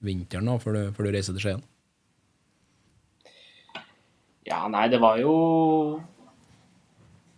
vinteren, 0.00 0.48
da, 0.48 0.56
før 0.62 0.78
du, 0.78 0.82
før 0.96 1.10
du 1.10 1.18
reiser 1.18 1.36
til 1.36 1.44
Skien? 1.44 1.66
Ja, 4.48 4.64
nei, 4.72 4.86
det 4.88 5.00
var 5.02 5.18
jo 5.20 5.32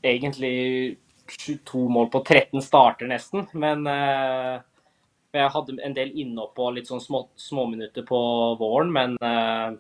egentlig 0.03 0.97
22 1.27 1.89
mål 1.91 2.11
på 2.13 2.23
13 2.23 2.63
starter 2.63 3.09
nesten, 3.11 3.49
men 3.59 3.83
eh, 3.91 4.61
jeg 5.35 5.53
hadde 5.55 5.79
en 5.83 5.95
del 5.97 6.13
innhopp 6.23 6.59
og 6.63 6.77
litt 6.77 6.91
sånn 6.91 7.03
små, 7.03 7.25
småminutter 7.39 8.07
på 8.07 8.21
våren, 8.61 8.93
men 8.95 9.17
eh, 9.27 9.75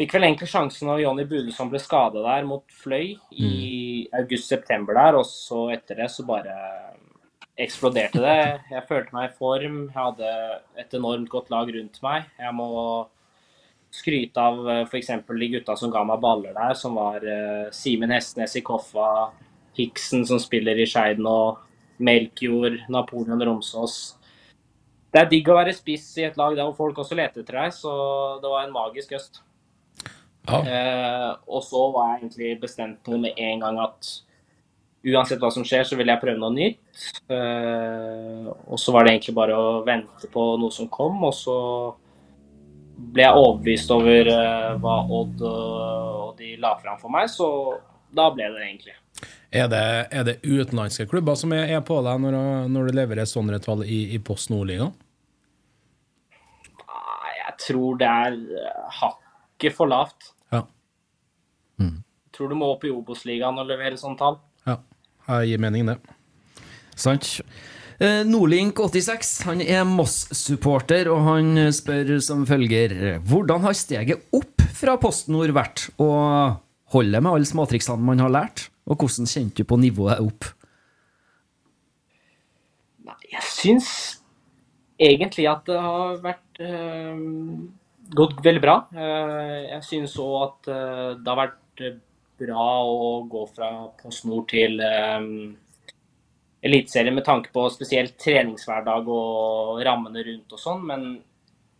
fikk 0.00 0.16
vel 0.16 0.28
egentlig 0.28 0.50
sjansen 0.52 0.88
når 0.88 1.04
Jonny 1.04 1.26
Budesson 1.28 1.72
ble 1.72 1.80
skada 1.82 2.24
der 2.24 2.48
mot 2.48 2.64
Fløy 2.82 3.14
i 3.32 3.52
august-september 4.20 4.96
der, 4.96 5.20
og 5.20 5.24
så 5.28 5.68
etter 5.74 6.02
det 6.02 6.10
så 6.12 6.26
bare 6.28 6.56
eksploderte 7.60 8.20
det. 8.24 8.36
Jeg 8.72 8.86
følte 8.88 9.16
meg 9.16 9.30
i 9.30 9.36
form, 9.36 9.80
jeg 9.88 9.96
hadde 9.96 10.34
et 10.80 10.94
enormt 10.96 11.28
godt 11.32 11.50
lag 11.52 11.72
rundt 11.72 11.98
meg. 12.04 12.28
Jeg 12.40 12.56
må 12.56 12.70
skryte 13.90 14.40
av 14.40 14.68
f.eks. 14.86 15.10
de 15.26 15.48
gutta 15.54 15.76
som 15.76 15.90
ga 15.92 16.02
meg 16.06 16.22
baller 16.22 16.54
der, 16.54 16.76
som 16.78 16.94
var 16.98 17.24
eh, 17.26 17.66
Simen 17.74 18.14
Hestnes 18.14 18.54
i 18.58 18.62
Koffa, 18.66 19.30
Hiksen 19.78 20.24
som 20.28 20.40
spiller 20.42 20.78
i 20.78 20.86
Skeid 20.88 21.20
nå, 21.22 21.36
Melkjord, 22.00 22.80
Napoleon 22.92 23.42
Romsås. 23.44 23.98
Det 25.10 25.20
er 25.24 25.30
digg 25.30 25.48
å 25.50 25.58
være 25.58 25.74
spiss 25.74 26.06
i 26.20 26.26
et 26.28 26.38
lag 26.38 26.54
der 26.54 26.68
hvor 26.68 26.78
folk 26.86 27.02
også 27.02 27.18
leter 27.18 27.42
etter 27.42 27.58
deg, 27.58 27.74
så 27.74 27.92
det 28.42 28.50
var 28.50 28.66
en 28.66 28.74
magisk 28.74 29.16
høst. 29.16 29.42
Eh, 30.50 31.30
og 31.50 31.62
så 31.66 31.84
var 31.94 32.12
jeg 32.12 32.20
egentlig 32.20 32.50
bestemt 32.62 33.02
på 33.06 33.18
med 33.20 33.38
en 33.38 33.62
gang 33.62 33.80
at 33.82 34.10
uansett 35.10 35.40
hva 35.40 35.50
som 35.52 35.64
skjer, 35.66 35.84
så 35.86 35.96
vil 35.98 36.10
jeg 36.12 36.20
prøve 36.22 36.40
noe 36.40 36.54
nytt. 36.54 37.02
Eh, 37.32 38.46
og 38.48 38.78
så 38.80 38.94
var 38.94 39.06
det 39.06 39.16
egentlig 39.16 39.36
bare 39.36 39.56
å 39.56 39.80
vente 39.86 40.30
på 40.32 40.46
noe 40.60 40.74
som 40.74 40.88
kom, 40.92 41.18
og 41.26 41.34
så 41.36 41.58
ble 43.14 43.24
jeg 43.24 43.36
overbevist 43.36 43.92
over 43.94 44.30
eh, 44.32 44.72
hva 44.82 44.96
Odd 45.20 45.44
og, 45.46 45.76
og 46.24 46.32
de 46.38 46.54
la 46.60 46.74
fram 46.80 46.98
for 47.00 47.12
meg, 47.12 47.30
så 47.32 47.48
da 48.14 48.28
ble 48.34 48.48
det 48.54 48.66
egentlig. 48.66 48.96
Er 49.50 49.66
det, 49.70 49.84
er 50.14 50.26
det 50.28 50.36
utenlandske 50.46 51.08
klubber 51.10 51.34
som 51.38 51.52
er, 51.56 51.66
er 51.74 51.80
på 51.86 51.98
deg 52.06 52.20
når, 52.22 52.36
når 52.70 52.86
du 52.86 52.98
leverer 53.00 53.26
sånne 53.26 53.58
tall 53.62 53.82
i, 53.82 54.04
i 54.14 54.20
Post 54.22 54.52
Nordligaen? 54.52 54.92
Jeg 57.40 57.56
tror 57.66 57.98
det 58.00 58.08
er 58.08 58.36
eh, 58.60 59.00
hakket 59.00 59.74
for 59.76 59.90
lavt. 59.90 60.30
Ja. 60.54 60.62
Jeg 61.82 62.36
tror 62.36 62.52
du 62.52 62.56
må 62.56 62.70
opp 62.72 62.86
i 62.88 62.94
Obos-ligaen 62.94 63.58
og 63.60 63.68
levere 63.68 63.98
sånne 64.00 64.20
tall. 64.20 64.38
Ja, 64.64 64.78
jeg 65.42 65.52
gir 65.52 65.62
mening, 65.66 65.90
det. 65.90 65.98
Sant. 66.96 67.34
Eh, 67.42 67.79
Nordlink86 68.00 69.42
han 69.44 69.60
er 69.60 69.82
Moss-supporter, 69.84 71.10
og 71.12 71.20
han 71.26 71.58
spør 71.76 72.14
som 72.24 72.46
følger 72.48 73.18
Hvordan 73.28 73.66
har 73.66 73.76
steget 73.76 74.24
opp 74.32 74.64
fra 74.72 74.94
PostNord 75.02 75.52
vært? 75.52 75.90
Og 76.00 76.56
holder 76.94 77.20
med 77.20 77.36
alle 77.36 77.50
småtriksene 77.50 78.00
man 78.00 78.22
har 78.24 78.32
lært? 78.32 78.70
Og 78.88 78.96
hvordan 78.96 79.28
kjente 79.28 79.60
du 79.60 79.68
på 79.68 79.78
nivået 79.78 80.22
opp? 80.24 80.48
Jeg 83.30 83.44
syns 83.46 83.90
egentlig 85.00 85.46
at 85.50 85.62
det 85.68 85.78
har 85.78 86.16
vært 86.24 86.60
øh, 86.64 87.20
gått 88.16 88.40
veldig 88.44 88.62
bra. 88.64 88.76
Eh, 88.90 89.58
jeg 89.68 89.86
syns 89.86 90.16
òg 90.20 90.36
at 90.48 90.70
eh, 90.74 91.10
det 91.20 91.30
har 91.30 91.38
vært 91.44 91.84
eh, 91.86 91.98
bra 92.40 92.66
å 92.82 93.12
gå 93.30 93.44
fra 93.54 93.70
PostNord 94.00 94.48
til 94.50 94.82
eh, 94.82 95.28
Eliteserien 96.60 97.16
med 97.16 97.24
tanke 97.24 97.52
på 97.54 97.64
spesielt 97.72 98.18
treningshverdag 98.20 99.06
og 99.08 99.78
rammene 99.86 100.24
rundt 100.26 100.56
og 100.56 100.60
sånn. 100.60 100.82
Men 100.88 101.06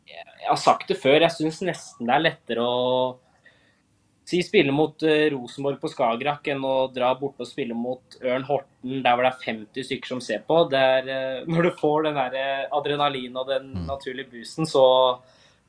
jeg, 0.08 0.46
har 0.46 0.60
sagt 0.60 0.88
det 0.88 1.00
før, 1.00 1.20
jeg 1.20 1.36
syns 1.36 1.60
nesten 1.66 2.08
det 2.08 2.14
er 2.16 2.24
lettere 2.30 2.64
å 2.64 2.78
si 4.30 4.40
spille 4.46 4.72
mot 4.74 5.02
eh, 5.02 5.26
Rosenborg 5.32 5.80
på 5.82 5.90
Skagerrak 5.90 6.46
enn 6.52 6.62
å 6.66 6.74
dra 6.94 7.10
bort 7.18 7.40
og 7.42 7.48
spille 7.48 7.74
mot 7.74 8.14
Ørn 8.22 8.46
Horten 8.46 9.02
der 9.02 9.16
hvor 9.16 9.26
det 9.26 9.32
er 9.32 9.44
50 9.48 9.86
stykker 9.88 10.12
som 10.12 10.22
ser 10.22 10.44
på. 10.46 10.62
Det 10.70 10.80
er, 10.80 11.10
eh, 11.10 11.50
når 11.50 11.66
du 11.66 11.70
får 11.80 12.06
den 12.06 12.20
der 12.20 12.38
eh, 12.38 12.64
adrenalin 12.78 13.36
og 13.40 13.50
den 13.50 13.72
naturlige 13.88 14.30
boosten, 14.30 14.68
så 14.70 14.84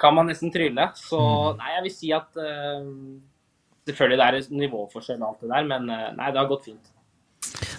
kan 0.02 0.16
man 0.18 0.30
nesten 0.30 0.54
trylle. 0.54 0.88
Så 0.98 1.20
nei, 1.58 1.76
jeg 1.76 1.86
vil 1.88 1.94
si 1.98 2.16
at 2.16 2.40
uh, 2.40 2.86
Selvfølgelig 3.82 4.18
det 4.20 4.26
er 4.28 4.58
nivåforskjell 4.62 5.22
og 5.24 5.28
alt 5.28 5.40
det 5.42 5.48
der, 5.50 5.64
men 5.66 5.88
uh, 5.90 6.10
nei, 6.14 6.28
det 6.30 6.38
har 6.38 6.50
gått 6.50 6.68
fint. 6.70 6.92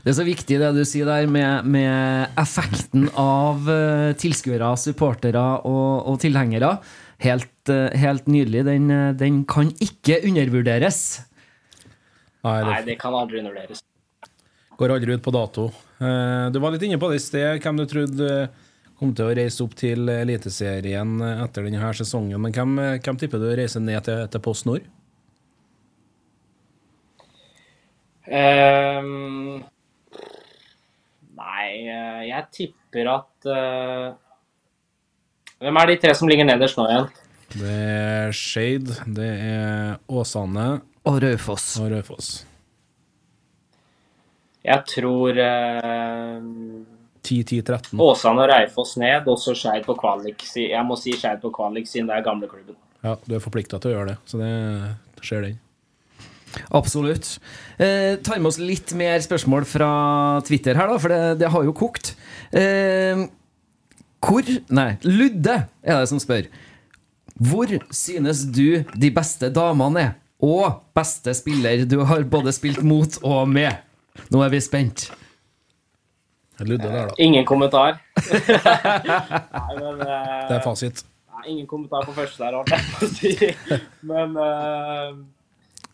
Det 0.02 0.12
er 0.12 0.16
så 0.18 0.26
viktig 0.26 0.58
det 0.60 0.70
du 0.76 0.82
sier 0.88 1.08
der 1.08 1.28
med, 1.30 1.68
med 1.68 2.34
effekten 2.40 3.08
av 3.18 3.68
uh, 3.68 4.12
tilskuere, 4.18 4.72
supportere 4.80 5.42
og, 5.68 6.08
og 6.10 6.18
tilhengere. 6.22 6.74
Helt, 7.22 7.54
uh, 7.70 7.88
helt 7.98 8.28
nydelig. 8.30 8.64
Den, 8.68 8.90
uh, 8.90 9.12
den 9.18 9.42
kan 9.48 9.70
ikke 9.82 10.20
undervurderes. 10.28 11.22
Nei, 12.42 12.82
det 12.86 12.98
kan 12.98 13.14
aldri 13.14 13.38
undervurderes. 13.38 13.84
Går 14.78 14.96
aldri 14.96 15.14
ut 15.14 15.22
på 15.22 15.30
dato. 15.34 15.68
Eh, 16.02 16.50
Du 16.50 16.58
var 16.58 16.72
litt 16.74 16.82
inne 16.82 16.98
på 16.98 17.10
det 17.12 17.20
i 17.20 17.22
sted, 17.22 17.60
hvem 17.62 17.76
du 17.78 17.84
trodde 17.86 18.30
kom 18.98 19.12
til 19.14 19.28
å 19.28 19.34
reise 19.36 19.62
opp 19.62 19.76
til 19.78 20.10
Eliteserien 20.10 21.20
etter 21.28 21.68
denne 21.68 21.92
sesongen. 21.94 22.40
Men 22.42 22.54
hvem, 22.56 22.72
hvem 23.02 23.20
tipper 23.20 23.42
du 23.42 23.46
reiser 23.54 23.82
ned 23.84 24.02
til, 24.06 24.24
til 24.32 24.42
Post 24.42 24.66
Nord? 24.66 24.86
Ehm, 28.32 29.58
nei, 31.36 31.66
eh, 31.84 32.22
jeg 32.30 32.46
tipper 32.56 33.10
at 33.12 33.48
uh, 33.50 34.14
Hvem 35.60 35.80
er 35.82 35.90
de 35.90 35.96
tre 36.00 36.14
som 36.16 36.30
ligger 36.30 36.48
nederst 36.48 36.78
nå 36.80 36.86
igjen? 36.88 37.10
Det 37.52 37.74
er 37.76 38.32
Shade, 38.32 38.96
det 39.12 39.28
er 39.28 39.98
Åsane 40.08 40.80
Og 41.04 41.18
Raufoss. 41.20 41.66
Og 41.82 41.92
Raufoss. 41.92 42.30
Jeg 44.64 44.80
tror 44.88 45.36
uh, 45.36 46.38
10-10-13. 47.20 48.00
Åsane 48.00 48.46
og 48.46 48.48
Raufoss 48.48 48.96
ned, 49.02 49.28
og 49.28 49.36
så 49.42 49.52
Skeid 49.58 49.84
på 49.84 49.98
kvalik. 49.98 50.46
Jeg 50.56 50.86
må 50.88 50.96
si 50.96 51.12
Skeid 51.18 51.42
på 51.44 51.52
kvalik, 51.52 51.90
siden 51.90 52.08
det 52.08 52.16
er 52.16 52.24
gamleklubben. 52.30 52.80
Ja, 53.02 53.18
du 53.26 53.36
er 53.36 53.44
forplikta 53.44 53.82
til 53.82 53.92
å 53.92 53.94
gjøre 53.98 54.14
det, 54.14 54.16
så 54.30 54.40
det 54.40 55.26
skjer 55.26 55.46
den. 55.50 55.60
Absolutt. 56.74 57.36
Eh, 57.78 58.16
tar 58.24 58.40
med 58.40 58.50
oss 58.52 58.60
litt 58.60 58.92
mer 58.98 59.22
spørsmål 59.24 59.66
fra 59.68 59.92
Twitter 60.46 60.78
her, 60.78 60.90
da, 60.92 60.98
for 61.00 61.12
det, 61.12 61.20
det 61.42 61.52
har 61.54 61.64
jo 61.66 61.74
kokt. 61.76 62.14
Eh, 62.52 63.24
hvor 64.22 64.46
Nei, 64.70 64.90
Ludde 65.02 65.56
er 65.82 66.02
det 66.02 66.10
som 66.10 66.20
spør. 66.22 66.46
Hvor 67.42 67.70
synes 67.90 68.44
du 68.54 68.84
de 68.94 69.10
beste 69.14 69.48
damene 69.54 70.04
er? 70.04 70.12
Og 70.42 70.80
beste 70.94 71.30
spiller 71.38 71.84
du 71.86 72.00
har 72.06 72.24
både 72.26 72.50
spilt 72.54 72.82
mot 72.82 73.18
og 73.22 73.46
med? 73.50 73.78
Nå 74.34 74.42
er 74.42 74.50
vi 74.52 74.60
spent. 74.62 75.06
Ludde 76.62 76.88
der, 76.90 77.08
da. 77.10 77.14
Ingen 77.22 77.46
kommentar. 77.46 77.98
Nei, 78.18 79.74
men 79.78 80.02
eh, 80.02 80.42
Det 80.48 80.56
er 80.58 80.64
fasit. 80.64 81.04
Nei, 81.32 81.44
ingen 81.54 81.66
kommentar 81.70 82.04
på 82.06 82.14
første 82.14 82.42
der. 82.42 83.46
Men 84.10 84.36
eh, 84.38 85.16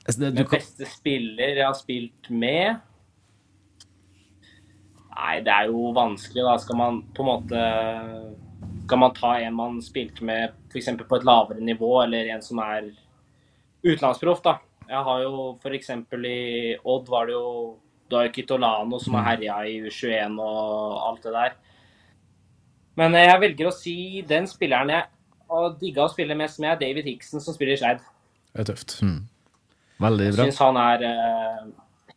Altså, 0.08 0.20
det- 0.20 0.30
du 0.34 0.38
Min 0.40 0.46
kan- 0.48 0.58
beste 0.58 0.86
spiller 0.88 1.56
jeg 1.56 1.66
har 1.66 1.74
spilt 1.76 2.30
med 2.30 2.80
Nei, 5.18 5.40
det 5.42 5.50
er 5.52 5.66
jo 5.66 5.90
vanskelig, 5.96 6.44
da. 6.46 6.56
Skal 6.62 6.76
man 6.78 7.00
på 7.16 7.24
en 7.24 7.30
måte 7.32 7.62
Skal 8.86 8.98
man 9.02 9.14
ta 9.16 9.32
en 9.42 9.54
man 9.58 9.80
spilte 9.84 10.22
med 10.24 10.52
f.eks. 10.72 10.88
på 11.08 11.16
et 11.18 11.24
lavere 11.24 11.60
nivå, 11.60 11.90
eller 12.04 12.30
en 12.34 12.42
som 12.42 12.58
er 12.64 12.90
utenlandsproff, 13.84 14.40
da. 14.42 14.56
Jeg 14.88 15.04
har 15.04 15.22
jo 15.22 15.58
f.eks. 15.60 15.90
i 15.90 16.76
Odd 16.84 17.08
var 17.08 17.26
det 17.26 17.34
jo 17.34 17.76
Da 18.10 18.22
er 18.22 18.28
jo 18.28 18.32
Kitolano 18.38 18.98
som 18.98 19.14
har 19.14 19.36
herja 19.36 19.58
i 19.68 19.80
U21 19.84 20.38
og 20.40 21.08
alt 21.10 21.22
det 21.22 21.32
der. 21.34 21.50
Men 22.96 23.14
eh, 23.14 23.26
jeg 23.28 23.40
velger 23.42 23.66
å 23.68 23.72
si 23.76 24.22
den 24.26 24.46
spilleren 24.48 24.88
jeg 24.88 25.04
har 25.50 25.74
digga 25.78 26.06
å 26.06 26.10
spille 26.14 26.34
mest 26.34 26.58
med, 26.58 26.70
er 26.70 26.80
David 26.80 27.04
Hickson, 27.04 27.40
som 27.40 27.52
spiller 27.54 27.74
i 27.74 27.76
Skeid. 27.76 28.00
Det 28.56 28.62
er 28.64 28.72
tøft. 28.72 28.96
Veldig 30.00 30.26
Jeg 30.28 30.34
bra. 30.36 30.44
syns 30.46 30.58
han 30.62 30.76
er 30.76 31.02
eh, 31.08 31.62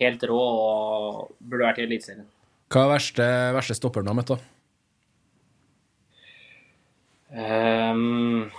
helt 0.02 0.24
rå 0.30 0.40
og 0.40 1.32
burde 1.42 1.66
vært 1.66 1.80
i 1.82 1.86
Eliteserien. 1.88 2.28
Hva 2.72 2.84
er 2.86 2.92
verste, 2.94 3.28
verste 3.58 3.76
stopperen 3.76 4.06
du 4.06 4.12
har 4.14 4.20
møtt, 4.20 4.34
da? 4.36 4.38
Um, 7.32 8.52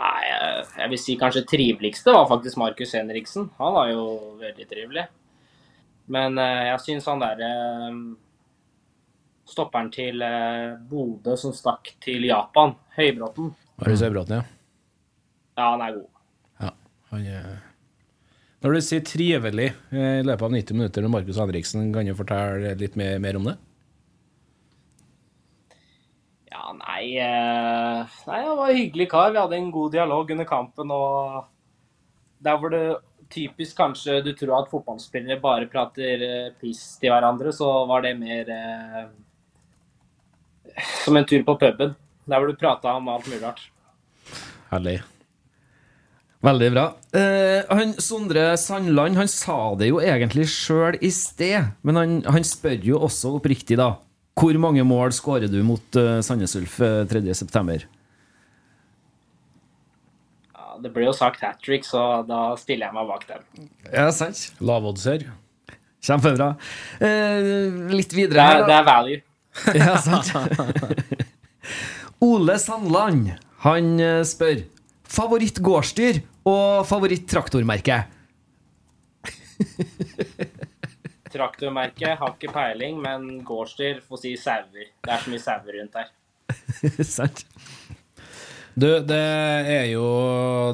nei, 0.00 0.20
jeg- 0.24 0.66
jeg 0.78 0.88
vil 0.90 0.98
si 0.98 1.16
kanskje 1.16 1.44
triveligste 1.46 2.12
var 2.12 2.26
faktisk 2.28 2.56
Markus 2.56 2.92
Henriksen. 2.92 3.50
Han 3.58 3.74
var 3.74 3.88
jo 3.90 4.36
veldig 4.40 4.68
trivelig. 4.68 5.06
Men 6.08 6.38
eh, 6.38 6.64
jeg 6.72 6.80
syns 6.80 7.04
han 7.06 7.20
derre 7.20 8.16
stopperen 9.48 9.90
til 9.92 10.22
eh, 10.22 10.76
Bodø 10.88 11.36
som 11.36 11.52
stakk 11.52 11.94
til 12.00 12.22
Japan, 12.24 12.74
Høybråten, 12.96 13.54
Marius 13.78 14.02
Øybråten, 14.02 14.36
ja. 14.40 14.44
ja, 15.58 15.70
han 15.70 15.82
er 15.82 15.92
god. 15.98 16.08
Er... 17.16 17.56
Når 18.58 18.74
du 18.74 18.82
sier 18.82 19.04
trivelig 19.06 19.68
eh, 19.94 20.18
i 20.18 20.26
løpet 20.26 20.44
av 20.44 20.54
90 20.54 20.78
minutter 20.78 21.04
med 21.06 21.14
Markus 21.14 21.38
Henriksen, 21.38 21.92
kan 21.94 22.08
du 22.08 22.14
fortelle 22.18 22.74
litt 22.80 22.96
mer, 22.98 23.20
mer 23.22 23.38
om 23.38 23.46
det? 23.46 23.54
Ja, 26.50 26.72
nei, 26.74 27.04
eh, 27.22 28.16
nei 28.26 28.40
Han 28.42 28.58
var 28.58 28.72
en 28.72 28.80
hyggelig 28.80 29.06
kar. 29.12 29.30
Vi 29.30 29.38
hadde 29.38 29.60
en 29.60 29.70
god 29.70 29.94
dialog 29.94 30.32
under 30.34 30.48
kampen. 30.48 30.90
og 30.90 31.46
Der 32.42 32.58
hvor 32.58 32.74
det 32.74 32.82
typisk 33.30 33.76
kanskje 33.76 34.22
du 34.24 34.32
tror 34.36 34.62
at 34.62 34.70
fotballspillere 34.72 35.40
bare 35.40 35.68
prater 35.70 36.24
eh, 36.24 36.52
piss 36.60 36.98
til 37.00 37.12
hverandre, 37.12 37.52
så 37.52 37.68
var 37.88 38.02
det 38.04 38.16
mer 38.18 38.50
eh, 38.54 39.04
som 41.04 41.16
en 41.16 41.28
tur 41.28 41.44
på 41.44 41.58
puben. 41.60 41.94
Der 42.28 42.40
hvor 42.40 42.50
du 42.50 42.58
prata 42.58 42.96
om 42.96 43.08
alt 43.08 43.28
mulig 43.28 43.42
rart. 43.44 43.70
Herlig. 44.72 45.00
Veldig 46.44 46.68
bra. 46.70 46.84
Eh, 47.18 47.64
han, 47.66 47.96
Sondre 47.98 48.52
Sandland 48.60 49.18
han 49.18 49.30
sa 49.30 49.74
det 49.78 49.88
jo 49.90 49.98
egentlig 49.98 50.46
sjøl 50.52 50.98
i 51.02 51.10
sted, 51.10 51.72
men 51.82 51.98
han, 51.98 52.18
han 52.30 52.46
spør 52.46 52.78
jo 52.86 53.00
også 53.08 53.34
oppriktig, 53.40 53.78
da. 53.80 53.96
Hvor 54.38 54.54
mange 54.62 54.84
mål 54.86 55.10
skårer 55.16 55.50
du 55.50 55.58
mot 55.66 55.98
uh, 55.98 56.20
Sandnes 56.22 56.54
Ulf 56.60 56.76
uh, 56.78 57.02
3.9.? 57.10 57.88
Ja, 60.54 60.78
det 60.84 60.92
ble 60.94 61.08
jo 61.08 61.16
sagt 61.16 61.42
hat 61.42 61.58
trick, 61.64 61.82
så 61.88 62.22
da 62.28 62.52
stiller 62.60 62.86
jeg 62.86 62.98
meg 63.00 63.10
bak 63.10 63.26
dem. 63.26 63.66
Ja, 63.90 64.06
sant. 64.14 64.44
Lavoddser. 64.62 65.26
Kjempebra. 66.06 66.52
Eh, 67.02 67.90
litt 67.90 68.14
videre 68.14 68.46
her, 68.46 68.62
da. 68.62 68.68
det 68.68 68.76
er 68.78 68.86
value. 68.86 69.24
Ja, 69.74 69.96
sant. 69.98 70.30
Ole 72.28 72.54
Sandland, 72.62 73.32
han 73.64 73.96
eh, 73.98 74.22
spør 74.26 74.62
favoritt-gårdsdyr 75.08 76.20
og 76.48 76.86
favoritt-traktormerke. 76.88 78.02
Traktormerke 81.32 82.14
har 82.16 82.34
ikke 82.34 82.52
peiling, 82.54 83.00
men 83.02 83.42
gårdsdyr 83.46 84.00
får 84.06 84.22
si 84.22 84.36
sauer. 84.40 84.88
Det 85.04 85.12
er 85.12 85.24
så 85.24 85.32
mye 85.32 85.44
sauer 85.44 85.80
rundt 85.80 85.98
her. 85.98 86.14
sant. 87.16 87.44
Du, 88.78 88.86
det 89.02 89.18
er 89.18 89.88
jo 89.90 90.04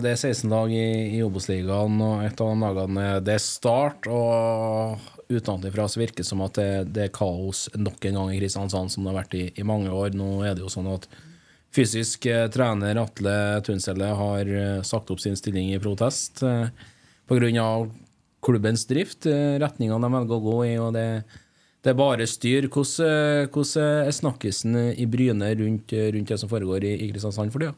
Det 0.03 0.11
er 0.13 0.19
16 0.21 0.51
lag 0.53 0.69
i, 0.69 1.17
i 1.17 1.23
Obos-ligaen, 1.25 1.97
og 2.05 2.25
et 2.27 2.43
av 2.45 2.51
de 2.53 2.67
dagene 2.67 3.05
Det 3.25 3.33
er 3.39 3.41
Start, 3.43 4.09
og 4.13 5.01
utenfra 5.33 5.87
så 5.89 6.03
virker 6.03 6.21
det 6.21 6.29
som 6.29 6.43
at 6.45 6.59
det, 6.59 6.69
det 6.93 7.07
er 7.07 7.15
kaos 7.15 7.67
nok 7.79 8.05
en 8.05 8.19
gang 8.21 8.35
i 8.35 8.41
Kristiansand, 8.43 8.93
som 8.93 9.07
det 9.07 9.15
har 9.15 9.23
vært 9.23 9.39
i, 9.39 9.47
i 9.57 9.65
mange 9.67 9.89
år. 9.89 10.13
Nå 10.19 10.45
er 10.45 10.53
det 10.53 10.67
jo 10.67 10.73
sånn 10.73 10.91
at 10.93 11.09
fysisk 11.75 12.27
eh, 12.31 12.47
trener 12.53 12.99
Atle 13.03 13.37
Tunselle 13.67 14.11
har 14.19 14.51
eh, 14.51 14.83
sagt 14.87 15.11
opp 15.11 15.23
sin 15.23 15.37
stilling 15.39 15.73
i 15.75 15.81
protest 15.83 16.43
eh, 16.47 16.69
pga. 17.29 17.69
klubbens 18.45 18.87
drift, 18.87 19.27
eh, 19.27 19.57
retninga 19.63 19.99
de 19.99 20.13
velger 20.13 20.37
å 20.37 20.45
gå 20.45 20.59
i, 20.67 20.77
og 20.79 20.93
det 20.99 21.09
det 21.85 21.91
er 21.93 21.97
bare 21.99 22.25
styr. 22.25 22.65
Hvordan, 22.73 23.51
hvordan 23.53 24.07
er 24.09 24.15
snakkisen 24.17 24.77
i 24.97 25.05
Bryne 25.05 25.51
rundt, 25.59 25.93
rundt 25.93 26.31
det 26.33 26.39
som 26.41 26.49
foregår 26.49 26.87
i, 26.89 26.95
i 26.97 27.11
Kristiansand 27.11 27.53
for 27.53 27.61
tida? 27.61 27.75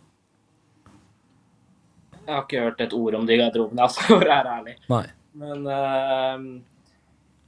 Jeg 2.21 2.31
har 2.31 2.45
ikke 2.45 2.63
hørt 2.69 2.85
et 2.85 2.95
ord 2.95 3.17
om 3.19 3.27
de 3.27 3.41
garderobene, 3.41 3.83
altså, 3.89 4.05
for 4.07 4.23
å 4.23 4.31
være 4.31 4.53
ærlig. 4.61 4.77
Nei. 4.95 5.03
Men 5.43 5.67
uh... 5.67 6.47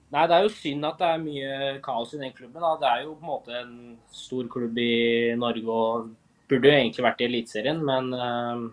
Nei, 0.08 0.24
det 0.24 0.36
er 0.38 0.46
jo 0.46 0.52
synd 0.56 0.86
at 0.88 1.00
det 1.02 1.08
er 1.12 1.20
mye 1.20 1.56
kaos 1.84 2.14
i 2.16 2.20
den 2.22 2.32
klubben. 2.32 2.62
Da. 2.64 2.70
Det 2.80 2.88
er 2.88 3.02
jo 3.04 3.14
på 3.18 3.26
en 3.26 3.28
måte 3.28 3.56
en 3.58 3.74
stor 4.14 4.46
klubb 4.48 4.78
i 4.80 5.34
Norge 5.36 5.74
og 5.74 6.06
burde 6.48 6.70
jo 6.70 6.76
egentlig 6.76 7.04
vært 7.04 7.22
i 7.22 7.28
Eliteserien, 7.28 7.80
men 7.84 8.12
uh, 8.16 8.68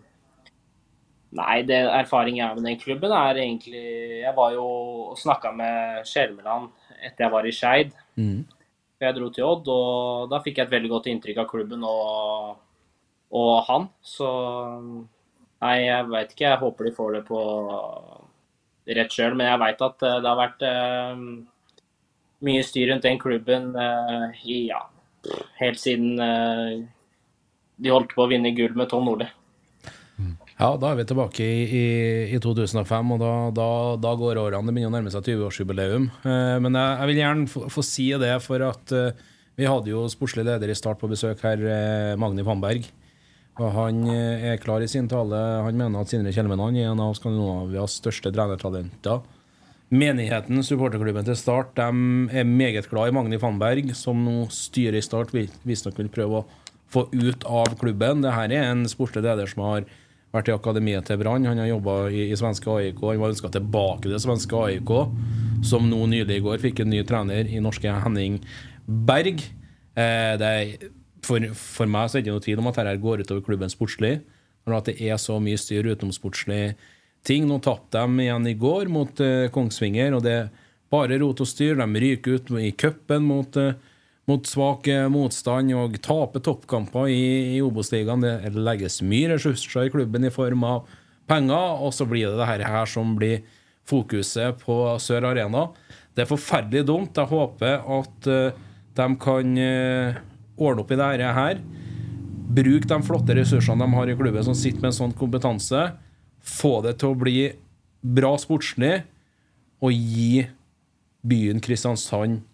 Nei, 1.36 1.56
det 1.68 1.82
erfaring 1.84 2.38
jeg 2.40 2.48
har 2.48 2.56
med 2.56 2.64
den 2.64 2.78
klubben, 2.80 3.12
er 3.12 3.42
egentlig 3.42 3.82
Jeg 4.22 4.32
var 4.38 4.54
jo 4.56 4.66
og 5.12 5.18
snakka 5.20 5.52
med 5.52 6.06
Skjermeland 6.08 6.70
etter 7.04 7.26
jeg 7.26 7.34
var 7.34 7.48
i 7.48 7.52
Skeid. 7.54 7.92
Mm. 8.16 8.46
Jeg 9.04 9.16
dro 9.18 9.28
til 9.34 9.44
Odd, 9.44 9.68
og 9.68 10.30
da 10.32 10.40
fikk 10.44 10.62
jeg 10.62 10.70
et 10.70 10.76
veldig 10.78 10.92
godt 10.94 11.10
inntrykk 11.12 11.42
av 11.44 11.50
klubben 11.50 11.84
og, 11.86 12.56
og 13.36 13.52
han. 13.68 13.90
Så 14.00 14.30
Nei, 15.66 15.76
jeg 15.86 16.08
veit 16.12 16.32
ikke. 16.32 16.48
Jeg 16.48 16.62
håper 16.62 16.88
de 16.88 16.96
får 16.96 17.14
det 17.16 17.22
på 17.28 17.42
rett 18.98 19.14
sjøl. 19.14 19.36
Men 19.38 19.52
jeg 19.52 19.62
veit 19.64 19.86
at 19.88 20.06
eh, 20.06 20.18
det 20.22 20.32
har 20.32 20.40
vært 20.40 20.66
eh, 20.68 21.24
mye 22.46 22.66
styr 22.66 22.92
rundt 22.92 23.08
den 23.08 23.22
klubben 23.22 23.72
eh, 23.80 24.44
i, 24.46 24.60
ja, 24.70 24.84
helt 25.62 25.82
siden 25.82 26.20
eh, 26.22 26.84
de 27.78 27.92
holdt 27.92 28.14
på 28.16 28.24
å 28.26 28.30
vinne 28.32 28.52
gull 28.56 28.76
med 28.80 28.90
Tom 28.92 29.06
Nordli. 29.08 29.28
Ja, 30.56 30.70
da 30.80 30.94
er 30.94 31.02
vi 31.02 31.04
tilbake 31.10 31.44
i, 31.44 31.64
i, 31.68 31.86
i 32.32 32.38
2005, 32.40 33.10
og 33.12 33.20
da, 33.20 33.32
da, 33.52 33.66
da 34.00 34.14
går 34.16 34.40
årene. 34.40 34.64
Det 34.70 34.76
begynner 34.78 34.94
å 34.94 34.96
nærme 34.96 35.12
seg 35.12 35.26
20-årsjubileum. 35.28 36.06
Eh, 36.24 36.54
men 36.64 36.78
jeg, 36.80 36.94
jeg 37.02 37.10
vil 37.12 37.20
gjerne 37.20 37.50
få, 37.52 37.64
få 37.74 37.84
si 37.84 38.06
det, 38.22 38.32
for 38.46 38.64
at 38.64 38.94
eh, 38.96 39.26
vi 39.60 39.68
hadde 39.68 39.92
jo 39.92 40.06
sportslig 40.12 40.46
leder 40.48 40.72
i 40.72 40.78
start 40.80 41.02
på 41.02 41.10
besøk 41.12 41.44
her, 41.44 41.60
eh, 41.68 42.14
Magni 42.20 42.46
Pamberg. 42.48 42.88
Og 43.60 43.68
han 43.76 44.00
eh, 44.12 44.48
er 44.54 44.64
klar 44.64 44.84
i 44.84 44.88
sin 44.92 45.12
tale. 45.12 45.36
Han 45.68 45.76
mener 45.80 46.00
at 46.06 46.12
Sindre 46.16 46.32
Kjelmeland 46.36 46.80
er 46.80 46.94
en 46.94 47.04
av 47.04 47.12
Skandinavias 47.20 48.00
største 48.00 48.32
trenertalenter. 48.36 49.26
Menigheten, 49.96 50.64
supporterklubben 50.66 51.28
til 51.28 51.36
Start, 51.38 51.76
de 51.78 52.32
er 52.40 52.48
meget 52.48 52.88
glad 52.90 53.12
i 53.12 53.14
Magni 53.20 53.38
Pamberg, 53.40 53.92
som 53.96 54.24
nå 54.26 54.48
styrer 54.56 54.98
i 54.98 55.04
Start. 55.06 55.36
Vi- 55.36 55.50
Visstnok 55.68 56.00
vil 56.00 56.10
prøve 56.16 56.40
å 56.42 56.48
få 56.92 57.08
ut 57.12 57.46
av 57.48 57.76
klubben. 57.80 58.24
Dette 58.24 58.48
er 58.50 58.72
en 58.72 58.86
sportslig 58.90 59.26
leder 59.26 59.50
som 59.50 59.64
har 59.66 59.88
vært 60.36 60.52
i 60.52 60.56
akademiet 60.56 61.08
til 61.08 61.20
Brann. 61.22 61.48
Han 61.48 61.62
har 61.62 61.70
jobba 61.70 61.98
i, 62.12 62.28
i 62.32 62.38
svenske 62.40 62.70
AIK. 62.72 63.02
Han 63.04 63.22
var 63.24 63.34
ønska 63.34 63.52
tilbake 63.54 64.10
til 64.10 64.22
svenske 64.22 64.62
AIK, 64.68 64.94
som 65.66 65.88
nå 65.90 66.02
nylig 66.12 66.40
i 66.40 66.46
går 66.46 66.64
fikk 66.64 66.84
en 66.84 66.92
ny 66.94 67.04
trener 67.08 67.48
i 67.48 67.62
norske 67.64 67.92
Henning 68.04 68.42
Berg. 68.86 69.44
Eh, 69.96 70.36
er, 70.36 70.90
for, 71.26 71.48
for 71.56 71.90
meg 71.90 72.10
så 72.10 72.20
er 72.20 72.22
det 72.24 72.28
ikke 72.28 72.36
noe 72.36 72.48
tvil 72.48 72.64
om 72.64 72.72
at 72.72 72.82
dette 72.82 72.98
går 73.06 73.24
utover 73.24 73.46
klubben 73.48 73.72
sportslig. 73.72 74.18
Men 74.66 74.80
at 74.80 74.90
det 74.90 74.98
er 75.06 75.18
så 75.22 75.38
mye 75.42 75.62
styr 75.62 75.88
utenomsportslig 75.94 76.76
ting. 77.26 77.48
Nå 77.50 77.60
tapte 77.64 78.02
de 78.02 78.26
igjen 78.26 78.48
i 78.50 78.56
går 78.60 78.92
mot 78.92 79.24
eh, 79.24 79.50
Kongsvinger, 79.54 80.18
og 80.18 80.26
det 80.26 80.38
er 80.44 80.54
bare 80.94 81.20
rot 81.22 81.42
og 81.42 81.50
styr. 81.50 81.78
De 81.80 82.02
ryker 82.06 82.40
ut 82.40 82.52
i 82.62 82.72
cupen 82.78 83.26
mot, 83.30 83.58
eh, 83.62 83.78
mot 84.30 84.48
svak 84.50 84.88
eh, 84.90 85.06
motstand 85.12 85.74
og 85.78 85.98
taper 86.04 86.44
toppkamper 86.46 87.10
i, 87.14 87.58
i 87.58 87.62
Obos-ligaen. 87.64 88.26
Det 88.26 88.54
legges 88.58 89.02
mye 89.06 89.36
ressurser 89.36 89.88
i 89.88 89.94
klubben 89.94 90.26
i 90.26 90.34
form 90.34 90.66
av 90.68 90.90
penger, 91.30 91.82
og 91.82 91.94
så 91.94 92.08
blir 92.10 92.32
det 92.32 92.42
det 92.42 92.50
her, 92.50 92.86
som 92.90 93.16
blir 93.18 93.46
fokuset 93.86 94.58
på 94.64 94.78
Sør 95.02 95.30
Arena. 95.32 95.68
Det 96.16 96.26
er 96.26 96.32
forferdelig 96.32 96.86
dumt. 96.88 97.18
Jeg 97.18 97.30
håper 97.30 97.84
at 98.00 98.30
uh, 98.30 98.62
de 98.98 99.08
kan 99.22 99.58
uh, 99.60 100.20
ordne 100.56 100.86
opp 100.86 100.94
i 100.94 100.98
det 100.98 101.34
her. 101.38 101.62
Bruk 102.56 102.88
de 102.90 103.00
flotte 103.06 103.36
ressursene 103.38 103.84
de 103.84 103.98
har 103.98 104.10
i 104.10 104.18
klubben, 104.18 104.46
som 104.48 104.58
sitter 104.58 104.82
med 104.82 104.94
en 104.94 105.00
sånn 105.02 105.18
kompetanse. 105.18 105.90
Få 106.46 106.80
det 106.86 106.98
til 107.02 107.14
å 107.14 107.20
bli 107.20 107.40
bra 108.06 108.36
sportslig, 108.42 109.04
og 109.84 109.92
gi 109.94 110.46
byen 111.26 111.60
Kristiansand 111.62 112.46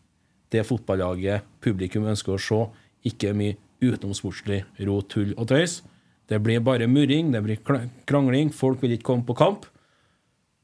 det 0.52 0.66
fotballaget 0.68 1.47
publikum 1.64 2.08
ønsker 2.12 2.36
å 2.36 2.41
se. 2.41 2.62
Ikke 3.08 3.34
mye 3.38 3.58
utenomsportslig 3.82 4.64
rot, 4.86 5.10
tull 5.10 5.34
og 5.38 5.49
tøys. 5.49 5.82
Det 6.30 6.39
blir 6.43 6.64
bare 6.64 6.88
murring, 6.88 7.34
det 7.34 7.43
blir 7.43 7.60
krangling. 8.08 8.54
Folk 8.56 8.84
vil 8.84 8.95
ikke 8.95 9.10
komme 9.12 9.28
på 9.28 9.38
kamp. 9.39 9.68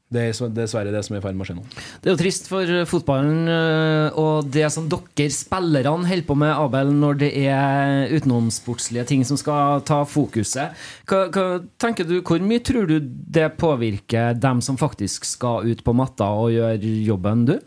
Det 0.08 0.22
er 0.24 0.52
dessverre 0.56 0.88
det 0.88 1.02
som 1.04 1.18
er 1.18 1.20
i 1.20 1.24
ferd 1.26 1.36
med 1.36 1.44
å 1.44 1.46
skje 1.50 1.54
nå. 1.58 1.62
Det 2.00 2.08
er 2.08 2.14
jo 2.14 2.20
trist 2.22 2.46
for 2.48 2.70
eh, 2.72 2.86
fotballen 2.88 3.50
eh, 3.52 4.16
og 4.16 4.48
det 4.48 4.64
som 4.72 4.86
dere 4.88 5.26
spillerne 5.34 6.08
holder 6.08 6.24
på 6.24 6.36
med, 6.40 6.52
Abel, 6.54 6.94
når 6.96 7.18
det 7.20 7.28
er 7.42 8.14
utenomsportslige 8.16 9.04
ting 9.10 9.26
som 9.28 9.36
skal 9.36 9.84
ta 9.88 10.00
fokuset. 10.08 10.72
Hva, 11.04 11.26
hva 11.28 11.44
tenker 11.76 12.08
du, 12.08 12.22
Hvor 12.24 12.40
mye 12.40 12.64
tror 12.64 12.88
du 12.88 12.96
det 13.04 13.50
påvirker 13.60 14.38
dem 14.40 14.64
som 14.64 14.80
faktisk 14.80 15.28
skal 15.28 15.68
ut 15.68 15.84
på 15.84 15.96
matta 15.96 16.30
og 16.40 16.54
gjøre 16.56 16.96
jobben, 17.04 17.44
du? 17.52 17.58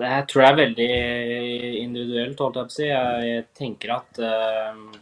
Det 0.00 0.08
her 0.08 0.24
tror 0.24 0.44
jeg 0.44 0.52
er 0.54 0.60
veldig 0.62 0.90
individuelt, 1.82 2.40
holdt 2.40 2.56
jeg 2.56 2.68
på 2.68 2.72
å 2.72 2.76
si. 2.78 2.86
Jeg 2.88 3.42
tenker 3.58 3.92
at 3.98 4.20
uh, 4.24 5.00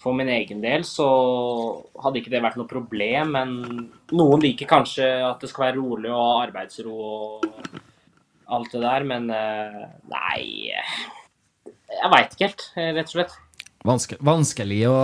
for 0.00 0.16
min 0.16 0.30
egen 0.30 0.62
del 0.62 0.84
så 0.86 1.08
hadde 2.00 2.22
ikke 2.22 2.32
det 2.32 2.44
vært 2.44 2.60
noe 2.60 2.70
problem, 2.70 3.34
men 3.34 3.56
noen 4.14 4.44
liker 4.44 4.70
kanskje 4.70 5.08
at 5.26 5.42
det 5.42 5.50
skal 5.50 5.66
være 5.66 5.80
rolig 5.80 6.12
og 6.14 6.44
arbeidsro 6.44 6.94
og 6.94 7.48
alt 8.50 8.72
det 8.72 8.82
der, 8.86 9.06
men 9.06 9.28
uh, 9.34 9.84
nei 10.10 10.70
Jeg 10.70 12.10
veit 12.14 12.34
ikke 12.34 12.46
helt, 12.46 12.66
eh, 12.78 12.92
rett 12.94 13.10
og 13.10 13.16
slett. 13.16 13.38
Vanske, 13.86 14.16
vanskelig 14.22 14.82
å, 14.86 14.96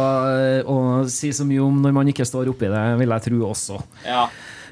å 0.71 0.77
si 1.11 1.33
så 1.35 1.47
mye 1.49 1.65
om 1.65 1.79
når 1.83 1.95
man 1.97 2.11
ikke 2.13 2.27
står 2.29 2.53
oppi 2.53 2.69
det, 2.71 2.85
vil 3.01 3.15
jeg 3.15 3.25
tro 3.27 3.41
også. 3.49 3.81
Ja. 4.07 4.27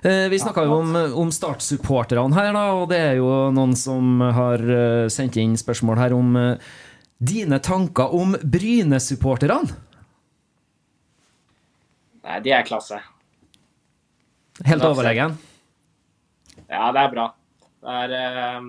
Eh, 0.05 0.29
Vi 0.29 0.39
snakka 0.39 0.65
jo 0.67 0.75
om, 0.83 0.97
om 1.17 1.31
Start-supporterne 1.33 2.37
her, 2.37 2.51
da, 2.53 2.65
og 2.77 2.91
det 2.91 2.99
er 3.01 3.15
jo 3.23 3.31
noen 3.57 3.73
som 3.79 4.21
har 4.37 4.61
eh, 4.61 5.07
sendt 5.13 5.39
inn 5.41 5.55
spørsmål 5.57 6.01
her 6.03 6.13
om 6.17 6.35
eh, 6.37 6.75
dine 7.25 7.57
tanker 7.65 8.13
om 8.13 8.35
Bryne-supporterne. 8.43 9.73
Nei, 12.25 12.39
de 12.45 12.53
er 12.57 12.65
klasse. 12.69 13.01
Helt 14.65 14.81
Klasse. 14.81 14.91
overlegen. 14.93 15.35
Ja, 16.69 16.89
det 16.95 17.01
er 17.03 17.11
bra. 17.13 17.25
Det 17.85 18.19
er, 18.21 18.69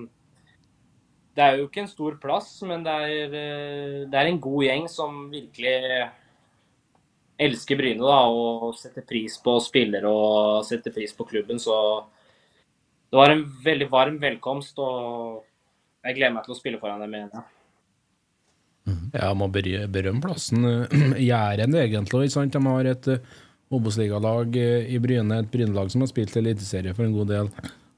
det 1.36 1.44
er 1.46 1.60
jo 1.60 1.68
ikke 1.70 1.84
en 1.86 1.92
stor 1.92 2.16
plass, 2.20 2.50
men 2.68 2.84
det 2.84 2.96
er, 2.96 3.36
det 4.12 4.20
er 4.20 4.28
en 4.32 4.40
god 4.44 4.66
gjeng 4.66 4.88
som 4.92 5.22
virkelig 5.32 5.76
elsker 7.42 7.80
Bryne 7.80 8.04
da, 8.04 8.20
og 8.32 8.76
setter 8.80 9.06
pris 9.08 9.38
på 9.44 9.58
spillere 9.64 10.12
og 10.12 10.64
setter 10.68 10.94
pris 10.96 11.14
på 11.16 11.28
klubben. 11.28 11.60
Så 11.60 11.76
det 13.12 13.20
var 13.20 13.34
en 13.34 13.44
veldig 13.66 13.90
varm 13.92 14.22
velkomst, 14.22 14.80
og 14.80 15.44
jeg 16.06 16.18
gleder 16.20 16.36
meg 16.38 16.48
til 16.48 16.56
å 16.56 16.60
spille 16.60 16.82
foran 16.82 17.04
dem 17.04 17.18
igjen. 17.18 17.34
Ja. 17.36 17.46
Ja, 19.16 19.32
må 19.34 19.48
berømme 19.50 20.22
plassen. 20.22 20.66
Jæren, 21.32 21.74
egentlig. 21.74 22.28
Ikke 22.28 22.36
sant? 22.36 22.54
De 22.54 22.62
har 22.70 22.90
et 22.92 23.08
uh, 23.10 23.34
Obos-ligalag 23.74 24.58
eh, 24.62 24.92
i 24.94 25.00
Bryne, 25.02 25.40
et 25.42 25.50
Bryne-lag 25.52 25.90
som 25.90 26.04
har 26.04 26.12
spilt 26.12 26.36
eliteserie 26.38 26.94
for 26.94 27.08
en 27.08 27.16
god 27.16 27.32
del 27.34 27.50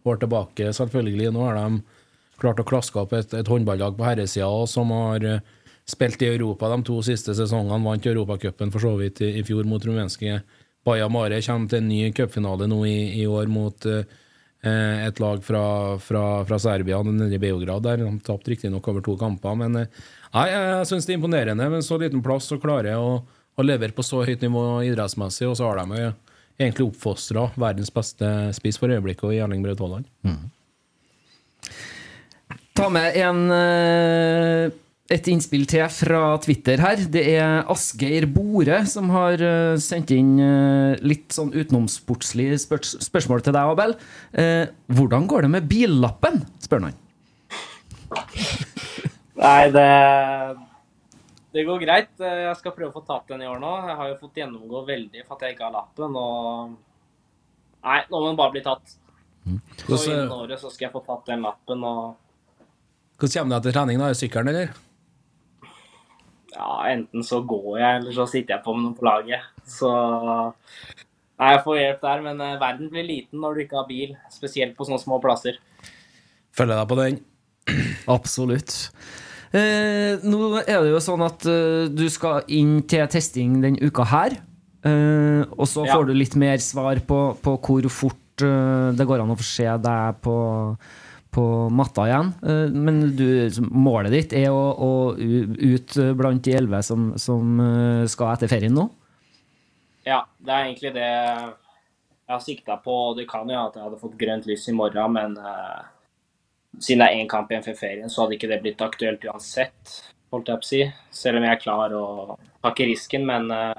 år 0.07 0.21
tilbake. 0.21 0.69
Selvfølgelig, 0.77 1.31
nå 1.35 1.43
har 1.43 1.57
de 1.59 1.81
klart 2.39 2.61
å 2.61 2.67
klaske 2.67 3.01
opp 3.01 3.15
et, 3.17 3.33
et 3.35 3.51
håndballag 3.51 3.97
på 3.97 4.07
herresida 4.07 4.47
som 4.69 4.93
har 4.95 5.25
eh, 5.87 5.91
spilt 5.91 6.21
i 6.21 6.27
Europa 6.35 6.69
de 6.69 6.83
to 6.83 7.01
siste 7.03 7.35
sesongene. 7.35 7.83
Vant 7.83 8.05
Europacupen 8.05 8.71
for 8.71 8.79
så 8.79 8.95
vidt 8.99 9.21
i, 9.21 9.39
i 9.39 9.43
fjor 9.43 9.63
mot 9.63 9.83
rumenske 9.83 10.41
Baja 10.85 11.09
Mare. 11.09 11.41
Kommer 11.41 11.69
til 11.69 11.81
en 11.81 11.87
ny 11.89 12.11
cupfinale 12.13 12.67
nå 12.67 12.85
i, 12.85 13.21
i 13.21 13.27
år 13.27 13.47
mot 13.47 13.85
eh, 13.85 14.03
et 15.07 15.19
lag 15.19 15.43
fra, 15.43 15.97
fra, 15.99 16.43
fra 16.45 16.59
Serbia, 16.59 17.01
nede 17.03 17.35
i 17.35 17.39
Beograd. 17.39 17.83
der 17.83 17.97
De 17.97 18.19
tapte 18.19 18.51
riktignok 18.51 18.87
over 18.87 19.01
to 19.01 19.17
kamper. 19.17 19.55
Men 19.55 19.75
uh, 19.75 20.05
nei, 20.33 20.47
jeg 20.51 20.87
syns 20.89 21.07
det 21.07 21.13
er 21.13 21.19
imponerende 21.21 21.69
med 21.71 21.85
så 21.85 21.97
liten 22.01 22.23
plass 22.25 22.49
så 22.51 22.59
klarer 22.59 22.91
jeg 22.91 22.99
å, 22.99 23.19
å 23.55 23.65
levere 23.65 23.95
på 23.95 24.03
så 24.03 24.25
høyt 24.27 24.43
nivå 24.43 24.83
idrettsmessig. 24.89 25.47
Og 25.47 25.55
så 25.59 25.69
har 25.69 25.83
de 25.83 26.11
egentlig 26.57 26.89
oppfostra 26.89 27.49
verdens 27.55 27.93
beste 27.93 28.27
spiss 28.57 28.79
for 28.81 28.91
øyeblikket 28.91 29.35
i 29.35 29.41
Erling 29.45 29.63
Braut 29.63 29.81
Haaland. 29.83 30.09
Ta 32.77 32.89
med 32.93 33.15
en, 33.17 33.39
eh, 33.51 34.71
et 35.13 35.27
innspill 35.31 35.63
til 35.69 35.87
fra 35.93 36.21
Twitter 36.43 36.81
her. 36.83 37.01
Det 37.11 37.23
er 37.37 37.67
Asgeir 37.71 38.27
Bore 38.31 38.81
som 38.89 39.11
har 39.15 39.39
eh, 39.39 39.79
sendt 39.79 40.11
inn 40.15 40.33
eh, 40.43 40.99
litt 40.99 41.31
sånn 41.35 41.53
utenomsportslig 41.55 42.49
spør 42.59 42.83
spørsmål 42.83 43.45
til 43.45 43.55
deg, 43.55 43.71
Abel. 43.71 43.95
Eh, 44.35 44.65
hvordan 44.91 45.29
går 45.31 45.47
det 45.47 45.51
med 45.55 45.69
billappen? 45.71 46.41
spør 46.63 46.89
han. 46.89 46.97
Nei, 49.37 49.63
det, 49.71 49.87
det 51.55 51.65
går 51.67 51.81
greit. 51.85 52.13
Jeg 52.19 52.59
skal 52.59 52.75
prøve 52.75 52.91
å 52.91 52.97
få 52.97 53.05
tatt 53.07 53.31
den 53.31 53.45
i 53.45 53.49
år 53.49 53.61
nå. 53.63 53.73
Jeg 53.87 53.99
har 54.01 54.11
jo 54.11 54.19
fått 54.19 54.39
gjennomgå 54.41 54.83
veldig 54.87 55.23
for 55.23 55.37
at 55.37 55.47
jeg 55.47 55.55
ikke 55.55 55.69
har 55.69 55.75
lappen. 55.77 56.19
og 56.19 56.75
Nei, 57.87 57.99
nå 58.09 58.19
må 58.19 58.25
den 58.27 58.39
bare 58.39 58.55
bli 58.57 58.65
tatt. 58.65 58.97
Så 59.87 60.01
innen 60.09 60.33
året 60.35 60.59
så 60.59 60.71
skal 60.73 60.89
jeg 60.89 60.95
få 60.97 61.05
tatt 61.05 61.29
den 61.29 61.45
lappen. 61.47 61.85
og 61.87 62.17
hvordan 63.17 63.33
kommer 63.33 63.49
du 63.49 63.55
deg 63.55 63.63
til 63.65 63.73
trening? 63.73 63.97
da? 63.97 64.11
Er 64.11 64.17
sykkelen, 64.17 64.49
eller? 64.51 64.75
Ja, 66.57 66.71
Enten 66.91 67.23
så 67.25 67.39
går 67.45 67.77
jeg, 67.79 67.99
eller 68.01 68.15
så 68.17 68.25
sitter 68.29 68.55
jeg 68.57 68.65
på 68.65 68.73
med 68.75 68.87
noen 68.87 68.97
på 68.97 69.05
laget. 69.07 69.45
Så 69.69 69.91
Nei, 71.37 71.51
jeg 71.53 71.61
får 71.67 71.77
hjelp 71.77 72.01
der, 72.01 72.21
men 72.25 72.39
eh, 72.41 72.55
verden 72.57 72.87
blir 72.89 73.05
liten 73.05 73.43
når 73.43 73.53
du 73.53 73.59
ikke 73.61 73.77
har 73.77 73.85
bil. 73.89 74.15
Spesielt 74.33 74.73
på 74.77 74.87
sånne 74.87 74.97
små 75.03 75.19
plasser. 75.21 75.59
Følger 76.57 76.79
deg 76.79 76.87
på 76.89 76.97
den. 76.97 77.19
Absolutt. 78.17 78.73
Eh, 79.53 80.17
nå 80.25 80.39
er 80.63 80.81
det 80.81 80.95
jo 80.95 81.01
sånn 81.03 81.21
at 81.27 81.45
eh, 81.45 81.85
du 81.93 82.07
skal 82.11 82.41
inn 82.49 82.79
til 82.89 83.05
testing 83.13 83.59
den 83.61 83.77
uka 83.85 84.07
her. 84.09 84.39
Eh, 84.81 85.43
og 85.53 85.67
så 85.69 85.85
Ja. 85.85 85.93
får 85.93 86.09
du 86.09 86.15
litt 86.17 86.33
mer 86.41 86.57
svar 86.63 87.03
på, 87.05 87.19
på 87.43 87.53
hvor 87.67 87.89
fort 87.93 88.41
eh, 88.45 88.89
det 88.97 89.05
går 89.05 89.21
an 89.21 89.35
å 89.35 89.37
få 89.37 89.45
se 89.45 89.69
deg 89.85 90.17
på, 90.25 90.35
på 91.33 91.43
matta 91.73 92.07
igjen. 92.07 92.31
Eh, 92.43 92.67
Men 92.73 93.01
du, 93.17 93.27
målet 93.71 94.13
ditt 94.13 94.35
er 94.37 94.49
å, 94.53 94.63
å 94.73 94.91
ut 95.17 95.97
blant 96.17 96.43
de 96.43 96.55
elleve 96.57 96.81
som, 96.85 97.11
som 97.19 97.59
eh, 97.63 98.07
skal 98.11 98.35
etter 98.35 98.51
ferien 98.51 98.75
nå? 98.75 98.87
Ja, 100.07 100.23
det 100.39 100.53
er 100.53 100.67
egentlig 100.69 100.93
det 100.95 101.07
jeg 102.27 102.35
har 102.35 102.43
sikta 102.43 102.77
på. 102.83 102.95
Det 103.17 103.27
kan 103.29 103.49
jo 103.51 103.59
at 103.59 103.75
jeg 103.75 103.85
hadde 103.85 103.99
fått 104.01 104.17
grønt 104.19 104.47
lys 104.47 104.67
i 104.67 104.75
morgen, 104.75 105.15
men 105.15 105.35
uh, 105.39 105.83
siden 106.79 107.03
det 107.03 107.07
er 107.07 107.21
én 107.21 107.29
kamp 107.31 107.51
igjen 107.51 107.63
før 107.65 107.77
ferien, 107.79 108.11
så 108.11 108.23
hadde 108.23 108.35
ikke 108.37 108.49
det 108.51 108.61
blitt 108.63 108.83
aktuelt 108.83 109.23
uansett, 109.27 109.93
holdt 110.31 110.51
jeg 110.51 110.61
på 110.61 110.67
å 110.67 110.69
si. 110.69 110.81
Selv 111.15 111.39
om 111.39 111.47
jeg 111.47 111.55
er 111.55 111.61
klar 111.63 111.95
og 111.95 112.35
tar 112.63 112.75
risken, 112.83 113.27
men 113.27 113.47
uh, 113.51 113.75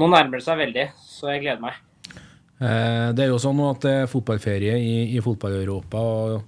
nå 0.00 0.08
nærmer 0.08 0.40
det 0.40 0.46
seg 0.46 0.60
veldig, 0.60 0.86
så 1.04 1.34
jeg 1.34 1.44
gleder 1.44 1.64
meg. 1.64 1.80
Eh, 2.58 3.08
Det 3.14 3.24
er 3.24 3.30
jo 3.30 3.38
sånn 3.42 3.60
at 3.68 3.82
det 3.84 3.94
er 4.02 4.10
fotballferie 4.10 4.78
i, 4.78 4.94
i 5.16 5.22
fotball-Europa. 5.22 5.98
og 5.98 6.42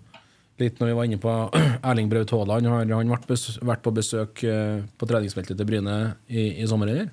Litt 0.61 0.81
når 0.81 0.91
vi 0.91 0.97
var 0.99 1.09
inne 1.09 1.21
på 1.23 1.35
Erling 1.89 2.11
Braut 2.11 2.35
Haaland, 2.35 2.67
har 2.69 2.85
han 2.85 3.15
vært, 3.15 3.31
vært 3.65 3.85
på 3.87 3.95
besøk 3.97 4.45
eh, 4.45 4.83
på 4.99 5.09
treningsfeltet 5.09 5.57
til 5.57 5.69
Bryne 5.69 5.97
i, 6.29 6.61
i 6.61 6.69
sommer, 6.69 6.91
eller? 6.93 7.09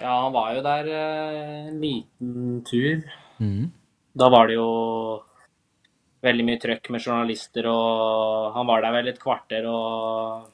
Ja, 0.00 0.12
han 0.26 0.34
var 0.34 0.50
jo 0.56 0.64
der 0.64 0.90
eh, 0.92 1.68
en 1.70 1.78
liten 1.80 2.60
tur. 2.66 3.06
Mm. 3.38 3.70
Da 4.16 4.28
var 4.32 4.48
det 4.48 4.58
jo 4.58 4.68
veldig 6.26 6.44
mye 6.48 6.60
trøkk 6.60 6.90
med 6.90 7.04
journalister, 7.04 7.68
og 7.70 8.52
han 8.56 8.66
var 8.68 8.82
der 8.82 8.94
vel 8.96 9.10
et 9.12 9.20
kvarter 9.22 9.68
og 9.70 10.48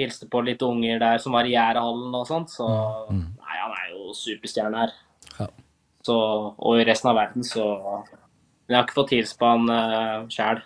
hilste 0.00 0.28
på 0.32 0.40
litt 0.46 0.62
unger 0.64 1.00
der 1.02 1.20
som 1.20 1.34
var 1.36 1.44
i 1.44 1.52
Gjærehallen 1.52 2.14
og 2.16 2.24
sånt, 2.28 2.52
så 2.54 2.66
nei, 3.12 3.39
han 3.62 3.76
er 3.76 3.92
jo 3.92 4.16
superstjerne 4.16 4.82
her. 4.84 4.96
Ja. 5.36 5.46
Så, 6.06 6.16
og 6.16 6.80
i 6.80 6.86
resten 6.88 7.10
av 7.12 7.18
verden, 7.20 7.44
så 7.44 7.64
Men 8.00 8.74
jeg 8.74 8.78
har 8.78 8.86
ikke 8.86 9.00
fått 9.02 9.14
hilse 9.16 9.36
på 9.36 9.48
han 9.50 9.68
uh, 9.68 10.28
sjæl. 10.32 10.62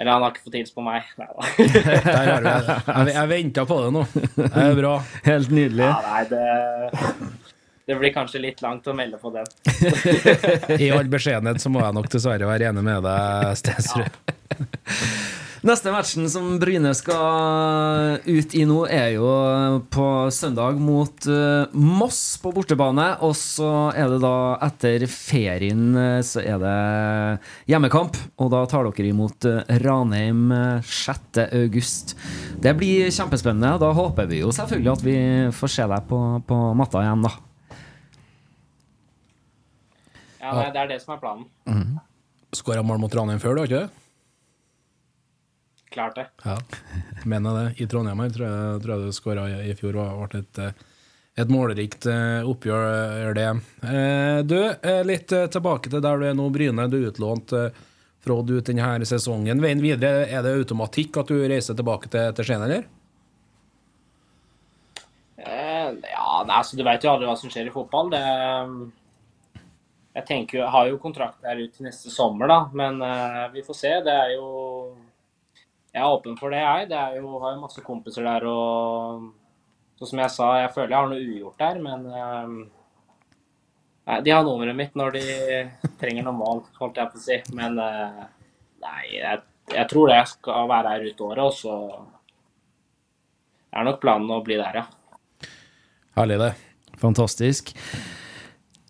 Eller 0.00 0.14
han 0.14 0.24
har 0.24 0.32
ikke 0.32 0.46
fått 0.46 0.56
hilse 0.56 0.76
på 0.76 0.84
meg. 0.84 1.08
Nei 1.20 1.28
da. 1.28 1.48
Der 2.06 2.30
har 2.30 2.40
vi 2.40 2.46
det. 2.46 2.76
Jeg, 2.88 3.14
jeg 3.16 3.30
venta 3.34 3.64
på 3.68 3.80
det 3.82 3.90
nå. 3.96 4.04
Det 4.38 4.50
er 4.64 4.78
bra. 4.78 4.94
Helt 5.26 5.52
nydelig. 5.52 5.88
Ja, 5.90 5.98
nei, 6.06 6.22
det, 6.30 7.50
det 7.90 7.98
blir 8.00 8.14
kanskje 8.14 8.40
litt 8.46 8.62
langt 8.64 8.88
å 8.88 8.94
melde 8.96 9.20
på 9.20 9.32
den. 9.34 9.48
I 10.86 10.88
all 10.96 11.10
beskjedenhet 11.12 11.60
så 11.60 11.72
må 11.72 11.82
jeg 11.84 11.96
nok 11.98 12.08
dessverre 12.12 12.48
være 12.48 12.70
enig 12.70 12.86
med 12.86 13.04
deg, 13.08 13.52
Stensrud. 13.60 14.20
Neste 15.60 15.90
matchen 15.92 16.24
som 16.32 16.54
Bryne 16.56 16.94
skal 16.96 18.22
ut 18.24 18.54
i 18.56 18.62
nå, 18.64 18.78
er 18.88 19.10
jo 19.18 19.28
på 19.92 20.04
søndag 20.32 20.78
mot 20.80 21.26
eh, 21.28 21.74
Moss 21.76 22.38
på 22.40 22.48
bortebane. 22.56 23.10
Og 23.26 23.34
så 23.36 23.68
er 23.92 24.08
det 24.08 24.22
da 24.22 24.32
etter 24.64 25.04
ferien 25.12 25.90
eh, 26.00 26.22
så 26.24 26.40
er 26.40 26.56
det 26.62 26.72
hjemmekamp. 27.68 28.16
Og 28.40 28.48
da 28.56 28.62
tar 28.72 28.88
dere 28.88 29.12
imot 29.12 29.44
eh, 29.50 29.76
Ranheim 29.84 30.48
eh, 30.56 30.88
6. 30.88 31.42
august. 31.60 32.16
Det 32.56 32.72
blir 32.80 33.12
kjempespennende. 33.12 33.76
Da 33.84 33.92
håper 34.00 34.32
vi 34.32 34.40
jo 34.40 34.56
selvfølgelig 34.56 34.94
at 34.96 35.06
vi 35.10 35.18
får 35.60 35.76
se 35.76 35.88
deg 35.92 36.08
på, 36.08 36.24
på 36.48 36.64
matta 36.80 37.04
igjen, 37.04 37.28
da. 37.28 37.36
Ja, 40.40 40.70
det 40.72 40.86
er 40.86 40.94
det 40.96 41.02
som 41.04 41.18
er 41.18 41.20
planen. 41.20 41.98
Skåra 42.56 42.80
mål 42.80 43.04
mot 43.04 43.12
Ranheim 43.12 43.44
før, 43.44 43.60
du 43.60 43.66
har 43.66 43.68
ikke 43.68 43.84
det? 43.84 44.06
Klart 45.90 46.14
det. 46.20 46.26
Ja, 46.44 46.54
mener 47.26 47.56
det. 47.58 47.82
I 47.82 47.86
Trondheim 47.90 48.20
her 48.22 48.30
tror 48.30 48.46
jeg, 48.46 48.80
tror 48.84 48.92
jeg 48.94 49.06
du 49.10 49.16
skåra 49.16 49.46
i, 49.50 49.56
i 49.72 49.74
fjor. 49.74 49.96
og 49.98 50.28
ble 50.30 50.42
et, 50.44 50.60
eh, 50.62 50.84
et 51.42 51.50
målrikt 51.50 52.06
eh, 52.06 52.46
oppgjør, 52.46 53.34
det. 53.34 53.48
Eh, 53.90 54.42
Du, 54.46 54.58
eh, 54.70 55.00
litt 55.08 55.32
eh, 55.34 55.48
tilbake 55.50 55.90
til 55.90 56.02
der 56.04 56.20
du 56.22 56.28
er 56.28 56.36
nå, 56.38 56.46
Bryne. 56.54 56.86
Du 56.92 57.00
er 57.00 57.08
utlånt 57.10 57.52
eh, 57.58 57.74
fra 58.22 58.38
du 58.46 58.54
denne 58.60 59.08
sesongen. 59.08 59.62
Veien 59.64 59.82
videre, 59.82 60.28
er 60.30 60.46
det 60.46 60.54
automatikk 60.60 61.18
at 61.24 61.34
du 61.34 61.42
reiser 61.50 61.74
tilbake 61.74 62.10
til, 62.12 62.30
til 62.38 62.46
Skien, 62.46 62.62
eller? 62.68 62.86
Eh, 65.40 65.90
ja, 65.90 66.30
nei, 66.46 66.54
altså, 66.60 66.76
du 66.78 66.84
vet 66.86 67.02
jo 67.02 67.10
aldri 67.16 67.26
hva 67.26 67.36
som 67.40 67.50
skjer 67.50 67.66
i 67.70 67.74
fotball. 67.74 68.12
Det, 68.14 68.24
jeg 70.20 70.26
tenker 70.28 70.58
jeg 70.62 70.70
har 70.74 70.88
jo 70.90 70.98
kontrakt 71.02 71.42
der 71.42 71.60
ut 71.64 71.74
til 71.74 71.86
neste 71.86 72.10
sommer, 72.14 72.50
da, 72.50 72.60
men 72.76 73.00
eh, 73.02 73.46
vi 73.54 73.66
får 73.66 73.78
se. 73.78 73.92
Det 74.06 74.14
er 74.14 74.34
jo 74.36 74.50
Jeg 75.90 76.02
er 76.02 76.14
åpen 76.14 76.36
for 76.38 76.54
det, 76.54 76.60
jeg. 76.62 76.88
Det 76.90 76.98
er 76.98 77.16
jo, 77.18 77.38
har 77.42 77.56
jo 77.56 77.62
masse 77.64 77.82
kompiser 77.84 78.26
der 78.26 78.46
og 78.50 79.30
Sånn 80.00 80.14
som 80.14 80.20
jeg 80.22 80.32
sa, 80.32 80.46
jeg 80.56 80.70
føler 80.72 80.94
jeg 80.94 80.96
har 80.96 81.08
noe 81.10 81.24
ugjort 81.28 81.58
der, 81.60 81.80
men 81.84 82.06
eh, 82.08 82.52
Nei, 84.08 84.16
de 84.24 84.32
har 84.32 84.46
nummeret 84.46 84.74
mitt 84.78 84.94
når 84.96 85.18
de 85.18 85.24
trenger 86.00 86.24
noe 86.24 86.38
mål, 86.38 86.62
holdt 86.80 86.96
jeg 86.98 87.10
på 87.12 87.20
å 87.20 87.22
si. 87.22 87.36
Men 87.54 87.76
eh, 87.78 88.22
nei, 88.82 89.02
jeg, 89.12 89.42
jeg 89.74 89.90
tror 89.90 90.08
det 90.08 90.16
jeg 90.16 90.30
skal 90.32 90.70
være 90.70 90.94
her 90.94 91.04
ut 91.04 91.20
året, 91.28 91.42
og 91.44 91.52
så 91.58 91.76
er 93.76 93.86
nok 93.86 94.00
planen 94.02 94.32
å 94.34 94.40
bli 94.46 94.56
der, 94.58 94.80
ja. 94.80 95.50
Herlig, 96.16 96.40
det. 96.42 96.50
Fantastisk. 97.00 97.74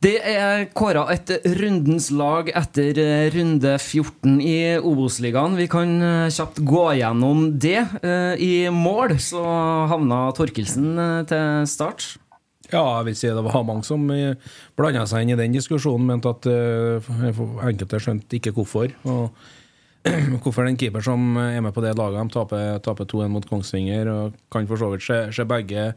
Det 0.00 0.14
er 0.24 0.62
kåra 0.72 1.02
et 1.12 1.28
rundens 1.58 2.06
lag 2.16 2.48
etter 2.56 2.96
eh, 3.02 3.26
runde 3.34 3.74
14 3.74 4.38
i 4.40 4.54
Obos-ligaen. 4.78 5.58
Vi 5.60 5.66
kan 5.68 5.90
eh, 6.00 6.30
kjapt 6.32 6.62
gå 6.64 6.84
gjennom 6.96 7.42
det. 7.60 7.82
Eh, 8.00 8.40
I 8.40 8.52
mål 8.72 9.18
så 9.20 9.42
havna 9.90 10.22
Torkelsen 10.38 10.94
til 11.28 11.66
start. 11.68 12.06
Ja, 12.70 12.80
jeg 12.80 13.10
vil 13.10 13.18
si 13.18 13.28
det 13.28 13.44
var 13.44 13.66
mange 13.66 13.84
som 13.84 14.06
blanda 14.78 15.02
seg 15.10 15.26
inn 15.26 15.34
i 15.34 15.36
den 15.36 15.58
diskusjonen, 15.58 16.06
mente 16.08 16.32
at 16.32 16.48
enkelte 16.48 18.00
skjønte 18.00 18.38
ikke 18.38 18.54
hvorfor. 18.56 18.94
Og 19.04 19.34
hvorfor 20.46 20.64
den 20.64 20.80
keeper 20.80 21.04
som 21.04 21.34
er 21.42 21.60
med 21.60 21.76
på 21.76 21.84
det 21.84 21.92
laget, 21.98 22.22
de 22.22 22.38
taper, 22.38 22.80
taper 22.86 23.10
2-1 23.10 23.34
mot 23.36 23.50
Kongsvinger, 23.52 24.08
og 24.14 24.40
kan 24.54 24.70
for 24.70 24.80
så 24.80 24.94
vidt 24.94 25.04
se 25.36 25.48
begge, 25.50 25.90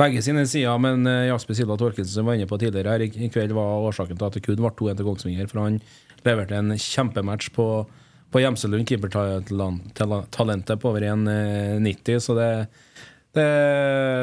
begge 0.00 0.22
sine 0.24 0.46
sider. 0.50 0.78
Men 0.82 1.06
eh, 1.10 1.28
Jasper 1.30 1.58
Silva 1.58 1.76
Torkelsen, 1.80 2.12
som 2.14 2.28
var 2.28 2.38
inne 2.38 2.48
på 2.50 2.58
tidligere 2.60 2.94
her 2.94 3.04
i, 3.06 3.30
kveld, 3.32 3.54
var 3.56 3.86
årsaken 3.90 4.18
til 4.18 4.28
at 4.28 4.38
det 4.38 4.44
kun 4.46 4.60
ble 4.60 4.72
2-1 4.72 5.00
til 5.00 5.08
Kongsvinger. 5.08 5.50
For 5.50 5.64
han 5.64 5.80
leverte 6.24 6.58
en 6.58 6.74
kjempematch 6.78 7.50
på, 7.56 7.68
på 8.34 8.42
Gjemselund, 8.44 8.86
keepertalentet 8.88 10.82
på 10.82 10.92
over 10.92 11.08
1,90. 11.14 12.22
Så 12.24 12.38
det, 12.38 12.50
det, 13.34 13.48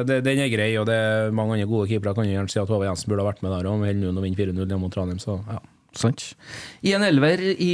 det, 0.08 0.22
den 0.28 0.46
er 0.46 0.54
grei, 0.54 0.72
og 0.80 0.88
det 0.90 0.98
er 0.98 1.36
mange 1.36 1.58
andre 1.58 1.70
gode 1.70 1.90
keepere. 1.92 2.16
Kan 2.18 2.30
jo 2.30 2.38
gjerne 2.38 2.54
si 2.54 2.62
at 2.62 2.72
Håvard 2.72 2.92
Jensen 2.92 3.12
burde 3.12 3.26
ha 3.26 3.32
vært 3.32 3.46
med 3.46 3.56
der 3.56 3.70
òg, 3.70 3.84
med 3.84 4.10
å 4.12 4.26
vinne 4.26 4.40
4-0 4.66 4.82
mot 4.82 4.98
Ranheim. 4.98 5.22
Så 5.22 5.42
ja. 5.48 5.62
Sant. 5.92 6.24
I 6.88 6.94
en 6.96 7.04
elver 7.04 7.42
i 7.44 7.74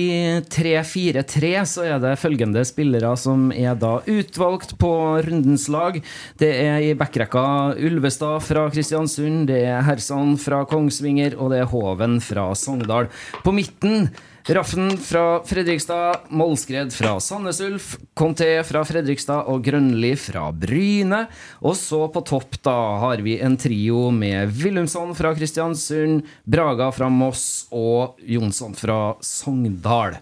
3-4-3 0.50 1.52
så 1.70 1.84
er 1.86 2.00
det 2.02 2.16
følgende 2.18 2.64
spillere 2.66 3.12
som 3.20 3.52
er 3.54 3.78
da 3.78 4.00
utvalgt 4.10 4.74
på 4.82 4.92
rundens 5.22 5.68
lag. 5.70 6.00
Det 6.42 6.50
er 6.50 6.82
i 6.82 6.96
backrekka 6.98 7.76
Ulvestad 7.78 8.42
fra 8.48 8.66
Kristiansund, 8.74 9.46
det 9.52 9.62
er 9.70 9.86
Hersan 9.86 10.34
fra 10.42 10.64
Kongsvinger, 10.66 11.38
og 11.38 11.54
det 11.54 11.62
er 11.62 11.70
Hoven 11.70 12.18
fra 12.26 12.50
Sogndal. 12.58 13.12
På 13.46 13.54
midten 13.54 14.10
Raffen 14.50 14.98
fra 14.98 15.44
Fredrikstad, 15.44 16.16
Målskred 16.30 16.94
fra 16.94 17.20
Sandnes 17.20 17.60
Ulf, 17.62 17.98
Conté 18.16 18.64
fra 18.64 18.86
Fredrikstad 18.88 19.50
og 19.52 19.66
Grønli 19.66 20.14
fra 20.16 20.46
Bryne. 20.56 21.26
Og 21.60 21.76
så 21.76 22.00
på 22.08 22.22
topp 22.24 22.56
da 22.64 22.76
har 23.02 23.20
vi 23.26 23.34
en 23.44 23.58
trio 23.60 24.06
med 24.16 24.54
Willumsson 24.56 25.12
fra 25.20 25.34
Kristiansund, 25.36 26.24
Braga 26.48 26.88
fra 26.96 27.10
Moss 27.12 27.68
og 27.76 28.22
Jonsson 28.24 28.78
fra 28.80 29.18
Sogndal. 29.20 30.16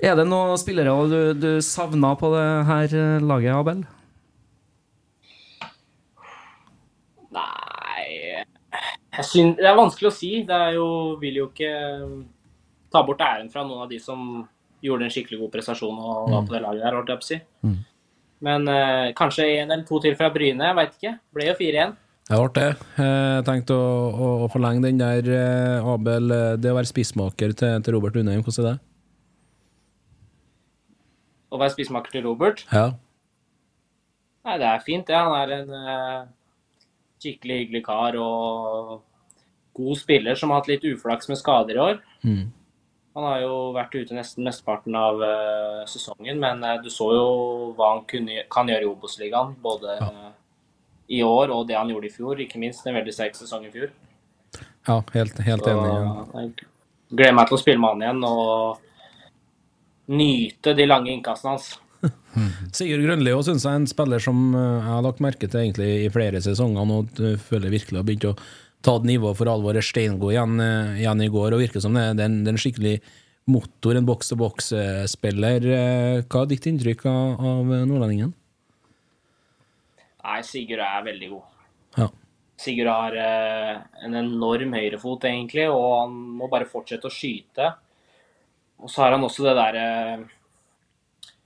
Er 0.00 0.16
det 0.16 0.24
noen 0.24 0.56
spillere 0.56 0.94
du, 1.12 1.18
du 1.36 1.50
savna 1.60 2.14
på 2.16 2.32
det 2.32 2.48
her 2.70 2.96
laget, 3.20 3.58
Abel? 3.58 3.84
Nei 7.28 8.40
jeg 9.18 9.28
synes, 9.28 9.60
Det 9.60 9.68
er 9.68 9.76
vanskelig 9.76 10.08
å 10.08 10.16
si. 10.16 10.32
Det 10.48 10.62
er 10.70 10.78
jo, 10.78 10.88
vil 11.20 11.42
jo 11.42 11.50
ikke 11.52 11.74
ta 12.94 13.02
bort 13.06 13.24
æren 13.24 13.50
fra 13.52 13.64
noen 13.66 13.84
av 13.84 13.90
de 13.90 13.98
som 14.02 14.44
gjorde 14.84 15.08
en 15.08 15.12
skikkelig 15.12 15.40
god 15.40 15.52
prestasjon 15.54 15.98
og 15.98 16.30
var 16.30 16.46
på 16.46 16.54
det 16.54 16.62
laget 16.62 16.84
der, 16.84 16.96
holdt 16.98 17.12
jeg 17.12 17.20
på 17.20 17.26
å 17.26 17.30
si. 17.30 17.38
Mm. 17.64 17.76
Men 18.44 18.70
eh, 18.70 19.10
kanskje 19.16 19.46
en 19.58 19.70
eller 19.70 19.84
to 19.88 20.00
til 20.04 20.16
fra 20.18 20.30
Bryne, 20.32 20.70
jeg 20.70 20.78
veit 20.78 20.96
ikke. 20.98 21.14
Ble 21.34 21.46
jo 21.48 21.54
4-1. 21.60 21.94
Det 22.24 22.40
ble 22.40 22.50
det. 22.56 22.68
Jeg 22.96 23.44
tenkte 23.44 23.76
å, 23.76 23.88
å, 24.08 24.28
å 24.44 24.50
forlenge 24.52 24.84
den 24.86 25.00
der, 25.00 25.28
eh, 25.28 25.92
Abel. 25.94 26.34
Det 26.60 26.72
å 26.72 26.76
være 26.78 26.90
spissmaker 26.90 27.56
til, 27.56 27.80
til 27.84 27.96
Robert 27.96 28.16
Lundheim, 28.16 28.44
hvordan 28.44 28.64
er 28.64 28.70
det? 28.74 28.90
Å 31.54 31.60
være 31.60 31.74
spissmaker 31.76 32.16
til 32.16 32.24
Robert. 32.26 32.64
Ja. 32.72 32.88
Nei, 34.44 34.58
det 34.60 34.68
er 34.68 34.84
fint, 34.84 35.06
det. 35.08 35.16
Han 35.16 35.36
er 35.38 35.52
en 35.54 35.70
uh, 35.72 36.24
skikkelig 37.22 37.60
hyggelig 37.62 37.84
kar 37.86 38.18
og 38.20 38.98
god 39.74 40.00
spiller 40.00 40.38
som 40.38 40.52
har 40.52 40.60
hatt 40.60 40.70
litt 40.70 40.84
uflaks 40.86 41.30
med 41.30 41.40
skader 41.40 41.78
i 41.78 41.82
år. 41.84 42.02
Mm. 42.26 42.44
Han 43.14 43.26
har 43.28 43.42
jo 43.44 43.56
vært 43.76 43.94
ute 43.94 44.16
nesten 44.16 44.42
mesteparten 44.46 44.96
av 44.98 45.20
uh, 45.22 45.82
sesongen, 45.86 46.40
men 46.42 46.64
uh, 46.66 46.80
du 46.82 46.88
så 46.90 47.12
jo 47.14 47.26
hva 47.78 47.92
han 47.92 48.02
kunne, 48.10 48.42
kan 48.50 48.70
gjøre 48.70 48.82
i 48.82 48.88
Obos-ligaen. 48.90 49.52
Både 49.62 49.94
eh, 50.02 50.32
i 51.14 51.20
år 51.22 51.52
og 51.54 51.68
det 51.68 51.76
han 51.78 51.92
gjorde 51.92 52.08
i 52.08 52.14
fjor. 52.14 52.40
Ikke 52.42 52.58
minst 52.58 52.86
en 52.86 52.96
veldig 52.98 53.14
sterk 53.14 53.38
sesong 53.38 53.68
i 53.68 53.70
fjor. 53.74 53.92
Ja, 54.88 54.98
helt, 55.14 55.38
helt 55.46 55.64
Så, 55.64 55.70
enig. 55.70 55.92
Ja. 55.94 56.42
Jeg 56.42 57.14
gleder 57.14 57.38
meg 57.38 57.48
til 57.48 57.58
å 57.58 57.62
spille 57.62 57.82
med 57.82 57.94
han 57.94 58.04
igjen 58.04 58.26
og 58.28 58.82
nyte 60.14 60.74
de 60.76 60.88
lange 60.88 61.14
innkastene 61.14 61.54
hans. 61.54 61.70
Sigurd 62.76 63.06
Grønli 63.06 63.32
òg 63.32 63.44
synes 63.46 63.64
jeg 63.64 63.72
er 63.72 63.80
en 63.80 63.88
spiller 63.88 64.20
som 64.22 64.42
eh, 64.52 64.74
jeg 64.74 64.90
har 64.90 65.06
lagt 65.06 65.22
merke 65.24 65.48
til 65.48 65.62
egentlig 65.62 65.90
i 66.02 66.10
flere 66.12 66.42
sesonger 66.44 66.90
nå. 66.90 67.00
Du 67.14 67.26
føler 67.40 67.72
virkelig 67.72 68.00
har 68.00 68.08
begynt 68.08 68.30
å 68.32 68.36
ta 68.84 68.98
nivået 69.00 69.38
for 69.38 69.50
alvor. 69.50 69.80
Steingod 69.82 70.34
igjen, 70.34 70.58
eh, 70.60 71.02
igjen 71.02 71.24
i 71.24 71.30
går, 71.32 71.54
og 71.56 71.62
virker 71.64 71.82
som 71.82 71.96
det, 71.96 72.10
det, 72.18 72.26
er 72.26 72.30
en, 72.30 72.40
det 72.44 72.52
er 72.52 72.58
en 72.58 72.64
skikkelig 72.64 72.94
motor, 73.50 73.96
en 73.96 74.08
boks-til-boks-spiller. 74.08 75.68
Eh, 75.78 76.24
Hva 76.28 76.44
er 76.44 76.50
ditt 76.52 76.68
inntrykk 76.70 77.06
av, 77.10 77.40
av 77.40 77.72
nordlendingen? 77.88 78.34
Nei, 80.24 80.40
Sigurd 80.46 80.80
er 80.84 81.08
veldig 81.08 81.32
god. 81.34 81.48
Ja. 81.98 82.08
Sigurd 82.64 82.88
har 82.88 83.16
eh, 83.20 83.72
en 84.06 84.16
enorm 84.20 84.76
høyrefot, 84.76 85.26
egentlig, 85.28 85.66
og 85.68 85.88
han 86.04 86.14
må 86.38 86.48
bare 86.52 86.68
fortsette 86.68 87.10
å 87.10 87.12
skyte. 87.12 87.72
Og 88.80 88.90
så 88.90 89.04
har 89.04 89.14
han 89.14 89.24
også 89.24 89.44
det 89.46 89.52
derre 89.54 89.84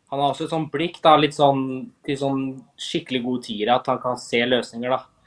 Han 0.09 0.22
har 0.22 0.30
også 0.30 0.47
et 0.47 0.53
sånt 0.55 0.70
blikk 0.72 0.97
da, 1.05 1.12
litt 1.20 1.36
sånn 1.36 1.61
til 2.07 2.16
sånn 2.16 2.39
skikkelig 2.80 3.20
god 3.26 3.43
tier, 3.45 3.70
at 3.74 3.91
han 3.91 4.01
kan 4.01 4.16
se 4.20 4.41
løsninger, 4.47 4.95
da. 4.95 5.17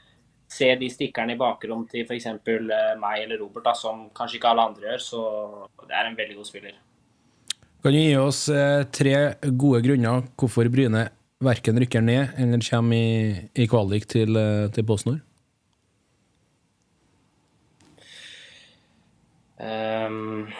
Se 0.52 0.68
de 0.76 0.88
stikkerne 0.92 1.32
i 1.32 1.40
bakrom 1.40 1.86
til 1.88 2.04
f.eks. 2.04 2.28
Eh, 2.28 2.94
meg 3.00 3.24
eller 3.24 3.40
Robert, 3.40 3.64
da, 3.64 3.72
som 3.78 4.08
kanskje 4.16 4.38
ikke 4.38 4.50
alle 4.52 4.66
andre 4.68 4.90
gjør. 4.90 5.04
Så 5.04 5.22
det 5.88 5.96
er 5.96 6.08
en 6.08 6.18
veldig 6.18 6.38
god 6.40 6.48
spiller. 6.48 6.78
Kan 7.82 7.94
du 7.94 7.98
gi 7.98 8.14
oss 8.20 8.44
eh, 8.52 8.84
tre 8.94 9.16
gode 9.58 9.82
grunner 9.86 10.26
hvorfor 10.38 10.68
Bryne 10.70 11.08
verken 11.42 11.80
rykker 11.82 12.04
ned 12.04 12.36
eller 12.38 12.62
kommer 12.62 12.94
i, 12.94 13.32
i 13.58 13.66
kvalik 13.66 14.06
til, 14.12 14.36
eh, 14.38 14.68
til 14.74 14.86
PostNord? 14.86 15.22
Um, 19.62 20.50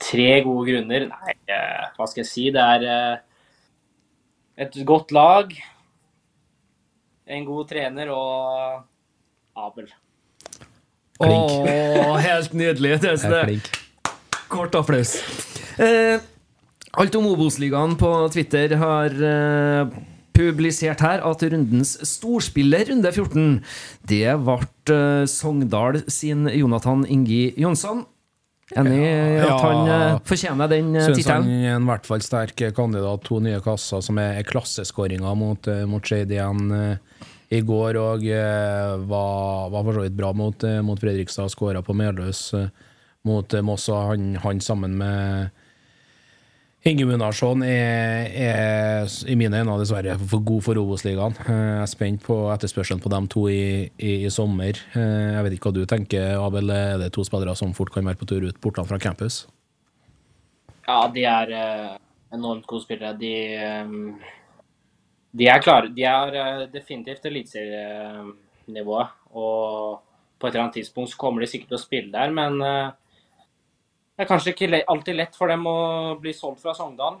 tre 0.00 0.28
gode 0.44 0.66
grunner? 0.72 1.06
Nei, 1.12 1.36
hva 1.96 2.08
skal 2.08 2.24
jeg 2.24 2.30
si? 2.30 2.50
Det 2.52 2.64
er 2.64 3.22
et 4.64 4.76
godt 4.88 5.12
lag, 5.12 5.52
en 7.26 7.44
god 7.48 7.68
trener 7.70 8.10
og 8.12 8.84
Abel. 9.56 9.88
Åh, 11.22 12.16
helt 12.20 12.54
nydelig. 12.56 12.96
Det. 13.02 13.18
flink. 13.22 13.68
Kort 14.50 14.74
applaus. 14.74 15.16
Eh, 15.80 16.20
alt 16.94 17.14
om 17.18 17.28
Obos-ligaen 17.32 17.94
på 17.98 18.10
Twitter 18.34 18.74
har 18.78 19.14
eh, 19.14 19.94
publisert 20.34 21.02
her 21.02 21.22
at 21.26 21.44
rundens 21.46 21.94
storspiller, 22.06 22.88
runde 22.90 23.12
14, 23.14 23.46
det 24.10 24.26
ble 24.42 24.58
eh, 24.94 25.24
Sogndal 25.30 26.02
sin 26.10 26.48
Jonathan 26.50 27.06
Ingi 27.06 27.54
Jonsson. 27.60 28.04
Enig 28.72 28.96
i 28.96 29.40
at 29.44 29.60
han 29.60 29.88
ja, 29.90 29.96
fortjener 30.24 30.70
den 30.72 30.94
tittelen? 30.94 31.18
Syns 31.18 31.28
han 31.28 31.48
er 31.52 31.74
en 31.74 31.88
hvert 31.88 32.06
fall 32.08 32.22
sterk 32.24 32.62
kandidat. 32.76 33.24
To 33.28 33.40
nye 33.44 33.60
kasser 33.64 34.00
som 34.04 34.18
er 34.22 34.38
er 34.40 34.46
klasseskåringer 34.48 35.36
mot, 35.36 35.68
eh, 35.68 35.84
mot 35.88 36.04
Shade 36.04 36.32
igjen 36.32 36.72
eh, 36.72 37.28
i 37.52 37.60
går. 37.60 37.98
Og 38.00 38.24
eh, 38.24 38.94
var, 39.10 39.68
var 39.74 39.84
for 39.84 39.98
så 39.98 40.06
vidt 40.06 40.16
bra 40.16 40.32
mot, 40.32 40.64
eh, 40.64 40.80
mot 40.80 41.00
Fredrikstad. 41.00 41.52
Skåra 41.52 41.84
på 41.84 41.96
Meløs 41.96 42.46
eh, 42.56 42.72
mot 43.28 43.54
eh, 43.54 43.64
Moss. 43.64 43.90
Og 43.92 44.00
han, 44.14 44.32
han 44.40 44.64
sammen 44.64 44.96
med 44.96 45.52
Inge 46.84 47.06
Munnarsson 47.08 47.62
er, 47.64 48.26
er 48.28 49.06
i 49.32 49.34
mine 49.40 49.56
øyne 49.56 49.78
dessverre 49.80 50.18
for 50.20 50.42
god 50.44 50.60
for 50.66 50.76
Obos-ligaen. 50.82 51.32
Eh, 51.40 51.48
Jeg 51.48 51.80
er 51.80 51.88
spent 51.88 52.20
på 52.26 52.36
etterspørselen 52.52 53.00
på 53.00 53.08
dem 53.08 53.24
to 53.32 53.46
i, 53.48 53.88
i, 53.96 54.10
i 54.26 54.30
sommer. 54.30 54.76
Eh, 54.92 55.30
Jeg 55.32 55.46
vet 55.46 55.54
ikke 55.56 55.70
hva 55.70 55.78
du 55.78 55.86
tenker, 55.88 56.34
Abel. 56.44 56.68
Er 56.74 56.98
det 57.00 57.08
to 57.16 57.24
spillere 57.24 57.54
som 57.56 57.72
fort 57.72 57.88
kan 57.94 58.04
være 58.04 58.20
på 58.20 58.28
tur 58.28 58.44
ut 58.44 58.60
bortene 58.60 58.84
fra 58.90 58.98
campus? 59.00 59.46
Ja, 60.84 60.98
de 61.08 61.24
er 61.24 61.54
eh, 61.56 61.94
enormt 62.36 62.66
gode 62.68 62.84
spillere. 62.84 63.14
De, 63.16 63.32
de 65.40 65.48
er 65.48 65.64
klare. 65.64 65.88
De 65.88 66.04
er 66.04 66.66
definitivt 66.74 67.24
eliteserienivået. 67.32 69.16
Og 69.32 70.04
på 70.36 70.46
et 70.46 70.52
eller 70.52 70.66
annet 70.66 70.82
tidspunkt 70.82 71.14
så 71.14 71.22
kommer 71.24 71.40
de 71.40 71.48
sikkert 71.48 71.72
til 71.72 71.80
å 71.80 71.86
spille 71.86 72.12
der, 72.12 72.28
men 72.36 72.60
det 74.14 74.24
er 74.24 74.30
kanskje 74.30 74.54
ikke 74.54 74.82
alltid 74.90 75.18
lett 75.18 75.38
for 75.38 75.50
dem 75.50 75.64
å 75.66 75.78
bli 76.22 76.34
solgt 76.36 76.62
fra 76.62 76.74
Sogndal. 76.76 77.18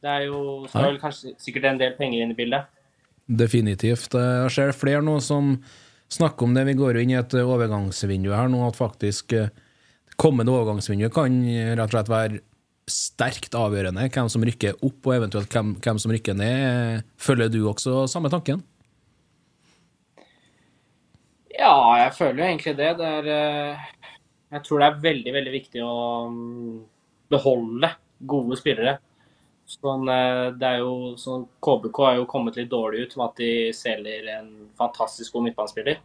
Det 0.00 0.08
er 0.08 0.28
jo 0.28 0.68
skal 0.70 0.92
vel 0.92 1.00
kanskje 1.02 1.34
sikkert 1.42 1.66
en 1.72 1.80
del 1.80 1.96
penger 1.98 2.22
inn 2.24 2.32
i 2.32 2.38
bildet. 2.38 2.70
Definitivt. 3.26 4.14
Jeg 4.14 4.52
ser 4.54 4.72
flere 4.74 5.02
nå 5.04 5.18
som 5.22 5.56
snakker 6.10 6.46
om 6.46 6.54
det. 6.54 6.64
Vi 6.70 6.78
går 6.78 7.02
inn 7.02 7.12
i 7.12 7.18
et 7.18 7.34
overgangsvindu 7.42 8.30
her 8.34 8.48
nå, 8.50 8.62
at 8.66 8.78
faktisk 8.78 9.34
eh, 9.36 9.50
kommende 10.20 10.54
overgangsvindu 10.54 11.10
kan 11.14 11.42
rett 11.78 11.84
og 11.84 11.94
slett 11.94 12.10
være 12.10 12.40
sterkt 12.90 13.54
avgjørende. 13.58 14.08
Hvem 14.10 14.30
som 14.32 14.46
rykker 14.46 14.80
opp, 14.80 14.98
og 15.06 15.14
eventuelt 15.14 15.52
hvem, 15.54 15.76
hvem 15.82 16.00
som 16.02 16.14
rykker 16.14 16.38
ned. 16.38 17.06
Følger 17.20 17.52
du 17.52 17.62
også 17.70 18.04
samme 18.10 18.32
tanken? 18.32 18.64
Ja, 21.60 21.74
jeg 22.00 22.14
føler 22.16 22.40
jo 22.40 22.48
egentlig 22.48 22.76
det. 22.78 22.90
Det 22.98 23.08
er 23.20 23.30
eh, 23.36 23.88
Jeg 24.50 24.64
tror 24.66 24.82
det 24.82 24.88
er 24.88 25.02
veldig, 25.04 25.32
veldig 25.36 25.52
viktig 25.54 25.82
å 25.86 25.94
mm, 26.30 26.76
beholde 27.30 27.92
gode 28.30 28.58
spillere. 28.58 28.96
Sånn, 29.70 30.08
eh, 30.10 30.46
det 30.58 30.66
er 30.66 30.80
jo, 30.82 31.14
sånn, 31.20 31.46
KBK 31.62 32.00
har 32.08 32.16
jo 32.18 32.28
kommet 32.30 32.58
litt 32.58 32.70
dårlig 32.72 33.06
ut 33.06 33.18
med 33.20 33.28
at 33.28 33.42
de 33.42 33.50
selger 33.76 34.30
en 34.34 34.48
fantastisk 34.78 35.36
god 35.36 35.46
midtbanespiller. 35.46 36.00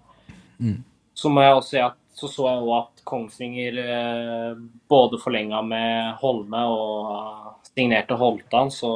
Mm. 0.62 0.84
Så 1.16 1.32
må 1.32 1.42
jeg 1.42 1.56
også 1.58 1.74
si 1.74 1.82
at 1.82 2.02
så 2.16 2.30
så 2.32 2.46
jeg 2.48 2.62
også 2.62 2.76
at 2.78 3.02
Kongsvinger 3.10 3.80
eh, 3.82 4.60
både 4.88 5.18
forlenga 5.20 5.60
med 5.68 6.14
Holme 6.22 6.62
og 6.72 7.72
signerte 7.74 8.16
Holtan, 8.16 8.72
så 8.72 8.92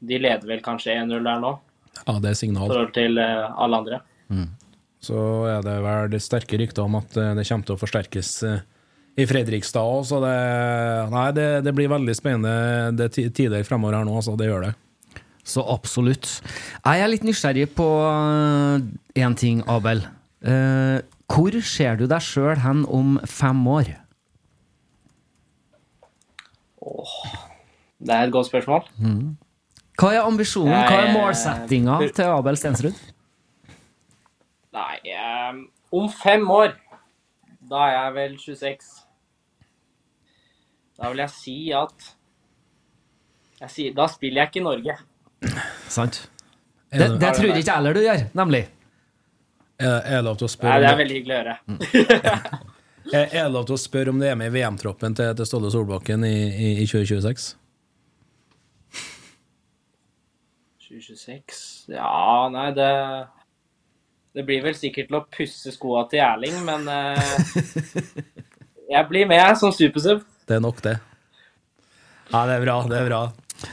de 0.00 0.20
leder 0.22 0.48
vel 0.48 0.62
kanskje 0.64 0.94
1-0 0.96 1.18
der 1.20 1.42
nå, 1.42 1.52
Ja, 2.06 2.14
det 2.20 2.30
er 2.30 2.36
i 2.36 2.38
signal. 2.38 2.70
forhold 2.70 2.94
til 2.96 3.20
eh, 3.20 3.60
alle 3.60 3.82
andre. 3.82 4.00
Så 5.02 5.16
er 5.50 5.60
det 5.62 5.76
vel 5.84 6.08
det 6.10 6.22
sterke 6.24 6.58
rykter 6.58 6.82
om 6.86 6.96
at 6.98 7.16
eh, 7.20 7.34
det 7.36 7.44
kommer 7.48 7.66
til 7.68 7.76
å 7.76 7.80
forsterkes 7.80 8.30
eh, 8.48 8.60
i 9.16 9.24
Fredrikstad 9.28 9.80
òg, 9.80 10.02
så 10.08 10.18
det, 10.20 10.32
nei, 11.12 11.26
det, 11.36 11.44
det 11.64 11.72
blir 11.76 11.88
veldig 11.88 12.14
spennende 12.18 12.90
det 12.98 13.10
tider 13.16 13.62
fremover 13.64 13.96
her 13.96 14.04
nå, 14.08 14.16
altså. 14.18 14.34
Det 14.36 14.48
gjør 14.50 14.66
det. 14.66 14.72
Så 15.46 15.62
absolutt. 15.72 16.26
Jeg 16.84 17.00
er 17.04 17.08
litt 17.12 17.24
nysgjerrig 17.24 17.68
på 17.78 17.86
én 19.16 19.36
ting, 19.38 19.62
Abel. 19.70 20.02
Eh, 20.44 20.98
hvor 21.32 21.56
ser 21.64 21.96
du 22.00 22.04
deg 22.10 22.20
sjøl 22.22 22.60
hen 22.64 22.82
om 22.92 23.16
fem 23.30 23.62
år? 23.72 23.88
Det 27.96 28.12
er 28.14 28.26
et 28.28 28.32
godt 28.34 28.50
spørsmål. 28.50 28.84
Hva 29.96 30.10
er 30.12 30.26
ambisjonen, 30.26 30.74
hva 30.76 30.92
er 30.92 31.06
Jeg- 31.06 31.14
målsettinga 31.16 31.98
til 32.14 32.24
Abel 32.36 32.56
Stensrud? 32.60 32.94
Nei, 34.76 35.00
um, 35.50 35.62
om 35.96 36.08
fem 36.12 36.44
år 36.52 36.74
Da 37.70 37.82
er 37.86 37.94
jeg 37.94 38.14
vel 38.16 38.38
26. 38.38 38.88
Da 40.96 41.10
vil 41.12 41.22
jeg 41.24 41.32
si 41.32 41.56
at 41.76 42.12
jeg 43.56 43.72
sier, 43.72 43.92
Da 43.96 44.06
spiller 44.12 44.42
jeg 44.42 44.52
ikke 44.52 44.60
i 44.60 44.66
Norge. 44.66 44.96
Sant? 45.88 46.26
Det, 46.92 47.08
det 47.20 47.30
tror 47.34 47.50
ikke 47.50 47.62
jeg 47.62 47.72
heller 47.72 47.96
du 47.96 48.02
gjør, 48.04 48.24
nemlig. 48.36 48.62
Er, 49.76 50.00
det 50.08 50.24
lov 50.24 50.36
til 50.40 50.46
å 50.46 50.48
spørre 50.48 50.72
Nei, 50.72 50.80
Det 50.84 50.88
er 50.88 50.98
veldig 51.00 51.16
hyggelig 51.18 51.34
å 51.34 51.38
høre. 51.40 51.56
er, 53.16 53.24
er 53.24 53.40
det 53.42 53.52
lov 53.52 53.66
til 53.68 53.76
å 53.76 53.80
spørre 53.80 54.12
om 54.12 54.20
du 54.20 54.26
er 54.28 54.36
med 54.38 54.52
i 54.52 54.54
VM-troppen 54.54 55.16
til, 55.18 55.32
til 55.36 55.48
Ståle 55.48 55.72
Solbakken 55.72 56.24
i, 56.24 56.36
i, 56.52 56.70
i 56.84 56.86
2026? 56.88 57.48
2026 60.86 61.64
Ja, 61.96 62.46
nei, 62.52 62.70
det 62.76 62.92
Det 64.36 64.44
blir 64.44 64.60
vel 64.60 64.74
sikkert 64.76 65.08
til 65.08 65.16
å 65.16 65.24
pusse 65.32 65.70
skoa 65.72 66.02
til 66.10 66.20
Erling, 66.20 66.58
men 66.66 66.82
eh, 66.92 67.36
jeg 68.92 69.08
blir 69.08 69.28
med 69.30 69.56
som 69.56 69.72
supersub. 69.72 70.20
Det 70.44 70.58
er 70.58 70.60
nok, 70.60 70.82
det. 70.84 70.98
Ja, 72.28 72.42
det 72.44 72.58
er 72.58 72.66
bra. 72.66 72.74
Det 72.90 72.98
er 72.98 73.08
bra. 73.08 73.22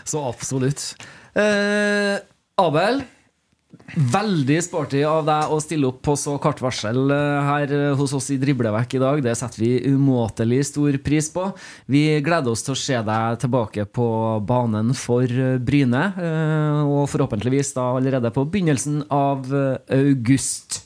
Så 0.07 0.21
absolutt. 0.23 0.85
Eh, 1.35 2.15
Abel, 2.63 3.03
veldig 3.93 4.57
sporty 4.65 5.03
av 5.05 5.21
deg 5.27 5.51
å 5.53 5.59
stille 5.61 5.89
opp 5.89 5.99
på 6.05 6.15
så 6.17 6.35
kort 6.41 6.61
varsel 6.63 7.11
eh, 7.13 7.47
her 7.47 7.73
eh, 7.73 7.89
hos 7.97 8.13
oss 8.17 8.31
i 8.33 8.39
Driblevekk 8.41 8.95
i 8.97 9.01
dag. 9.03 9.21
Det 9.25 9.35
setter 9.37 9.61
vi 9.61 9.71
umåtelig 9.93 10.63
stor 10.71 10.97
pris 11.03 11.29
på. 11.33 11.45
Vi 11.91 12.03
gleder 12.25 12.53
oss 12.53 12.65
til 12.65 12.73
å 12.73 12.79
se 12.79 13.01
deg 13.05 13.41
tilbake 13.43 13.85
på 13.85 14.07
banen 14.49 14.93
for 14.97 15.29
eh, 15.29 15.59
Bryne, 15.63 16.05
og 16.83 17.05
forhåpentligvis 17.11 17.73
da 17.75 17.91
allerede 17.97 18.31
på 18.33 18.45
begynnelsen 18.49 19.03
av 19.13 19.45
august. 19.93 20.81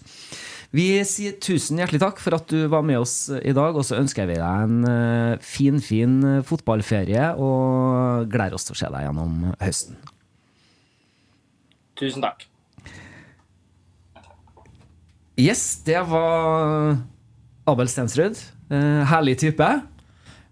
Vi 0.76 0.90
sier 1.08 1.38
tusen 1.42 1.80
hjertelig 1.80 2.02
takk 2.04 2.20
for 2.22 2.36
at 2.38 2.50
du 2.52 2.68
var 2.72 2.84
med 2.86 3.00
oss 3.00 3.30
i 3.32 3.56
dag, 3.56 3.78
og 3.78 3.88
så 3.88 3.98
ønsker 4.02 4.28
vi 4.30 4.38
deg 4.40 4.66
en 4.68 5.40
finfin 5.40 5.80
fin, 5.84 6.20
fotballferie, 6.48 7.32
og 7.40 8.28
gleder 8.32 8.60
oss 8.60 8.68
til 8.68 8.76
å 8.76 8.82
se 8.84 8.92
deg 8.94 9.08
gjennom 9.08 9.40
høsten. 9.64 9.98
Tusen 11.98 12.28
takk. 12.28 12.46
Yes, 15.38 15.84
det 15.86 16.00
var 16.10 16.98
Abel 17.70 17.88
Stensrud. 17.88 18.40
Eh, 18.74 19.04
herlig 19.06 19.36
type. 19.40 19.68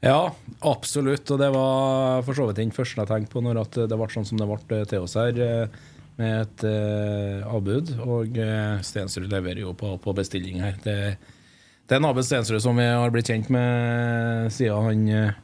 Ja, 0.06 0.36
absolutt. 0.62 1.32
Og 1.34 1.40
det 1.42 1.48
var 1.56 2.22
for 2.28 2.38
så 2.38 2.46
vidt 2.46 2.60
den 2.62 2.74
første 2.76 3.02
jeg 3.02 3.10
tenkte 3.10 3.34
på 3.34 3.42
når 3.42 3.64
det 3.74 3.88
ble 3.90 4.08
sånn 4.14 4.28
som 4.30 4.38
det 4.38 4.46
ble 4.46 4.84
til 4.86 5.08
oss 5.08 5.18
her, 5.18 5.40
eh, 5.42 5.80
med 6.22 6.44
et 6.44 6.68
eh, 6.70 7.48
avbud. 7.50 7.96
Og 8.06 8.38
eh, 8.38 8.78
Stensrud 8.86 9.26
leverer 9.34 9.64
jo 9.64 9.74
på, 9.74 9.96
på 9.98 10.16
bestilling 10.22 10.62
her. 10.62 10.78
Det, 10.86 11.18
det 11.18 11.98
er 11.98 12.04
en 12.04 12.12
Abel 12.12 12.28
Stensrud 12.28 12.62
som 12.62 12.78
vi 12.78 12.86
har 12.86 13.10
blitt 13.16 13.34
kjent 13.34 13.50
med 13.50 14.54
siden 14.54 14.86
han 14.86 15.04
eh, 15.10 15.44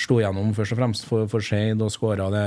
slo 0.00 0.18
gjennom 0.18 0.50
først 0.56 0.74
og 0.74 0.82
fremst 0.82 1.06
for, 1.06 1.30
for 1.30 1.46
Skeid 1.46 1.78
og 1.78 1.94
skåra 1.94 2.26
det 2.34 2.46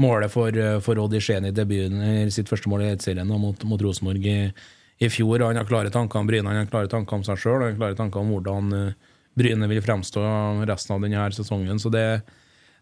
målet 0.00 0.32
for, 0.32 0.56
eh, 0.56 0.80
for 0.80 1.04
Odd 1.04 1.20
i 1.20 1.20
Skien 1.20 1.52
i 1.52 1.52
debuten, 1.52 2.32
sitt 2.32 2.48
første 2.48 2.72
mål 2.72 2.88
i 2.88 2.92
Eliteserien 2.94 3.28
mot, 3.28 3.68
mot 3.68 3.82
Rosenborg 3.84 4.24
i, 4.24 4.42
i 5.00 5.08
fjor. 5.08 5.40
Han 5.46 5.56
har 5.56 5.68
klare 5.68 5.90
tanker 5.92 6.20
om 6.20 6.28
Bryne, 6.28 6.48
han 6.48 6.60
har 6.62 6.68
klare 6.68 6.90
tanker 6.92 7.16
om 7.16 7.24
seg 7.24 7.40
sjøl, 7.40 7.62
han 7.62 7.72
har 7.72 7.78
klare 7.78 7.98
tanker 7.98 8.20
om 8.20 8.34
hvordan 8.34 8.76
eh, 8.76 9.08
Bryne 9.38 9.68
vil 9.70 9.80
fremstå 9.84 10.22
resten 10.68 10.96
av 10.96 11.04
denne 11.06 11.24
sesongen. 11.32 11.80
Så 11.80 11.92
det, 11.92 12.04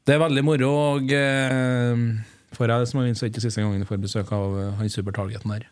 det 0.09 0.17
er 0.17 0.25
veldig 0.25 0.45
moro. 0.47 0.71
Og 0.97 1.13
eh, 1.15 2.07
får 2.57 2.75
jeg 2.75 2.91
som 2.91 3.03
har 3.03 3.11
er 3.13 3.31
ikke 3.31 3.45
siste 3.45 3.63
gangen 3.63 3.85
jeg 3.85 3.91
får 3.91 4.03
besøk 4.03 4.33
av 4.35 4.57
eh, 4.59 4.73
han 4.81 4.91
supertargeten 4.91 5.55
der. 5.55 5.69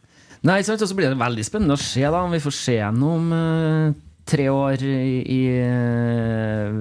Nei, 0.46 0.60
sant, 0.62 0.82
og 0.84 0.90
så 0.90 0.94
blir 0.94 1.10
det 1.10 1.18
veldig 1.18 1.46
spennende 1.48 1.74
å 1.74 1.80
se 1.80 2.04
da, 2.04 2.20
om 2.22 2.34
vi 2.34 2.42
får 2.44 2.54
se 2.54 2.76
ham 2.78 3.02
om 3.02 3.32
eh, 3.34 3.96
tre 4.28 4.46
år 4.52 4.84
i, 4.86 5.18
i 5.32 5.42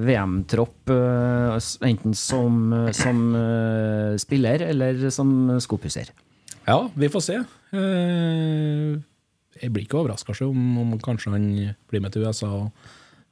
VM-tropp, 0.05 0.93
eh, 0.93 1.57
enten 1.89 2.13
som, 2.19 2.69
som 2.93 3.25
spiller 4.21 4.67
eller 4.69 5.07
som 5.09 5.33
skopusser. 5.63 6.13
Ja, 6.65 6.83
vi 6.93 7.09
får 7.09 7.25
se. 7.25 7.41
Eh, 7.73 9.01
Jeg 9.61 9.71
blir 9.71 9.85
ikke 9.85 10.01
overraska 10.01 10.35
om, 10.45 10.63
om 10.81 10.93
kanskje 10.99 11.31
han 11.31 11.47
blir 11.89 12.03
med 12.03 12.11
til 12.15 12.25
USA 12.27 12.49
og, 12.51 12.85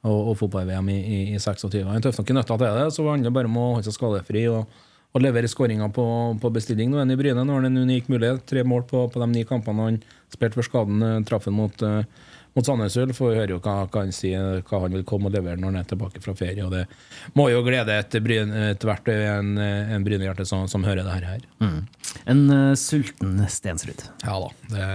og, 0.04 0.18
og 0.30 0.34
fotball-VM 0.40 0.88
i, 0.92 0.98
i, 1.00 1.20
i 1.34 1.38
26. 1.40 1.82
Han 1.84 1.98
er 1.98 2.04
tøff 2.06 2.18
nok 2.20 2.32
i 2.32 2.36
nøtta 2.38 2.56
til 2.60 2.78
det, 2.80 2.88
så 2.96 3.04
det 3.04 3.14
handler 3.16 3.34
bare 3.36 3.50
om 3.50 3.60
å 3.60 3.68
holde 3.74 3.86
seg 3.88 3.96
skadefri 3.98 4.46
og, 4.52 4.68
og 5.14 5.22
levere 5.22 5.50
skåringer 5.50 5.92
på, 5.94 6.04
på 6.42 6.50
bestilling. 6.54 6.90
Nå 6.90 6.98
er 6.98 7.04
han 7.04 7.14
i 7.14 7.18
Bryne, 7.20 7.44
nå 7.44 7.54
har 7.56 7.62
han 7.62 7.70
en 7.70 7.84
unik 7.86 8.08
mulighet. 8.10 8.46
Tre 8.50 8.64
mål 8.66 8.86
på, 8.90 9.04
på 9.12 9.20
de 9.22 9.28
ni 9.30 9.44
kampene 9.48 9.90
han 9.90 10.00
spilte 10.32 10.58
for 10.58 10.66
skaden 10.66 11.04
eh, 11.06 11.20
traff 11.28 11.44
han 11.46 11.54
mot, 11.54 11.84
uh, 11.86 12.00
mot 12.56 12.66
Sandnes 12.66 12.96
Ulf. 12.98 13.20
Vi 13.20 13.36
hører 13.36 13.52
jo 13.54 13.60
hva, 13.62 13.76
hva 13.86 14.02
han 14.02 14.10
sier, 14.16 14.62
hva 14.66 14.80
han 14.86 14.96
vil 14.96 15.04
komme 15.06 15.30
og 15.30 15.36
levere 15.36 15.60
når 15.60 15.70
han 15.70 15.80
er 15.84 15.90
tilbake 15.92 16.24
fra 16.24 16.34
ferie. 16.40 16.64
Og 16.66 16.72
det 16.74 16.86
må 17.38 17.46
jo 17.52 17.62
glede 17.66 17.94
et 18.00 18.16
Bryne- 18.24 18.70
ethvert 18.72 19.12
en, 19.14 19.52
en 19.60 20.08
Bryne-hjerte 20.08 20.48
som, 20.50 20.66
som 20.72 20.88
hører 20.88 21.06
det 21.06 21.14
her. 21.20 21.44
Mm. 21.62 21.78
En 22.34 22.42
uh, 22.50 22.72
sulten 22.80 23.38
Stensrud. 23.52 24.08
Ja 24.26 24.40
da. 24.42 24.50
Det, 24.74 24.88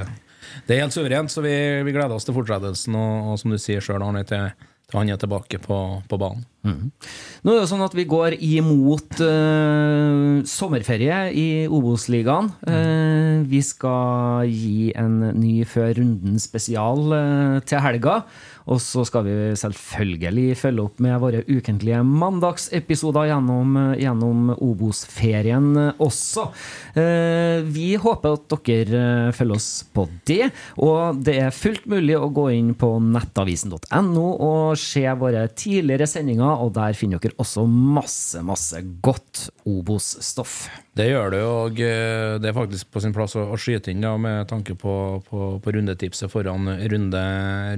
det 0.68 0.76
er 0.76 0.86
helt 0.86 0.96
suverent, 0.96 1.34
så 1.34 1.44
vi, 1.46 1.54
vi 1.86 1.96
gleder 1.96 2.16
oss 2.16 2.28
til 2.28 2.36
fortsettelsen. 2.38 2.98
Og, 2.98 3.32
og 3.32 3.40
som 3.42 3.54
du 3.54 3.60
sier 3.62 3.84
sjøl, 3.84 4.04
Arne, 4.06 4.26
til, 4.28 4.52
til 4.90 5.02
han 5.02 5.12
er 5.14 5.20
tilbake 5.22 5.62
på, 5.64 5.80
på 6.10 6.22
banen. 6.22 6.46
Nå 6.60 7.54
er 7.54 7.62
det 7.62 7.70
sånn 7.72 7.86
at 7.86 7.96
vi 7.96 8.04
går 8.10 8.36
imot 8.44 9.22
uh, 9.24 10.42
sommerferie 10.50 11.20
i 11.32 11.48
Obos-ligaen. 11.72 12.52
Uh, 12.68 13.46
vi 13.48 13.62
skal 13.64 14.50
gi 14.52 14.92
en 15.00 15.22
ny 15.40 15.62
før 15.70 15.94
runden 16.02 16.40
spesial 16.44 17.06
uh, 17.14 17.60
til 17.64 17.84
helga. 17.86 18.22
Og 18.70 18.82
så 18.84 19.04
skal 19.08 19.26
vi 19.26 19.36
selvfølgelig 19.58 20.58
følge 20.60 20.86
opp 20.86 21.02
med 21.04 21.18
våre 21.22 21.42
ukentlige 21.48 22.02
mandagsepisoder 22.06 23.30
gjennom, 23.32 23.78
gjennom 23.98 24.52
Obos-ferien 24.56 25.72
også. 25.98 26.46
Eh, 26.94 27.66
vi 27.66 27.94
håper 28.00 28.38
at 28.38 28.58
dere 28.68 29.04
eh, 29.30 29.32
følger 29.36 29.58
oss 29.58 29.70
på 29.94 30.06
det. 30.30 30.52
Og 30.78 31.22
det 31.26 31.40
er 31.42 31.56
fullt 31.56 31.88
mulig 31.90 32.18
å 32.20 32.30
gå 32.34 32.50
inn 32.58 32.76
på 32.78 32.92
nettavisen.no 33.10 34.28
og 34.50 34.78
se 34.80 35.06
våre 35.20 35.48
tidligere 35.50 36.10
sendinger, 36.10 36.62
og 36.62 36.76
der 36.78 36.98
finner 36.98 37.22
dere 37.22 37.38
også 37.42 37.66
masse, 37.70 38.44
masse 38.46 38.84
godt 39.02 39.48
Obos-stoff. 39.70 40.68
Det 41.00 41.06
gjør 41.08 41.30
det, 41.32 41.40
og 41.48 41.78
eh, 41.80 42.34
det 42.44 42.50
er 42.50 42.56
faktisk 42.58 42.90
på 42.92 43.00
sin 43.00 43.14
plass 43.16 43.38
å, 43.40 43.46
skyte 43.56 43.94
inn 43.94 44.04
da, 44.04 44.18
med 44.20 44.50
tanke 44.50 44.74
på, 44.76 44.94
på, 45.30 45.46
på 45.64 45.74
rundetipset 45.76 46.28
foran 46.32 46.68
runde, 46.92 47.22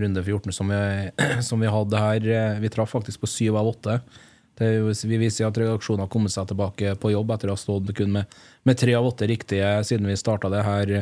runde 0.01 0.24
14 0.24 0.55
som 0.57 0.72
vi, 0.74 0.80
som 1.49 1.61
vi 1.61 1.69
hadde 1.69 2.01
her. 2.01 2.26
Eh, 2.26 2.59
Vi 2.63 2.72
traff 2.74 2.95
faktisk 2.95 3.22
på 3.22 3.30
syv 3.30 3.59
av 3.61 3.69
åtte. 3.76 3.99
Jo, 4.62 4.91
vi 4.93 5.20
viser 5.22 5.47
at 5.47 5.57
redaksjonen 5.57 6.05
har 6.05 6.12
kommet 6.12 6.34
seg 6.34 6.49
tilbake 6.51 6.95
på 7.01 7.14
jobb 7.14 7.34
etter 7.36 7.51
å 7.51 7.57
ha 7.57 7.59
stått 7.59 7.91
kun 7.97 8.14
med, 8.14 8.41
med 8.68 8.78
tre 8.78 8.93
av 8.97 9.07
åtte 9.09 9.28
riktige 9.30 9.74
siden 9.88 10.09
vi 10.09 10.18
starta 10.20 10.51
det 10.53 10.64
her 10.66 10.93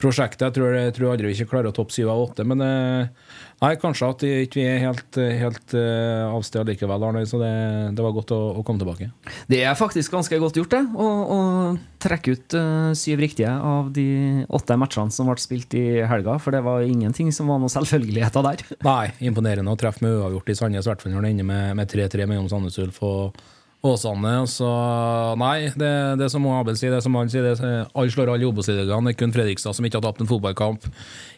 prosjektet. 0.00 0.46
Jeg 0.48 0.56
tror, 0.56 0.74
jeg 0.76 0.96
tror 0.96 1.12
aldri 1.12 1.30
vi 1.30 1.36
ikke 1.38 1.50
klarer 1.54 1.70
å 1.70 1.76
toppe 1.76 1.94
syv 1.94 2.10
av 2.12 2.22
åtte, 2.24 2.44
men 2.48 2.64
eh, 2.64 3.36
nei, 3.62 3.72
kanskje 3.80 4.10
at 4.14 4.24
vi 4.24 4.32
ikke 4.46 4.64
er 4.64 4.82
helt, 4.84 5.20
helt 5.40 5.76
eh, 5.76 6.24
av 6.28 6.44
sted 6.46 6.68
likevel, 6.70 7.04
Arne. 7.06 7.24
Så 7.28 7.40
det, 7.40 7.52
det 7.96 8.04
var 8.04 8.14
godt 8.16 8.34
å, 8.36 8.40
å 8.60 8.64
komme 8.66 8.82
tilbake. 8.82 9.10
Det 9.50 9.62
er 9.64 9.78
faktisk 9.78 10.16
ganske 10.16 10.40
godt 10.40 10.60
gjort, 10.60 10.74
det. 10.74 10.82
Å, 10.96 11.08
å 11.36 11.40
trekke 12.00 12.34
ut 12.36 12.56
eh, 12.56 12.90
syv 12.98 13.20
riktige 13.24 13.52
av 13.52 13.92
de 13.94 14.06
åtte 14.48 14.76
matchene 14.80 15.12
som 15.14 15.28
ble 15.28 15.36
spilt 15.42 15.76
i 15.78 15.84
helga. 16.08 16.38
For 16.42 16.56
det 16.56 16.64
var 16.64 16.84
ingenting 16.86 17.32
som 17.36 17.50
var 17.52 17.60
noen 17.60 17.72
selvfølgeligheter 17.72 18.46
der. 18.46 18.64
Nei, 18.86 19.12
imponerende 19.30 19.72
å 19.72 19.80
treffe 19.80 20.04
med 20.04 20.16
uavgjort 20.16 20.52
i 20.52 20.58
Sandnes, 20.58 20.88
i 20.88 20.92
hvert 20.92 21.04
fall 21.04 21.14
når 21.14 21.26
det 21.28 21.34
ender 21.34 21.50
med, 21.52 21.76
med 21.82 21.92
3-3 21.92 22.28
mellom 22.30 22.48
Sandnes 22.50 22.80
Ulf 22.80 22.89
og 22.98 23.38
Åsane. 23.80 24.34
Så 24.50 24.68
nei, 25.40 25.70
det, 25.78 25.90
det 26.20 26.28
som 26.32 26.44
Abel 26.52 26.76
sier, 26.76 26.92
det 26.92 27.02
som 27.04 27.16
han 27.16 27.30
sier, 27.32 27.46
det, 27.48 27.74
alle 27.96 28.12
slår 28.12 28.32
alle 28.34 28.44
i 28.44 28.48
Obos-ligaen. 28.48 29.06
Det 29.08 29.14
er 29.14 29.20
kun 29.22 29.34
Fredrikstad 29.34 29.76
som 29.76 29.86
ikke 29.88 30.00
har 30.00 30.08
tapt 30.10 30.24
en 30.24 30.28
fotballkamp 30.28 30.88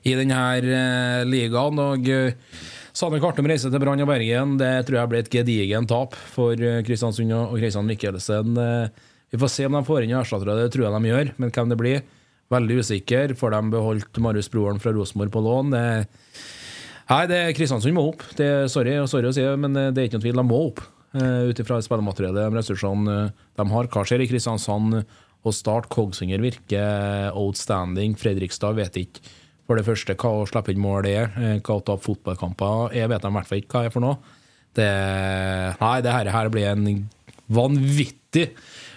i 0.09 0.16
denne 0.18 0.40
eh, 0.59 1.20
ligaen. 1.28 1.78
Og 1.78 2.09
eh, 2.11 2.57
Sanne 2.92 3.20
Kartum 3.22 3.46
reiser 3.48 3.70
til 3.70 3.82
Brann 3.82 4.03
og 4.03 4.11
Bergen. 4.11 4.57
Det 4.61 4.72
tror 4.88 4.98
jeg 4.98 5.12
blir 5.12 5.22
et 5.22 5.30
gedigent 5.32 5.90
tap 5.92 6.18
for 6.34 6.59
eh, 6.59 6.80
Kristiansund 6.86 7.34
og 7.36 7.55
Kristian 7.61 7.86
Mikkelsen. 7.86 8.59
Vi 9.32 9.40
får 9.40 9.53
se 9.53 9.68
om 9.68 9.78
de 9.78 9.84
får 9.86 10.05
inn 10.05 10.16
erstattere, 10.18 10.59
det 10.59 10.72
tror 10.74 10.88
jeg 10.88 10.96
de 10.96 11.12
gjør. 11.12 11.30
Men 11.38 11.55
hvem 11.55 11.70
det 11.70 11.78
blir, 11.80 12.03
veldig 12.53 12.80
usikker. 12.82 13.36
Får 13.38 13.55
de 13.55 13.61
beholdt 13.72 14.18
Marius 14.20 14.50
Broren 14.53 14.82
fra 14.82 14.92
Rosenborg 14.92 15.32
på 15.32 15.44
lån? 15.46 15.70
Det 15.76 15.84
Nei, 17.12 17.24
det 17.28 17.38
er 17.38 17.55
Kristiansund 17.55 17.92
må 17.96 18.05
opp. 18.09 18.22
Det 18.38 18.48
sorry, 18.72 18.94
sorry 19.11 19.28
å 19.28 19.32
si, 19.34 19.42
det, 19.44 19.55
men 19.61 19.74
det 19.74 20.00
er 20.00 20.07
ikke 20.07 20.16
noen 20.16 20.26
tvil. 20.26 20.38
De 20.38 20.44
må 20.48 20.61
opp. 20.70 20.82
Uh, 21.13 21.51
Ut 21.51 21.59
ifra 21.61 21.77
spillemateriellet, 21.85 22.55
ressursene 22.57 23.17
eh, 23.27 23.45
de 23.61 23.67
har. 23.69 23.89
Hva 23.93 24.05
skjer 24.09 24.25
i 24.25 24.29
Kristiansand? 24.31 25.03
Og 25.43 25.55
Start 25.57 25.89
Kogsvinger 25.91 26.39
virker 26.41 27.33
outstanding. 27.35 28.15
Fredrikstad 28.17 28.77
vet 28.79 28.95
ikke 29.01 29.25
for 29.67 29.79
det 29.79 29.85
første 29.87 30.15
hva 30.19 30.31
å 30.39 30.47
slippe 30.47 30.71
inn 30.73 30.81
mål 30.83 31.09
er. 31.11 31.33
eh, 31.37 31.57
Hva 31.61 31.81
å 31.81 31.85
ta 31.85 31.97
fotballkamper 31.99 32.95
Jeg 32.97 33.11
vet 33.11 33.27
i 33.27 33.33
hvert 33.37 33.51
fall 33.51 33.61
ikke 33.63 33.75
hva 33.81 33.85
er 33.89 33.95
for 33.95 34.05
noe. 34.07 34.39
Det, 34.73 34.89
nei, 35.83 35.97
det 36.01 36.15
her, 36.15 36.31
her 36.33 36.49
blir 36.49 36.71
en 36.71 36.87
vanvittig 37.53 38.47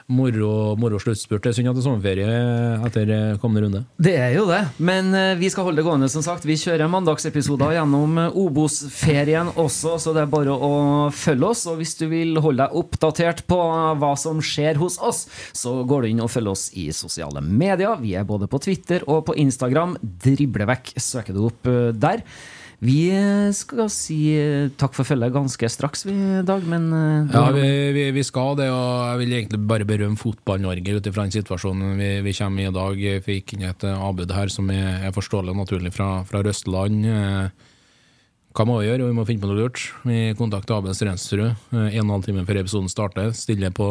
moro, 0.08 0.76
moro 0.78 1.00
sluttspurt. 1.02 1.48
Synd 1.56 1.70
at 1.70 1.78
det 1.78 1.82
er 1.82 1.86
sommerferie 1.86 2.40
etter 2.86 3.12
eh, 3.14 3.38
kommende 3.42 3.66
runde. 3.66 3.82
Det 4.02 4.16
er 4.20 4.36
jo 4.36 4.46
det, 4.50 4.62
men 4.78 5.12
eh, 5.18 5.34
vi 5.40 5.50
skal 5.52 5.68
holde 5.68 5.82
det 5.82 5.88
gående, 5.88 6.10
som 6.12 6.24
sagt. 6.26 6.46
Vi 6.48 6.58
kjører 6.60 6.92
mandagsepisoder 6.92 7.76
gjennom 7.78 8.20
eh, 8.22 8.40
Obos-ferien 8.42 9.52
også, 9.56 9.96
så 10.02 10.16
det 10.16 10.26
er 10.26 10.34
bare 10.34 10.56
å 10.56 10.74
følge 11.16 11.52
oss. 11.52 11.66
Og 11.72 11.82
hvis 11.82 11.96
du 12.00 12.06
vil 12.12 12.38
holde 12.44 12.66
deg 12.66 12.78
oppdatert 12.82 13.46
på 13.50 13.60
hva 14.02 14.14
som 14.20 14.42
skjer 14.44 14.82
hos 14.82 15.00
oss, 15.02 15.26
så 15.56 15.80
går 15.88 16.06
du 16.06 16.12
inn 16.14 16.26
og 16.26 16.32
følger 16.34 16.54
oss 16.54 16.68
i 16.78 16.90
sosiale 16.96 17.44
medier. 17.46 17.98
Vi 18.02 18.16
er 18.18 18.28
både 18.28 18.50
på 18.52 18.62
Twitter 18.62 19.06
og 19.10 19.26
på 19.30 19.38
Instagram. 19.42 19.98
Driblevekk 20.02 20.94
søker 21.02 21.36
du 21.36 21.48
opp 21.50 21.74
der. 21.98 22.22
Vi 22.86 23.10
skal 23.56 23.88
si 23.90 24.18
eh, 24.38 24.68
takk 24.78 24.94
for 24.94 25.08
følget 25.08 25.34
ganske 25.34 25.70
straks, 25.72 26.04
vi, 26.06 26.14
Dag, 26.46 26.66
men 26.70 26.88
eh, 26.94 27.34
Ja, 27.34 27.46
vi, 27.56 27.68
vi, 27.96 28.04
vi 28.14 28.24
skal 28.26 28.58
det, 28.60 28.68
og 28.70 28.90
jeg 29.10 29.22
vil 29.22 29.36
egentlig 29.40 29.60
bare 29.72 29.88
berømme 29.90 30.20
Fotball-Norge 30.22 30.98
ut 31.00 31.08
ifra 31.10 31.26
den 31.26 31.34
situasjonen 31.34 31.96
vi, 31.98 32.10
vi 32.26 32.34
kommer 32.38 32.62
i 32.62 32.68
i 32.70 32.76
dag. 32.76 33.00
Vi 33.00 33.16
fikk 33.26 33.56
inn 33.56 33.66
et 33.70 33.86
eh, 33.88 34.04
avbud 34.10 34.34
her 34.36 34.52
som 34.54 34.70
er, 34.74 35.08
er 35.08 35.16
forståelig 35.16 35.56
naturlig 35.58 35.94
fra, 35.96 36.10
fra 36.30 36.44
Røstland. 36.46 37.08
Hva 38.56 38.66
må 38.68 38.78
vi 38.80 38.90
gjøre? 38.90 39.08
Vi 39.10 39.16
må 39.18 39.26
finne 39.28 39.42
på 39.42 39.50
noe 39.50 39.64
lurt. 39.64 39.82
Vi 40.06 40.20
kontakter 40.38 40.78
Abel 40.78 40.94
Strensrud 40.96 41.48
en 41.74 42.14
halv 42.14 42.28
time 42.28 42.46
før 42.48 42.62
episoden 42.62 42.92
starter. 42.92 43.34
Stiller 43.36 43.74
på, 43.76 43.90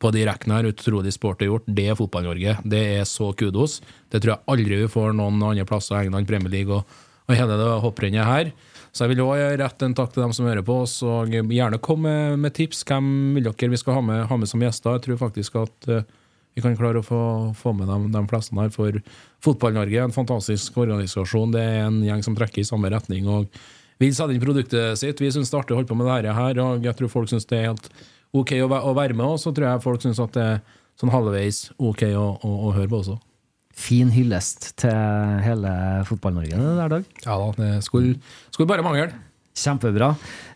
på 0.00 0.12
de 0.14 0.22
rekkene 0.28 0.60
her. 0.60 0.70
Utrolig 0.70 1.12
sporty 1.16 1.50
gjort. 1.50 1.66
Det 1.66 1.88
er 1.90 1.98
Fotball-Norge. 1.98 2.60
Det 2.64 2.84
er 3.00 3.10
så 3.10 3.32
kudos. 3.36 3.80
Det 4.12 4.22
tror 4.22 4.36
jeg 4.36 4.44
aldri 4.54 4.80
vi 4.84 4.92
får 4.92 5.18
noen 5.18 5.42
andre 5.50 5.66
plasser 5.68 5.98
i 5.98 6.06
England, 6.06 6.30
Premier 6.30 6.54
League 6.54 6.78
og, 6.78 7.02
og 7.26 7.34
hele 7.34 7.58
det 7.60 7.70
hopprennet 7.84 8.28
her. 8.28 8.50
Så 8.96 9.04
jeg 9.04 9.12
vil 9.12 9.24
også 9.26 9.48
rette 9.60 9.84
en 9.84 9.96
takk 9.96 10.12
til 10.14 10.24
dem 10.24 10.32
som 10.32 10.46
hører 10.48 10.64
på 10.64 10.78
oss, 10.86 10.98
og 11.04 11.34
gjerne 11.34 11.80
kom 11.84 12.06
med, 12.06 12.38
med 12.40 12.54
tips. 12.56 12.80
Hvem 12.88 13.34
vil 13.36 13.50
dere 13.50 13.72
vi 13.74 13.80
skal 13.80 13.98
ha 13.98 14.04
med, 14.04 14.22
ha 14.30 14.38
med 14.40 14.48
som 14.48 14.62
gjester? 14.64 14.96
Jeg 14.96 15.04
tror 15.04 15.18
faktisk 15.26 15.58
at 15.60 15.88
uh, 15.92 16.06
vi 16.56 16.64
kan 16.64 16.78
klare 16.78 17.02
å 17.02 17.04
få, 17.04 17.22
få 17.58 17.74
med 17.76 17.90
dem, 17.92 18.06
de 18.14 18.22
fleste 18.30 18.56
her. 18.56 18.72
For 18.72 18.96
Fotball-Norge 19.44 20.00
er 20.00 20.06
en 20.08 20.16
fantastisk 20.16 20.78
organisasjon. 20.80 21.52
Det 21.52 21.60
er 21.60 21.82
en 21.84 22.00
gjeng 22.06 22.24
som 22.24 22.38
trekker 22.38 22.62
i 22.62 22.68
samme 22.68 22.88
retning. 22.94 23.28
og 23.28 23.50
vil 24.00 24.16
selge 24.16 24.36
inn 24.36 24.42
produktet 24.42 25.00
sitt. 25.00 25.20
Vi 25.20 25.30
syns 25.32 25.50
det 25.50 25.56
er 25.56 25.62
artig 25.62 25.76
å 25.76 25.80
holde 25.80 25.90
på 25.90 25.98
med 25.98 26.08
dette 26.08 26.34
her, 26.36 26.60
og 26.64 26.84
jeg 26.84 26.98
tror 26.98 27.12
folk 27.12 27.30
syns 27.32 27.48
det 27.48 27.60
er 27.60 27.70
helt 27.70 27.88
ok 28.36 28.56
å, 28.64 28.68
være 28.96 29.16
med. 29.16 29.26
oss. 29.26 29.46
Og 29.46 29.50
så 29.50 29.56
tror 29.56 29.70
jeg 29.70 29.84
folk 29.84 30.04
syns 30.04 30.20
at 30.22 30.36
det 30.36 30.44
er 30.44 30.60
sånn 31.00 31.12
halvveis 31.12 31.66
ok 31.76 32.08
å, 32.16 32.26
å, 32.40 32.52
å 32.68 32.74
høre 32.76 32.90
på 32.92 33.02
også. 33.02 33.18
Fin 33.76 34.10
hyllest 34.14 34.72
til 34.80 35.40
hele 35.44 35.72
Fotball-Norge 36.08 36.56
det 36.56 36.74
der, 36.80 36.92
Dag. 36.96 37.08
Ja 37.26 37.38
da, 37.38 37.48
det 37.60 37.72
skulle, 37.84 38.16
skulle 38.50 38.70
bare 38.70 38.84
mangle. 38.86 39.10
Kjempebra. 39.56 40.10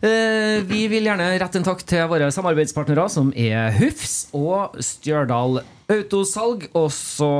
Eh, 0.05 0.61
vi 0.69 0.83
vil 0.91 1.07
gjerne 1.09 1.31
rette 1.41 1.57
en 1.57 1.65
takk 1.65 1.81
til 1.89 2.05
våre 2.09 2.27
samarbeidspartnere, 2.33 3.07
som 3.09 3.31
er 3.33 3.73
Hufs 3.79 4.27
og 4.37 4.77
Stjørdal 4.77 5.63
Autosalg. 5.91 6.67
Og 6.77 6.87
så 6.93 7.31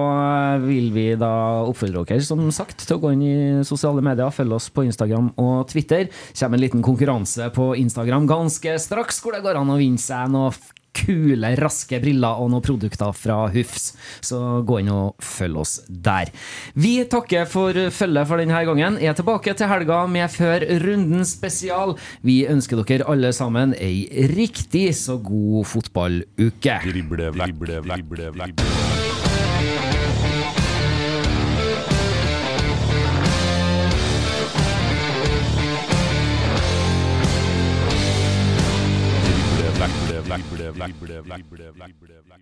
vil 0.66 0.90
vi 0.96 1.06
da 1.22 1.30
oppfordre 1.70 2.02
dere, 2.10 2.26
som 2.26 2.42
sagt, 2.56 2.82
til 2.82 2.98
å 2.98 3.02
gå 3.04 3.14
inn 3.14 3.24
i 3.28 3.36
sosiale 3.68 4.02
medier. 4.06 4.34
Følg 4.34 4.58
oss 4.58 4.72
på 4.74 4.88
Instagram 4.90 5.30
og 5.38 5.70
Twitter. 5.70 6.10
Kommer 6.34 6.58
en 6.58 6.66
liten 6.66 6.86
konkurranse 6.86 7.52
på 7.54 7.72
Instagram 7.84 8.26
ganske 8.32 8.78
straks, 8.82 9.22
hvor 9.22 9.38
det 9.38 9.46
går 9.46 9.62
an 9.62 9.76
å 9.76 9.80
vinne 9.82 10.02
seg 10.02 10.34
noe 10.34 10.50
kule, 10.96 11.54
raske 11.60 12.00
briller 12.04 12.42
og 12.42 12.52
noen 12.52 12.66
produkter 12.66 13.14
fra 13.16 13.46
Hufs. 13.54 13.92
Så 14.24 14.62
gå 14.68 14.82
inn 14.82 14.92
og 14.94 15.22
følg 15.24 15.62
oss 15.64 15.76
der. 15.88 16.32
Vi 16.74 16.98
takker 17.12 17.48
for 17.50 17.78
følget 17.92 18.30
for 18.30 18.42
denne 18.42 18.64
gangen. 18.68 19.00
Er 19.02 19.18
tilbake 19.18 19.56
til 19.58 19.72
helga 19.72 20.04
med 20.08 20.32
Før 20.32 20.64
runden 20.84 21.26
spesial. 21.28 21.98
Vi 22.26 22.42
ønsker 22.50 22.84
dere 22.84 23.10
alle 23.12 23.34
sammen 23.36 23.76
ei 23.78 24.08
riktig 24.32 24.90
så 24.98 25.18
god 25.22 25.68
fotballuke. 25.72 26.80
Drible, 26.88 27.32
drible, 27.36 27.84
drible, 27.86 28.32
drible. 28.32 28.91
Drible, 40.32 40.74
black, 40.74 40.94
black, 40.98 41.24
black, 41.26 41.44
black, 41.76 41.92
drible. 42.00 42.42